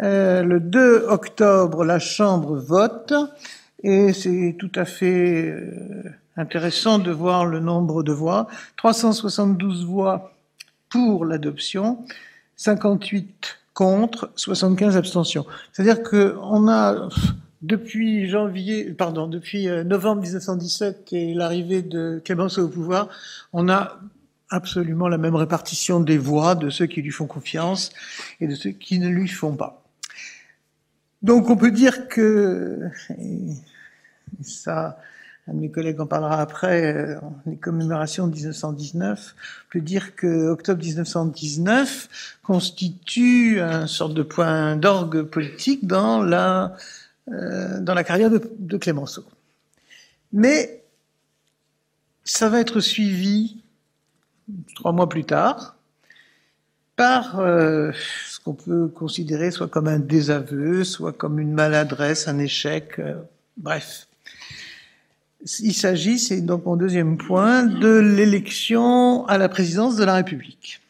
Euh, 0.01 0.43
le 0.45 0.61
2 0.61 1.07
octobre, 1.09 1.85
la 1.85 1.99
Chambre 1.99 2.57
vote 2.57 3.13
et 3.83 4.13
c'est 4.13 4.55
tout 4.59 4.71
à 4.77 4.85
fait 4.85 5.51
euh, 5.51 6.05
intéressant 6.37 7.01
de 7.01 7.11
voir 7.11 7.45
le 7.45 7.59
nombre 7.59 8.05
de 8.05 8.13
voix. 8.13 8.47
372 8.77 9.85
voix 9.85 10.33
pour 10.89 11.25
l'adoption, 11.25 12.05
58 12.57 13.59
contre, 13.75 14.31
75 14.37 14.97
abstentions. 14.97 15.47
C'est-à-dire 15.73 16.03
qu'on 16.03 16.69
a 16.69 17.09
depuis 17.63 18.29
janvier, 18.29 18.93
pardon, 18.93 19.27
depuis 19.27 19.69
euh, 19.69 19.83
novembre 19.85 20.23
1917 20.23 21.13
et 21.13 21.35
l'arrivée 21.35 21.83
de 21.83 22.23
Clémenceau 22.25 22.67
au 22.67 22.69
pouvoir, 22.69 23.09
on 23.53 23.69
a 23.69 23.99
absolument 24.51 25.09
la 25.09 25.19
même 25.19 25.35
répartition 25.35 26.01
des 26.01 26.19
voix 26.19 26.55
de 26.55 26.71
ceux 26.71 26.87
qui 26.87 27.03
lui 27.03 27.11
font 27.11 27.27
confiance 27.27 27.91
et 28.41 28.47
de 28.47 28.55
ceux 28.55 28.71
qui 28.71 28.99
ne 28.99 29.09
lui 29.09 29.29
font 29.29 29.57
pas. 29.57 29.83
Donc 31.23 31.51
on 31.51 31.57
peut 31.57 31.73
dire 31.73 32.09
que, 32.09 32.79
et 33.19 33.55
ça, 34.43 34.99
un 35.49 35.55
de 35.55 35.61
mes 35.61 35.71
collègues 35.71 36.01
en 36.01 36.07
parlera 36.07 36.41
après, 36.41 36.95
euh, 36.95 37.17
les 37.47 37.57
commémorations 37.57 38.29
de 38.29 38.35
1919, 38.35 39.35
on 39.67 39.73
peut 39.73 39.81
dire 39.81 40.15
que 40.15 40.49
octobre 40.49 40.83
1919 40.83 42.39
constitue 42.43 43.61
un 43.61 43.87
sorte 43.87 44.15
de 44.15 44.23
point 44.23 44.77
d'orgue 44.77 45.23
politique 45.23 45.87
dans 45.87 46.23
la 46.23 46.77
euh, 47.33 47.81
dans 47.81 47.95
la 47.95 48.05
carrière 48.05 48.31
de, 48.31 48.77
Clémenceau. 48.77 49.25
Mais 50.33 50.83
ça 52.25 52.49
va 52.49 52.61
être 52.61 52.81
suivi 52.81 53.63
trois 54.75 54.93
mois 54.93 55.09
plus 55.09 55.25
tard 55.25 55.77
par 56.97 57.39
euh, 57.39 57.93
ce 58.29 58.41
qu'on 58.41 58.55
peut 58.55 58.89
considérer 58.89 59.51
soit 59.51 59.69
comme 59.69 59.89
un 59.89 59.99
désaveu, 59.99 60.85
soit 60.85 61.13
comme 61.13 61.39
une 61.39 61.53
maladresse, 61.53 62.29
un 62.29 62.39
échec, 62.39 62.99
euh, 62.99 63.15
bref. 63.57 64.09
Il 65.61 65.75
s'agit, 65.75 66.19
c'est 66.19 66.41
donc 66.41 66.65
mon 66.65 66.77
deuxième 66.77 67.17
point, 67.17 67.65
de 67.65 67.99
l'élection 67.99 69.27
à 69.27 69.39
la 69.39 69.49
présidence 69.49 69.97
de 69.97 70.05
la 70.05 70.15
République. 70.15 70.81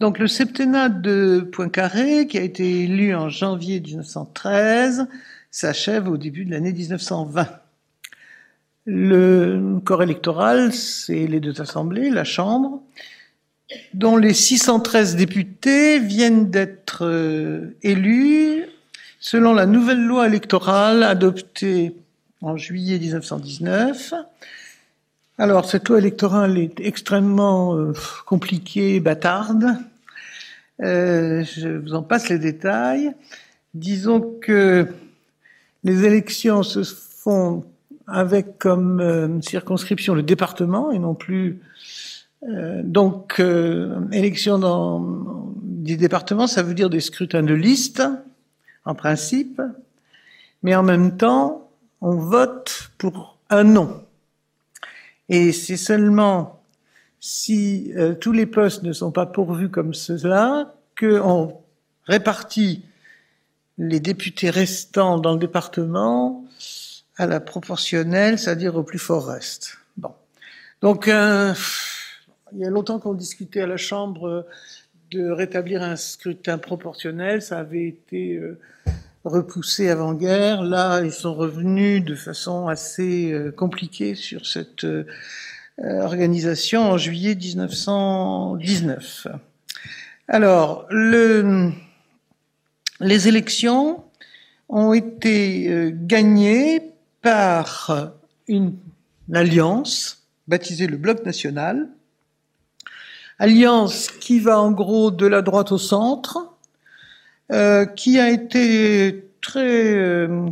Donc 0.00 0.20
le 0.20 0.28
septennat 0.28 0.90
de 0.90 1.40
Poincaré, 1.52 2.28
qui 2.28 2.38
a 2.38 2.42
été 2.42 2.84
élu 2.84 3.14
en 3.16 3.28
janvier 3.28 3.80
1913, 3.80 5.08
s'achève 5.50 6.08
au 6.08 6.16
début 6.16 6.44
de 6.44 6.52
l'année 6.52 6.72
1920. 6.72 7.48
Le 8.86 9.80
corps 9.84 10.02
électoral, 10.02 10.72
c'est 10.72 11.26
les 11.26 11.40
deux 11.40 11.60
assemblées, 11.60 12.10
la 12.10 12.24
Chambre, 12.24 12.80
dont 13.92 14.16
les 14.16 14.34
613 14.34 15.16
députés 15.16 15.98
viennent 15.98 16.48
d'être 16.48 17.04
euh, 17.04 17.76
élus 17.82 18.66
selon 19.20 19.52
la 19.52 19.66
nouvelle 19.66 20.04
loi 20.04 20.28
électorale 20.28 21.02
adoptée 21.02 21.96
en 22.40 22.56
juillet 22.56 22.98
1919. 22.98 24.14
Alors, 25.40 25.66
cette 25.66 25.88
loi 25.88 25.98
électorale 25.98 26.58
est 26.58 26.80
extrêmement 26.80 27.76
euh, 27.76 27.92
compliquée, 28.26 28.98
bâtarde. 28.98 29.66
Euh, 30.82 31.44
je 31.44 31.68
vous 31.68 31.94
en 31.94 32.02
passe 32.02 32.28
les 32.28 32.40
détails. 32.40 33.12
Disons 33.72 34.36
que 34.40 34.88
les 35.84 36.04
élections 36.04 36.64
se 36.64 36.82
font 36.82 37.64
avec 38.08 38.58
comme 38.58 39.00
euh, 39.00 39.40
circonscription 39.40 40.12
le 40.12 40.24
département 40.24 40.90
et 40.90 40.98
non 40.98 41.14
plus 41.14 41.60
donc 42.84 43.42
élection 44.12 44.60
dans 44.60 45.52
des 45.60 45.96
départements, 45.96 46.46
ça 46.46 46.62
veut 46.62 46.74
dire 46.74 46.88
des 46.88 47.00
scrutins 47.00 47.42
de 47.42 47.52
liste 47.52 48.00
en 48.84 48.94
principe, 48.94 49.60
mais 50.62 50.76
en 50.76 50.84
même 50.84 51.16
temps 51.16 51.68
on 52.00 52.14
vote 52.14 52.92
pour 52.96 53.38
un 53.50 53.64
nom. 53.64 54.00
Et 55.28 55.52
c'est 55.52 55.76
seulement 55.76 56.62
si 57.20 57.92
euh, 57.96 58.14
tous 58.14 58.32
les 58.32 58.46
postes 58.46 58.82
ne 58.82 58.92
sont 58.92 59.12
pas 59.12 59.26
pourvus 59.26 59.68
comme 59.68 59.94
cela, 59.94 60.74
qu'on 60.98 61.60
répartit 62.04 62.84
les 63.76 64.00
députés 64.00 64.50
restants 64.50 65.18
dans 65.18 65.32
le 65.32 65.38
département 65.38 66.44
à 67.16 67.26
la 67.26 67.40
proportionnelle, 67.40 68.38
c'est-à-dire 68.38 68.76
au 68.76 68.82
plus 68.82 68.98
fort 68.98 69.26
reste. 69.26 69.78
Bon. 69.96 70.12
Donc, 70.80 71.08
euh, 71.08 71.52
il 72.52 72.60
y 72.60 72.64
a 72.64 72.70
longtemps 72.70 72.98
qu'on 72.98 73.14
discutait 73.14 73.60
à 73.60 73.66
la 73.66 73.76
Chambre 73.76 74.46
de 75.10 75.30
rétablir 75.30 75.82
un 75.82 75.96
scrutin 75.96 76.58
proportionnel. 76.58 77.42
Ça 77.42 77.58
avait 77.58 77.86
été 77.86 78.36
euh, 78.36 78.58
repoussé 79.24 79.88
avant-guerre. 79.88 80.62
Là, 80.62 81.02
ils 81.02 81.12
sont 81.12 81.34
revenus 81.34 82.04
de 82.04 82.14
façon 82.14 82.68
assez 82.68 83.34
compliquée 83.56 84.14
sur 84.14 84.46
cette 84.46 84.84
euh, 85.84 86.00
organisation 86.00 86.90
en 86.90 86.98
juillet 86.98 87.36
1919. 87.36 89.28
Alors, 90.26 90.86
le, 90.90 91.70
les 92.98 93.28
élections 93.28 94.02
ont 94.68 94.92
été 94.92 95.68
euh, 95.68 95.92
gagnées 95.94 96.82
par 97.22 98.10
une, 98.48 98.76
alliance 99.32 100.24
baptisée 100.48 100.88
le 100.88 100.96
Bloc 100.96 101.24
national, 101.24 101.88
alliance 103.38 104.08
qui 104.08 104.40
va 104.40 104.60
en 104.60 104.72
gros 104.72 105.12
de 105.12 105.26
la 105.26 105.42
droite 105.42 105.70
au 105.70 105.78
centre, 105.78 106.47
euh, 107.52 107.86
qui 107.86 108.18
a 108.18 108.30
été 108.30 109.30
très 109.40 109.94
euh, 109.94 110.48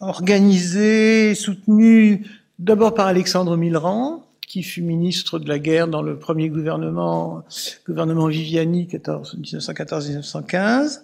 organisée, 0.00 1.34
soutenue 1.34 2.26
d'abord 2.58 2.92
par 2.94 3.06
Alexandre 3.06 3.56
Millerand, 3.56 4.26
qui 4.46 4.62
fut 4.62 4.82
ministre 4.82 5.38
de 5.38 5.48
la 5.48 5.58
guerre 5.58 5.88
dans 5.88 6.02
le 6.02 6.18
premier 6.18 6.50
gouvernement, 6.50 7.42
gouvernement 7.86 8.26
Viviani 8.26 8.86
1914-1915. 8.86 11.00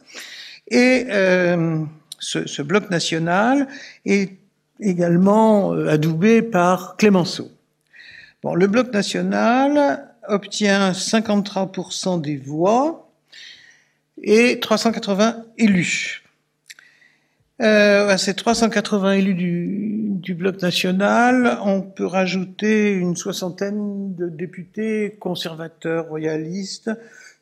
Et 0.70 1.06
euh, 1.08 1.82
ce, 2.18 2.46
ce, 2.46 2.60
bloc 2.60 2.90
national 2.90 3.68
est 4.04 4.36
également 4.80 5.72
euh, 5.72 5.88
adoubé 5.88 6.42
par 6.42 6.96
Clémenceau. 6.96 7.50
Bon, 8.42 8.54
le 8.54 8.66
bloc 8.66 8.92
national 8.92 10.04
obtient 10.28 10.92
53% 10.92 12.20
des 12.20 12.36
voix 12.36 13.07
et 14.22 14.60
380 14.60 15.44
élus. 15.58 16.22
Euh, 17.60 18.08
à 18.08 18.18
ces 18.18 18.34
380 18.34 19.12
élus 19.12 19.34
du, 19.34 20.10
du, 20.12 20.34
bloc 20.34 20.62
national, 20.62 21.58
on 21.64 21.82
peut 21.82 22.06
rajouter 22.06 22.92
une 22.92 23.16
soixantaine 23.16 24.14
de 24.14 24.28
députés 24.28 25.16
conservateurs, 25.18 26.06
royalistes, 26.06 26.92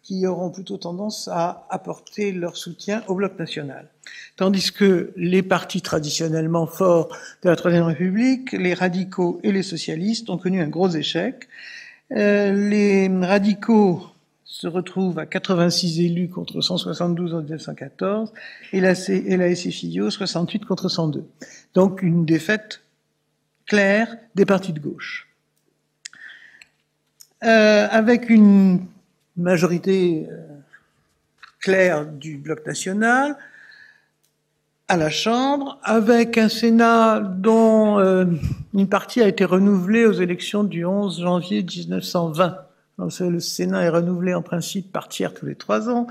qui 0.07 0.25
auront 0.25 0.51
plutôt 0.51 0.77
tendance 0.77 1.29
à 1.33 1.67
apporter 1.69 2.31
leur 2.31 2.57
soutien 2.57 3.03
au 3.09 3.17
bloc 3.17 3.37
national. 3.39 3.89
Tandis 4.37 4.73
que 4.73 5.13
les 5.17 5.43
partis 5.43 5.83
traditionnellement 5.83 6.69
forts 6.69 7.09
de 7.43 7.51
la 7.51 7.57
Troisième 7.57 7.83
République, 7.83 8.53
les 8.53 8.73
radicaux 8.73 9.41
et 9.43 9.51
les 9.51 9.65
socialistes, 9.65 10.31
ont 10.31 10.39
connu 10.39 10.63
un 10.63 10.69
gros 10.69 10.91
échec. 10.91 11.49
Euh, 12.13 12.53
les 12.53 13.09
radicaux 13.09 14.07
se 14.59 14.67
retrouve 14.67 15.19
à 15.19 15.27
86 15.27 16.01
élus 16.01 16.31
contre 16.31 16.63
172 16.63 17.35
en 17.35 17.43
1914 17.43 18.33
et 18.73 18.81
la, 18.81 18.93
et 18.93 19.37
la 19.37 19.55
SFIO 19.55 20.09
68 20.09 20.65
contre 20.65 20.89
102. 20.89 21.27
Donc 21.75 22.01
une 22.01 22.25
défaite 22.25 22.81
claire 23.67 24.17
des 24.35 24.47
partis 24.47 24.73
de 24.73 24.81
gauche. 24.81 25.29
Euh, 27.45 27.87
avec 27.91 28.31
une 28.31 28.87
majorité 29.37 30.27
euh, 30.31 30.47
claire 31.61 32.07
du 32.07 32.39
bloc 32.39 32.65
national 32.67 33.37
à 34.89 34.97
la 34.97 35.11
Chambre, 35.11 35.79
avec 35.83 36.39
un 36.39 36.49
Sénat 36.49 37.21
dont 37.21 37.99
euh, 37.99 38.25
une 38.73 38.89
partie 38.89 39.21
a 39.21 39.29
été 39.29 39.45
renouvelée 39.45 40.07
aux 40.07 40.13
élections 40.13 40.65
du 40.65 40.87
11 40.87 41.21
janvier 41.21 41.63
1920 41.63 42.66
le 42.99 43.41
Sénat 43.41 43.83
est 43.83 43.89
renouvelé 43.89 44.35
en 44.35 44.43
principe 44.43 44.93
par 44.93 45.09
tiers 45.09 45.35
tous 45.35 45.47
les 45.47 45.55
trois 45.55 45.89
ans. 45.89 46.07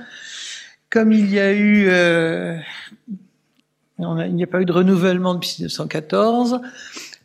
Comme 0.90 1.12
il 1.12 1.30
y 1.32 1.40
a 1.40 1.52
eu, 1.52 1.88
euh, 1.90 2.58
il 4.00 4.36
n'y 4.36 4.44
a 4.44 4.48
pas 4.48 4.62
eu 4.62 4.66
de 4.66 4.72
renouvellement 4.72 5.34
depuis 5.34 5.56
1914, 5.60 6.62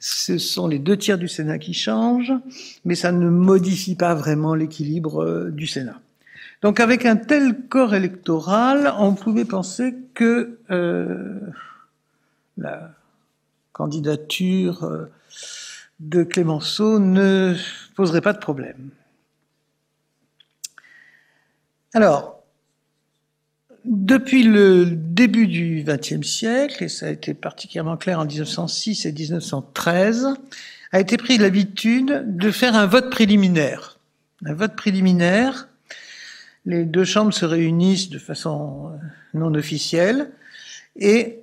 ce 0.01 0.39
sont 0.39 0.67
les 0.67 0.79
deux 0.79 0.97
tiers 0.97 1.19
du 1.19 1.29
Sénat 1.29 1.59
qui 1.59 1.75
changent, 1.75 2.33
mais 2.85 2.95
ça 2.95 3.13
ne 3.13 3.29
modifie 3.29 3.97
pas 3.97 4.15
vraiment 4.15 4.55
l'équilibre 4.55 5.23
euh, 5.23 5.51
du 5.51 5.67
Sénat. 5.67 6.01
Donc 6.63 6.81
avec 6.81 7.07
un 7.07 7.17
tel 7.17 7.57
corps 7.69 7.95
électoral, 7.95 8.93
on 8.99 9.15
pouvait 9.15 9.45
penser 9.45 9.95
que 10.15 10.59
euh, 10.71 11.39
la 12.57 12.93
candidature 13.73 14.85
euh, 14.85 15.11
de 16.01 16.23
Clémenceau 16.23 16.99
ne 16.99 17.55
poserait 17.95 18.21
pas 18.21 18.33
de 18.33 18.39
problème. 18.39 18.91
Alors, 21.93 22.45
depuis 23.85 24.43
le 24.43 24.87
début 24.87 25.47
du 25.47 25.85
XXe 25.87 26.27
siècle, 26.27 26.85
et 26.85 26.89
ça 26.89 27.07
a 27.07 27.11
été 27.11 27.35
particulièrement 27.35 27.97
clair 27.97 28.21
en 28.21 28.25
1906 28.25 29.07
et 29.07 29.13
1913, 29.13 30.35
a 30.93 31.01
été 31.01 31.17
pris 31.17 31.39
l'habitude 31.39 32.37
de 32.37 32.51
faire 32.51 32.75
un 32.77 32.87
vote 32.87 33.11
préliminaire. 33.11 33.99
Un 34.45 34.55
vote 34.55 34.77
préliminaire, 34.77 35.69
les 36.67 36.85
deux 36.85 37.05
chambres 37.05 37.33
se 37.33 37.45
réunissent 37.45 38.11
de 38.11 38.19
façon 38.19 38.93
non 39.35 39.55
officielle 39.55 40.31
et 40.97 41.41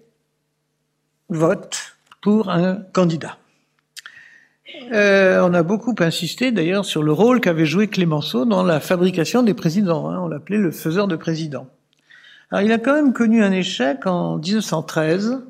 votent 1.30 1.98
pour 2.22 2.50
un 2.50 2.76
candidat. 2.94 3.38
Euh, 4.92 5.42
on 5.42 5.54
a 5.54 5.64
beaucoup 5.64 5.96
insisté 6.00 6.52
d'ailleurs 6.52 6.86
sur 6.86 7.04
le 7.04 7.12
rôle 7.12 7.42
qu'avait 7.42 7.66
joué 7.66 7.88
Clémenceau 7.88 8.46
dans 8.46 8.64
la 8.64 8.80
fabrication 8.80 9.44
des 9.44 9.54
présidents. 9.54 10.10
Hein, 10.10 10.20
on 10.22 10.28
l'appelait 10.28 10.58
le 10.58 10.72
faiseur 10.72 11.08
de 11.08 11.16
présidents. 11.16 11.68
Alors 12.52 12.66
il 12.66 12.72
a 12.72 12.78
quand 12.78 12.94
même 12.94 13.14
connu 13.14 13.44
un 13.44 13.52
échec 13.52 14.08
en 14.08 14.38
1913, 14.38 15.42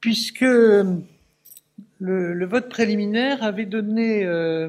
puisque 0.00 0.40
le, 0.40 2.44
vote 2.46 2.68
préliminaire 2.68 3.42
avait 3.42 3.66
donné 3.66 4.24
euh, 4.24 4.68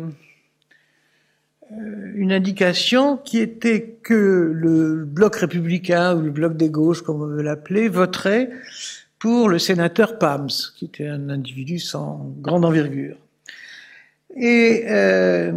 euh, 1.72 2.12
une 2.16 2.32
indication 2.32 3.18
qui 3.18 3.40
était 3.40 3.98
que 4.04 4.52
le 4.54 5.04
bloc 5.04 5.36
républicain 5.36 6.16
ou 6.16 6.22
le 6.22 6.32
bloc 6.32 6.58
des 6.58 6.70
gauches, 6.70 7.02
comme 7.02 7.22
on 7.22 7.28
veut 7.28 7.42
l'appeler, 7.42 7.90
voterait 7.90 8.52
pour 9.18 9.50
le 9.50 9.58
sénateur 9.58 10.20
Pams, 10.20 10.50
qui 10.76 10.86
était 10.86 11.08
un 11.08 11.30
individu 11.30 11.80
sans 11.80 12.32
grande 12.42 12.66
envergure. 12.66 13.18
Et 14.36 14.86
euh, 14.90 15.52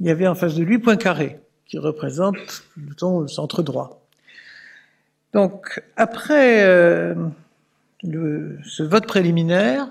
il 0.00 0.06
y 0.06 0.10
avait 0.10 0.26
en 0.26 0.34
face 0.34 0.54
de 0.54 0.62
lui 0.62 0.78
Poincaré, 0.78 1.40
qui 1.66 1.78
représente, 1.78 2.64
disons, 2.76 3.20
le 3.20 3.28
centre 3.28 3.62
droit. 3.62 4.02
Donc, 5.32 5.82
après 5.96 6.64
euh, 6.64 7.14
le, 8.02 8.58
ce 8.64 8.82
vote 8.82 9.06
préliminaire, 9.06 9.90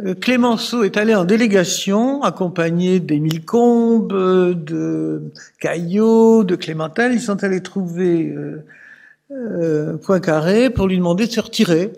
euh, 0.00 0.14
Clémenceau 0.14 0.84
est 0.84 0.96
allé 0.96 1.14
en 1.14 1.24
délégation, 1.24 2.22
accompagné 2.22 3.00
d'Émile 3.00 3.44
Combes, 3.44 4.12
de 4.64 5.22
Caillot, 5.60 6.44
de 6.44 6.54
Clémentel. 6.54 7.12
Ils 7.12 7.20
sont 7.20 7.42
allés 7.42 7.62
trouver 7.62 8.28
euh, 8.28 8.64
euh, 9.32 9.96
Poincaré 9.96 10.70
pour 10.70 10.86
lui 10.86 10.96
demander 10.96 11.26
de 11.26 11.32
se 11.32 11.40
retirer, 11.40 11.92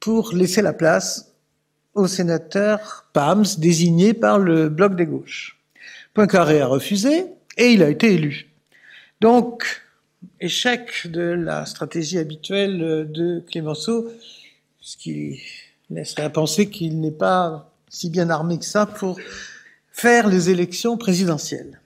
pour 0.00 0.32
laisser 0.32 0.62
la 0.62 0.72
place 0.72 1.31
au 1.94 2.06
sénateur 2.06 3.06
Pams, 3.12 3.44
désigné 3.58 4.14
par 4.14 4.38
le 4.38 4.68
Bloc 4.68 4.96
des 4.96 5.06
gauches. 5.06 5.58
Poincaré 6.14 6.60
a 6.60 6.66
refusé 6.66 7.26
et 7.56 7.72
il 7.72 7.82
a 7.82 7.88
été 7.88 8.14
élu. 8.14 8.48
Donc, 9.20 9.82
échec 10.40 11.06
de 11.06 11.22
la 11.22 11.64
stratégie 11.66 12.18
habituelle 12.18 13.10
de 13.10 13.42
Clémenceau, 13.50 14.10
ce 14.80 14.96
qui 14.96 15.40
laisserait 15.90 16.24
à 16.24 16.30
penser 16.30 16.68
qu'il 16.68 17.00
n'est 17.00 17.10
pas 17.10 17.70
si 17.88 18.10
bien 18.10 18.30
armé 18.30 18.58
que 18.58 18.64
ça 18.64 18.86
pour 18.86 19.18
faire 19.90 20.26
les 20.28 20.50
élections 20.50 20.96
présidentielles. 20.96 21.80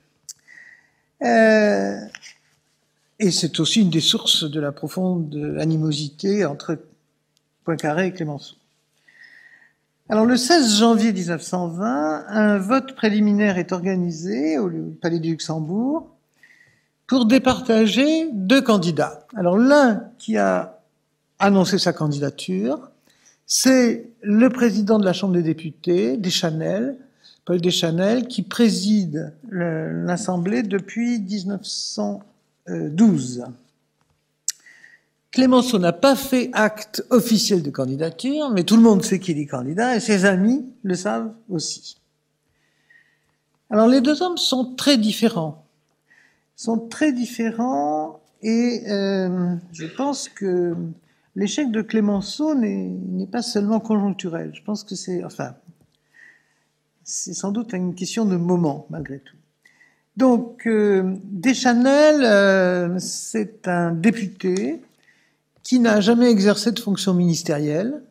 Euh, 1.21 1.99
et 3.19 3.31
c'est 3.31 3.59
aussi 3.59 3.81
une 3.81 3.89
des 3.89 4.01
sources 4.01 4.43
de 4.43 4.59
la 4.59 4.71
profonde 4.71 5.57
animosité 5.59 6.45
entre 6.45 6.79
Poincaré 7.63 8.07
et 8.07 8.13
Clémenceau. 8.13 8.56
Alors 10.09 10.25
le 10.25 10.37
16 10.37 10.77
janvier 10.77 11.11
1920, 11.11 12.27
un 12.29 12.57
vote 12.59 12.95
préliminaire 12.95 13.57
est 13.57 13.73
organisé 13.73 14.57
au 14.57 14.69
Palais 15.01 15.19
du 15.19 15.31
Luxembourg 15.31 16.07
pour 17.07 17.25
départager 17.25 18.29
deux 18.31 18.61
candidats. 18.61 19.27
Alors 19.35 19.57
l'un 19.57 20.05
qui 20.17 20.37
a 20.37 20.79
annoncé 21.39 21.77
sa 21.77 21.91
candidature, 21.91 22.89
c'est 23.45 24.09
le 24.21 24.49
président 24.49 24.97
de 24.97 25.03
la 25.03 25.11
Chambre 25.11 25.33
des 25.33 25.43
députés, 25.43 26.15
Deschanel, 26.15 26.95
Paul 27.43 27.59
Deschanel, 27.59 28.29
qui 28.29 28.43
préside 28.43 29.33
l'Assemblée 29.49 30.63
depuis 30.63 31.19
1912. 31.19 33.43
Clémenceau 35.37 35.77
n'a 35.77 35.93
pas 35.93 36.15
fait 36.15 36.49
acte 36.53 37.05
officiel 37.11 37.61
de 37.61 37.69
candidature, 37.69 38.49
mais 38.49 38.63
tout 38.63 38.75
le 38.75 38.81
monde 38.81 39.03
sait 39.03 39.19
qu'il 39.19 39.37
est 39.37 39.45
candidat 39.45 39.95
et 39.95 39.99
ses 39.99 40.25
amis 40.25 40.65
le 40.81 40.95
savent 40.95 41.31
aussi. 41.47 42.01
Alors 43.69 43.85
les 43.85 44.01
deux 44.01 44.23
hommes 44.23 44.39
sont 44.39 44.73
très 44.73 44.97
différents, 44.97 45.63
sont 46.55 46.79
très 46.79 47.11
différents 47.11 48.19
et 48.41 48.81
euh, 48.89 49.53
je 49.73 49.85
pense 49.85 50.27
que 50.27 50.75
l'échec 51.35 51.69
de 51.69 51.83
Clémenceau 51.83 52.55
n'est 52.55 53.27
pas 53.31 53.43
seulement 53.43 53.79
conjoncturel. 53.79 54.49
Je 54.55 54.63
pense 54.63 54.83
que 54.83 54.95
c'est, 54.95 55.23
enfin, 55.23 55.53
c'est 57.03 57.35
sans 57.35 57.51
doute 57.51 57.73
une 57.73 57.93
question 57.93 58.25
de 58.25 58.37
moment 58.37 58.87
malgré 58.89 59.19
tout. 59.19 59.37
Donc, 60.15 60.65
euh, 60.65 61.13
Deschanel, 61.25 62.23
euh, 62.23 62.97
c'est 62.97 63.67
un 63.67 63.91
député 63.91 64.81
qui 65.67 65.79
n'a 65.79 65.99
jamais 65.99 66.31
exercé 66.31 66.71
de 66.71 66.79
fonction 66.79 67.13
ministérielle, 67.13 68.01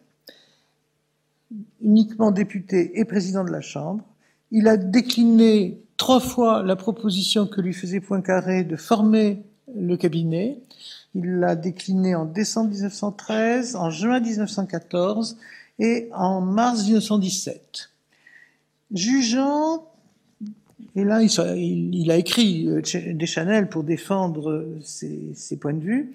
uniquement 1.81 2.31
député 2.31 3.01
et 3.01 3.07
président 3.07 3.45
de 3.45 3.51
la 3.51 3.63
Chambre. 3.63 4.05
Il 4.51 4.69
a 4.69 4.77
décliné 4.77 5.81
trois 5.97 6.21
fois 6.21 6.63
la 6.63 6.77
proposition 6.77 7.47
que 7.47 7.63
lui 7.63 7.73
faisait 7.73 8.01
Poincaré 8.01 8.63
de 8.63 8.77
former 8.77 9.43
le 9.75 9.97
cabinet. 9.97 10.59
Il 11.15 11.39
l'a 11.39 11.57
décliné 11.57 12.15
en 12.15 12.27
décembre 12.27 12.73
1913, 12.73 13.75
en 13.77 13.89
juin 13.89 14.21
1914 14.21 15.39
et 15.79 16.11
en 16.13 16.43
mars 16.43 16.85
1917. 16.85 17.89
Jugeant, 18.93 19.89
et 20.95 21.05
là 21.05 21.23
il, 21.23 22.11
a 22.11 22.17
écrit 22.17 22.69
euh, 22.69 22.83
Deschanel 23.15 23.71
pour 23.71 23.83
défendre 23.83 24.69
ses, 24.83 25.33
ses 25.35 25.57
points 25.57 25.73
de 25.73 25.81
vue, 25.81 26.13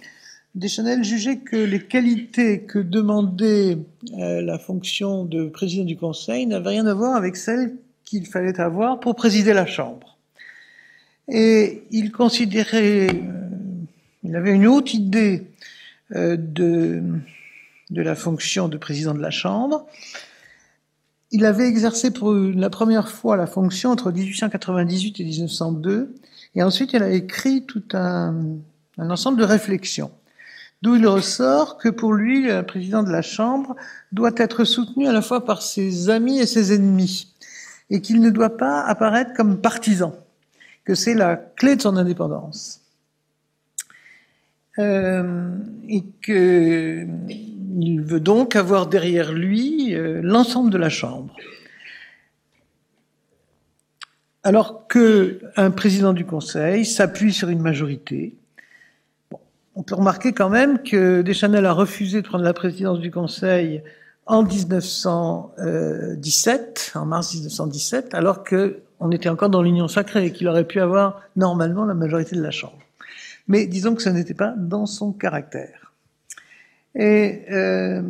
Deschanel 0.54 1.04
jugeait 1.04 1.38
que 1.38 1.56
les 1.56 1.80
qualités 1.80 2.64
que 2.64 2.80
demandait 2.80 3.78
euh, 4.18 4.42
la 4.42 4.60
fonction 4.60 5.24
de 5.24 5.46
président 5.46 5.86
du 5.86 5.96
Conseil 5.96 6.46
n'avaient 6.46 6.72
rien 6.72 6.88
à 6.88 6.94
voir 6.94 7.16
avec 7.16 7.38
celles 7.38 7.78
qu'il 8.04 8.26
fallait 8.28 8.60
avoir 8.60 9.00
pour 9.00 9.16
présider 9.16 9.54
la 9.54 9.66
Chambre. 9.66 10.18
Et 11.30 11.84
il 11.92 12.12
considérait, 12.12 13.08
euh, 13.08 13.22
il 14.24 14.36
avait 14.36 14.52
une 14.52 14.68
haute 14.68 14.94
idée 14.94 15.48
euh, 16.16 16.36
de, 16.38 17.02
de 17.90 18.02
la 18.02 18.16
fonction 18.16 18.68
de 18.68 18.76
président 18.76 19.14
de 19.14 19.22
la 19.22 19.32
Chambre. 19.32 19.88
Il 21.32 21.46
avait 21.46 21.70
exercé 21.70 22.12
pour 22.12 22.34
la 22.34 22.70
première 22.70 23.08
fois 23.08 23.38
la 23.38 23.48
fonction 23.48 23.92
entre 23.92 24.12
1898 24.12 25.22
et 25.22 25.24
1902, 25.24 26.14
et 26.56 26.64
ensuite 26.64 26.92
il 26.92 27.02
a 27.02 27.10
écrit 27.10 27.64
tout 27.64 27.84
un, 27.94 28.36
un 28.98 29.10
ensemble 29.10 29.40
de 29.40 29.46
réflexions. 29.46 30.12
D'où 30.82 30.96
il 30.96 31.06
ressort 31.06 31.78
que 31.78 31.90
pour 31.90 32.14
lui, 32.14 32.48
le 32.48 32.64
président 32.64 33.04
de 33.04 33.12
la 33.12 33.22
Chambre 33.22 33.76
doit 34.12 34.32
être 34.38 34.64
soutenu 34.64 35.08
à 35.08 35.12
la 35.12 35.22
fois 35.22 35.46
par 35.46 35.62
ses 35.62 36.10
amis 36.10 36.40
et 36.40 36.48
ses 36.48 36.74
ennemis, 36.74 37.36
et 37.92 38.02
qu'il 38.02 38.20
ne 38.20 38.32
doit 38.32 38.58
pas 38.58 38.82
apparaître 38.82 39.34
comme 39.36 39.62
partisan, 39.62 40.16
que 40.84 40.96
c'est 40.96 41.14
la 41.14 41.36
clé 41.36 41.76
de 41.76 41.82
son 41.82 41.98
indépendance. 41.98 42.82
Euh, 44.80 45.52
et 45.90 46.04
qu'il 46.24 47.06
veut 48.02 48.22
donc 48.22 48.56
avoir 48.56 48.88
derrière 48.88 49.34
lui 49.34 49.94
euh, 49.94 50.22
l'ensemble 50.24 50.72
de 50.72 50.78
la 50.78 50.90
Chambre. 50.90 51.36
Alors 54.44 54.88
qu'un 54.88 55.72
président 55.72 56.14
du 56.14 56.26
Conseil 56.26 56.86
s'appuie 56.86 57.34
sur 57.34 57.50
une 57.50 57.62
majorité, 57.62 58.34
on 59.82 59.84
peut 59.84 59.96
remarquer 59.96 60.32
quand 60.32 60.52
même 60.52 60.84
que 60.84 61.24
Deschanel 61.24 61.66
a 61.66 61.74
refusé 61.74 62.22
de 62.22 62.28
prendre 62.28 62.44
la 62.44 62.54
présidence 62.54 63.00
du 63.00 63.10
Conseil 63.10 63.82
en 64.28 64.44
1917, 64.44 66.92
en 66.94 67.08
mars 67.08 67.34
1917, 67.34 68.14
alors 68.14 68.44
que 68.44 68.84
on 69.00 69.10
était 69.10 69.30
encore 69.30 69.50
dans 69.50 69.64
l'union 69.64 69.88
sacrée 69.88 70.28
et 70.28 70.32
qu'il 70.32 70.48
aurait 70.48 70.68
pu 70.68 70.80
avoir 70.80 71.24
normalement 71.36 71.86
la 71.86 71.96
majorité 71.96 72.36
de 72.36 72.44
la 72.44 72.52
Chambre. 72.52 72.78
Mais 73.48 73.66
disons 73.66 73.96
que 73.96 74.04
ce 74.04 74.10
n'était 74.10 74.36
pas 74.36 74.54
dans 74.56 74.86
son 74.86 75.14
caractère. 75.14 75.92
Et 76.94 77.44
euh, 77.50 78.04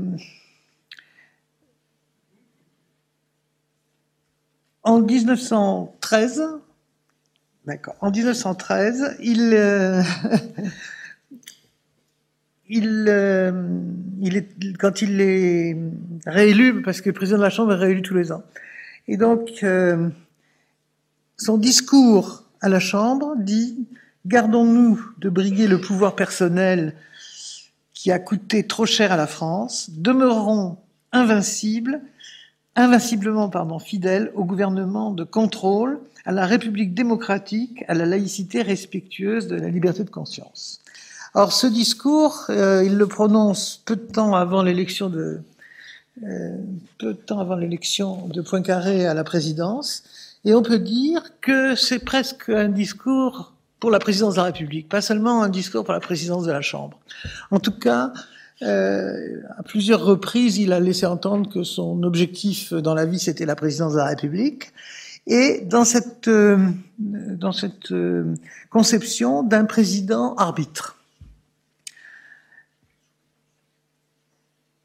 en 4.84 5.00
1913, 5.00 6.44
d'accord, 7.66 7.96
en 8.02 8.12
1913, 8.12 9.16
il 9.22 9.54
euh, 9.54 10.02
il, 12.72 13.06
euh, 13.10 13.52
il 14.22 14.38
est, 14.38 14.78
quand 14.80 15.02
il 15.02 15.20
est 15.20 15.78
réélu, 16.26 16.82
parce 16.82 17.02
que 17.02 17.10
le 17.10 17.14
président 17.14 17.38
de 17.38 17.44
la 17.44 17.50
Chambre 17.50 17.74
est 17.74 17.78
réélu 17.78 18.02
tous 18.02 18.16
les 18.16 18.32
ans. 18.32 18.44
Et 19.08 19.18
donc, 19.18 19.50
euh, 19.64 20.10
son 21.38 21.58
discours 21.58 22.46
à 22.62 22.70
la 22.70 22.80
Chambre 22.80 23.36
dit 23.38 23.88
Gardons-nous 24.26 25.04
de 25.18 25.30
briguer 25.30 25.68
le 25.68 25.82
pouvoir 25.82 26.16
personnel 26.16 26.96
qui 27.94 28.12
a 28.12 28.20
coûté 28.20 28.66
trop 28.66 28.86
cher 28.86 29.12
à 29.12 29.18
la 29.18 29.28
France, 29.28 29.90
demeurons 29.92 30.78
invincibles, 31.12 32.02
invinciblement 32.76 33.50
pardon, 33.50 33.80
fidèles 33.80 34.32
au 34.34 34.46
gouvernement 34.46 35.12
de 35.12 35.24
contrôle, 35.24 36.00
à 36.24 36.32
la 36.32 36.46
République 36.46 36.94
démocratique, 36.94 37.84
à 37.88 37.96
la 37.96 38.06
laïcité 38.06 38.62
respectueuse 38.62 39.48
de 39.48 39.56
la 39.56 39.70
liberté 39.70 40.04
de 40.04 40.10
conscience. 40.10 40.81
Or, 41.34 41.54
ce 41.54 41.68
discours, 41.68 42.46
euh, 42.50 42.84
il 42.86 42.98
le 42.98 43.08
prononce 43.08 43.82
peu 43.86 43.96
de 43.96 44.02
temps 44.02 44.36
avant 44.36 44.64
l'élection 44.64 45.10
de 45.10 45.42
euh, 46.24 46.58
peu 46.98 47.14
de 47.14 47.18
temps 47.18 47.40
avant 47.40 47.56
l'élection 47.56 48.28
de 48.28 48.42
Poincaré 48.42 49.06
à 49.06 49.14
la 49.14 49.24
présidence, 49.24 50.04
et 50.44 50.54
on 50.54 50.62
peut 50.62 50.80
dire 50.80 51.24
que 51.40 51.76
c'est 51.76 52.00
presque 52.00 52.50
un 52.50 52.68
discours 52.68 53.54
pour 53.80 53.92
la 53.92 54.00
présidence 54.00 54.34
de 54.34 54.40
la 54.40 54.46
République, 54.46 54.90
pas 54.90 55.02
seulement 55.02 55.42
un 55.42 55.50
discours 55.50 55.84
pour 55.84 55.94
la 55.94 56.00
présidence 56.00 56.46
de 56.46 56.52
la 56.52 56.62
Chambre. 56.62 57.00
En 57.50 57.60
tout 57.60 57.72
cas, 57.72 58.14
euh, 58.62 59.42
à 59.58 59.64
plusieurs 59.64 60.04
reprises, 60.04 60.58
il 60.58 60.72
a 60.74 60.80
laissé 60.80 61.06
entendre 61.06 61.50
que 61.50 61.64
son 61.64 62.04
objectif 62.04 62.74
dans 62.74 62.94
la 62.94 63.06
vie, 63.06 63.20
c'était 63.20 63.46
la 63.46 63.56
présidence 63.56 63.94
de 63.94 63.98
la 63.98 64.06
République. 64.06 64.72
Et 65.28 65.62
dans 65.62 65.86
cette, 65.86 66.28
euh, 66.28 66.58
dans 67.00 67.52
cette 67.52 67.92
euh, 67.92 68.36
conception 68.70 69.44
d'un 69.44 69.66
président 69.66 70.36
arbitre. 70.36 70.98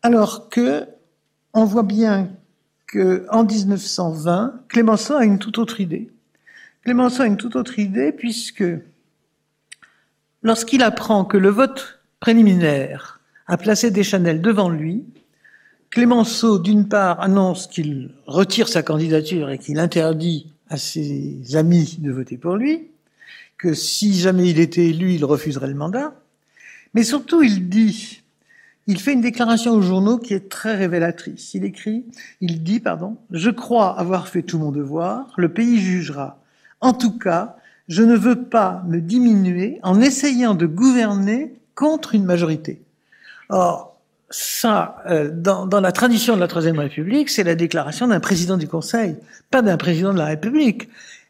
Alors 0.06 0.50
que 0.50 0.86
on 1.52 1.64
voit 1.64 1.82
bien 1.82 2.30
que 2.86 3.26
en 3.28 3.42
1920, 3.42 4.60
Clémenceau 4.68 5.14
a 5.14 5.24
une 5.24 5.40
toute 5.40 5.58
autre 5.58 5.80
idée. 5.80 6.12
Clémenceau 6.84 7.24
a 7.24 7.26
une 7.26 7.36
toute 7.36 7.56
autre 7.56 7.80
idée 7.80 8.12
puisque 8.12 8.62
lorsqu'il 10.44 10.84
apprend 10.84 11.24
que 11.24 11.36
le 11.36 11.48
vote 11.48 11.98
préliminaire 12.20 13.18
a 13.48 13.56
placé 13.56 13.90
Deschanel 13.90 14.40
devant 14.40 14.68
lui, 14.68 15.04
Clémenceau, 15.90 16.60
d'une 16.60 16.86
part, 16.86 17.20
annonce 17.20 17.66
qu'il 17.66 18.14
retire 18.28 18.68
sa 18.68 18.84
candidature 18.84 19.50
et 19.50 19.58
qu'il 19.58 19.80
interdit 19.80 20.52
à 20.68 20.76
ses 20.76 21.56
amis 21.56 21.96
de 21.98 22.12
voter 22.12 22.36
pour 22.36 22.54
lui, 22.54 22.92
que 23.58 23.74
si 23.74 24.14
jamais 24.14 24.50
il 24.50 24.60
était 24.60 24.86
élu, 24.86 25.14
il 25.14 25.24
refuserait 25.24 25.66
le 25.66 25.74
mandat, 25.74 26.14
mais 26.94 27.02
surtout 27.02 27.42
il 27.42 27.68
dit 27.68 28.22
il 28.86 29.00
fait 29.00 29.12
une 29.12 29.20
déclaration 29.20 29.72
aux 29.72 29.82
journaux 29.82 30.18
qui 30.18 30.34
est 30.34 30.48
très 30.48 30.76
révélatrice. 30.76 31.54
Il 31.54 31.64
écrit, 31.64 32.04
il 32.40 32.62
dit, 32.62 32.80
pardon, 32.80 33.16
je 33.30 33.50
crois 33.50 33.98
avoir 33.98 34.28
fait 34.28 34.42
tout 34.42 34.58
mon 34.58 34.70
devoir, 34.70 35.32
le 35.36 35.48
pays 35.48 35.78
jugera. 35.78 36.38
En 36.80 36.92
tout 36.92 37.18
cas, 37.18 37.56
je 37.88 38.02
ne 38.02 38.16
veux 38.16 38.44
pas 38.44 38.84
me 38.86 39.00
diminuer 39.00 39.80
en 39.82 40.00
essayant 40.00 40.54
de 40.54 40.66
gouverner 40.66 41.54
contre 41.74 42.14
une 42.14 42.24
majorité. 42.24 42.80
Or, 43.48 43.96
ça, 44.30 45.02
euh, 45.08 45.30
dans, 45.32 45.66
dans, 45.66 45.80
la 45.80 45.92
tradition 45.92 46.34
de 46.34 46.40
la 46.40 46.48
Troisième 46.48 46.78
République, 46.78 47.30
c'est 47.30 47.44
la 47.44 47.54
déclaration 47.54 48.08
d'un 48.08 48.20
président 48.20 48.56
du 48.56 48.66
Conseil, 48.66 49.16
pas 49.50 49.62
d'un 49.62 49.76
président 49.76 50.12
de 50.12 50.18
la 50.18 50.26
République. 50.26 50.88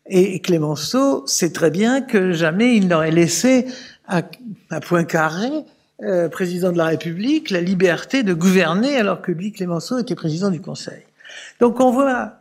Et 0.09 0.41
Clémenceau 0.41 1.27
sait 1.27 1.53
très 1.53 1.71
bien 1.71 2.01
que 2.01 2.33
jamais 2.33 2.77
il 2.77 2.89
n'aurait 2.89 3.11
laissé 3.11 3.67
à, 4.07 4.23
à 4.71 4.81
Poincaré 4.81 5.51
euh, 6.03 6.29
président 6.29 6.73
de 6.73 6.77
la 6.77 6.87
République 6.87 7.49
la 7.49 7.63
liberté 7.63 8.23
de 8.23 8.35
gouverner 8.35 8.97
alors 8.97 9.23
que 9.23 9.33
lui, 9.33 9.53
Clémenceau, 9.53 9.99
était 9.99 10.15
président 10.15 10.51
du 10.51 10.61
Conseil. 10.61 11.03
Donc 11.59 11.81
on 11.81 11.91
voit, 11.91 12.35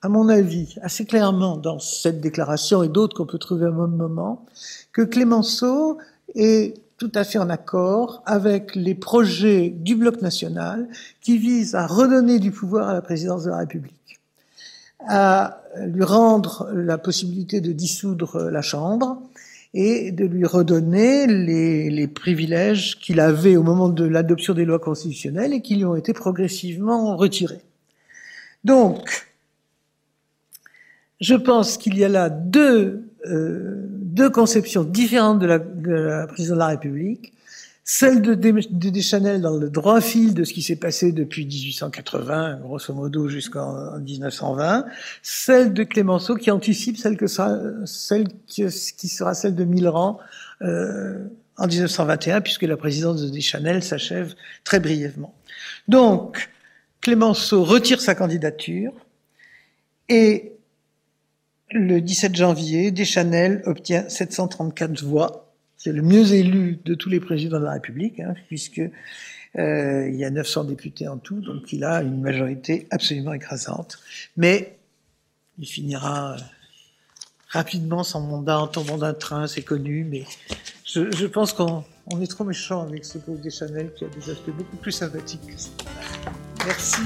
à 0.00 0.08
mon 0.08 0.30
avis, 0.30 0.76
assez 0.80 1.04
clairement 1.04 1.58
dans 1.58 1.78
cette 1.78 2.22
déclaration 2.22 2.82
et 2.82 2.88
d'autres 2.88 3.14
qu'on 3.14 3.26
peut 3.26 3.38
trouver 3.38 3.66
un 3.66 3.72
même 3.72 3.96
moment, 3.96 4.46
que 4.92 5.02
Clémenceau 5.02 5.98
est 6.34 6.74
tout 6.96 7.12
à 7.14 7.24
fait 7.24 7.38
en 7.38 7.50
accord 7.50 8.22
avec 8.24 8.74
les 8.76 8.94
projets 8.94 9.68
du 9.68 9.94
bloc 9.94 10.22
national 10.22 10.88
qui 11.20 11.36
visent 11.36 11.74
à 11.74 11.86
redonner 11.86 12.38
du 12.38 12.50
pouvoir 12.50 12.88
à 12.88 12.94
la 12.94 13.02
présidence 13.02 13.44
de 13.44 13.50
la 13.50 13.58
République, 13.58 14.20
à 15.06 15.60
lui 15.84 16.04
rendre 16.04 16.70
la 16.72 16.96
possibilité 16.96 17.60
de 17.60 17.72
dissoudre 17.72 18.50
la 18.50 18.62
Chambre, 18.62 19.20
et 19.74 20.12
de 20.12 20.24
lui 20.26 20.44
redonner 20.44 21.26
les, 21.26 22.06
privilèges 22.06 22.98
qu'il 22.98 23.20
avait 23.20 23.56
au 23.56 23.62
moment 23.62 23.88
de 23.88 24.04
l'adoption 24.04 24.52
des 24.54 24.64
lois 24.64 24.78
constitutionnelles 24.78 25.54
et 25.54 25.62
qui 25.62 25.76
lui 25.76 25.84
ont 25.84 25.96
été 25.96 26.12
progressivement 26.12 27.16
retirés. 27.16 27.62
Donc, 28.64 29.28
je 31.20 31.34
pense 31.34 31.78
qu'il 31.78 31.96
y 31.96 32.04
a 32.04 32.08
là 32.08 32.28
deux, 32.28 33.08
euh, 33.26 33.86
deux 33.88 34.28
conceptions 34.28 34.84
différentes 34.84 35.38
de 35.38 35.46
la, 35.46 35.58
de 35.58 35.92
la 35.92 36.26
présidence 36.26 36.56
de 36.56 36.58
la 36.58 36.66
République 36.68 37.32
celle 37.84 38.22
de, 38.22 38.34
Deschanel 38.34 39.40
dans 39.40 39.56
le 39.56 39.68
droit 39.68 40.00
fil 40.00 40.34
de 40.34 40.44
ce 40.44 40.52
qui 40.52 40.62
s'est 40.62 40.76
passé 40.76 41.10
depuis 41.10 41.46
1880, 41.46 42.60
grosso 42.62 42.94
modo 42.94 43.28
jusqu'en 43.28 43.98
1920, 43.98 44.86
celle 45.22 45.72
de 45.72 45.82
Clémenceau 45.82 46.36
qui 46.36 46.50
anticipe 46.52 46.96
celle, 46.96 47.16
que 47.16 47.26
sera, 47.26 47.58
celle 47.84 48.28
qui, 48.46 48.70
sera 48.70 49.34
celle 49.34 49.56
de 49.56 49.64
Millerand 49.64 50.20
euh, 50.62 51.24
en 51.56 51.66
1921, 51.66 52.40
puisque 52.40 52.62
la 52.62 52.76
présidence 52.76 53.20
de 53.20 53.28
Deschanel 53.28 53.82
s'achève 53.82 54.34
très 54.62 54.78
brièvement. 54.78 55.34
Donc, 55.88 56.50
Clémenceau 57.00 57.64
retire 57.64 58.00
sa 58.00 58.14
candidature 58.14 58.92
et 60.08 60.52
le 61.72 62.00
17 62.00 62.36
janvier, 62.36 62.92
Deschanel 62.92 63.62
obtient 63.66 64.08
734 64.08 65.02
voix 65.02 65.51
c'est 65.82 65.92
le 65.92 66.02
mieux 66.02 66.32
élu 66.32 66.78
de 66.84 66.94
tous 66.94 67.08
les 67.08 67.18
présidents 67.18 67.58
de 67.58 67.64
la 67.64 67.72
République, 67.72 68.20
hein, 68.20 68.34
puisque 68.46 68.80
euh, 69.58 70.08
il 70.08 70.14
y 70.14 70.24
a 70.24 70.30
900 70.30 70.64
députés 70.64 71.08
en 71.08 71.18
tout, 71.18 71.40
donc 71.40 71.72
il 71.72 71.82
a 71.82 72.02
une 72.02 72.20
majorité 72.20 72.86
absolument 72.90 73.32
écrasante. 73.32 73.98
Mais 74.36 74.76
il 75.58 75.66
finira 75.66 76.34
euh, 76.34 76.36
rapidement 77.48 78.04
son 78.04 78.20
mandat 78.20 78.60
en 78.60 78.68
tombant 78.68 78.96
d'un 78.96 79.12
train, 79.12 79.48
c'est 79.48 79.62
connu, 79.62 80.04
mais 80.04 80.24
je, 80.84 81.26
pense 81.26 81.52
qu'on 81.52 81.84
on 82.06 82.20
est 82.20 82.28
trop 82.28 82.44
méchant 82.44 82.82
avec 82.82 83.04
ce 83.04 83.18
pauvre 83.18 83.40
Deschanel 83.40 83.92
qui 83.96 84.04
a 84.04 84.08
des 84.08 84.30
aspects 84.30 84.50
beaucoup 84.50 84.76
plus 84.76 84.92
sympathiques 84.92 85.46
que 85.48 85.60
ça. 85.60 85.70
Merci. 86.64 87.02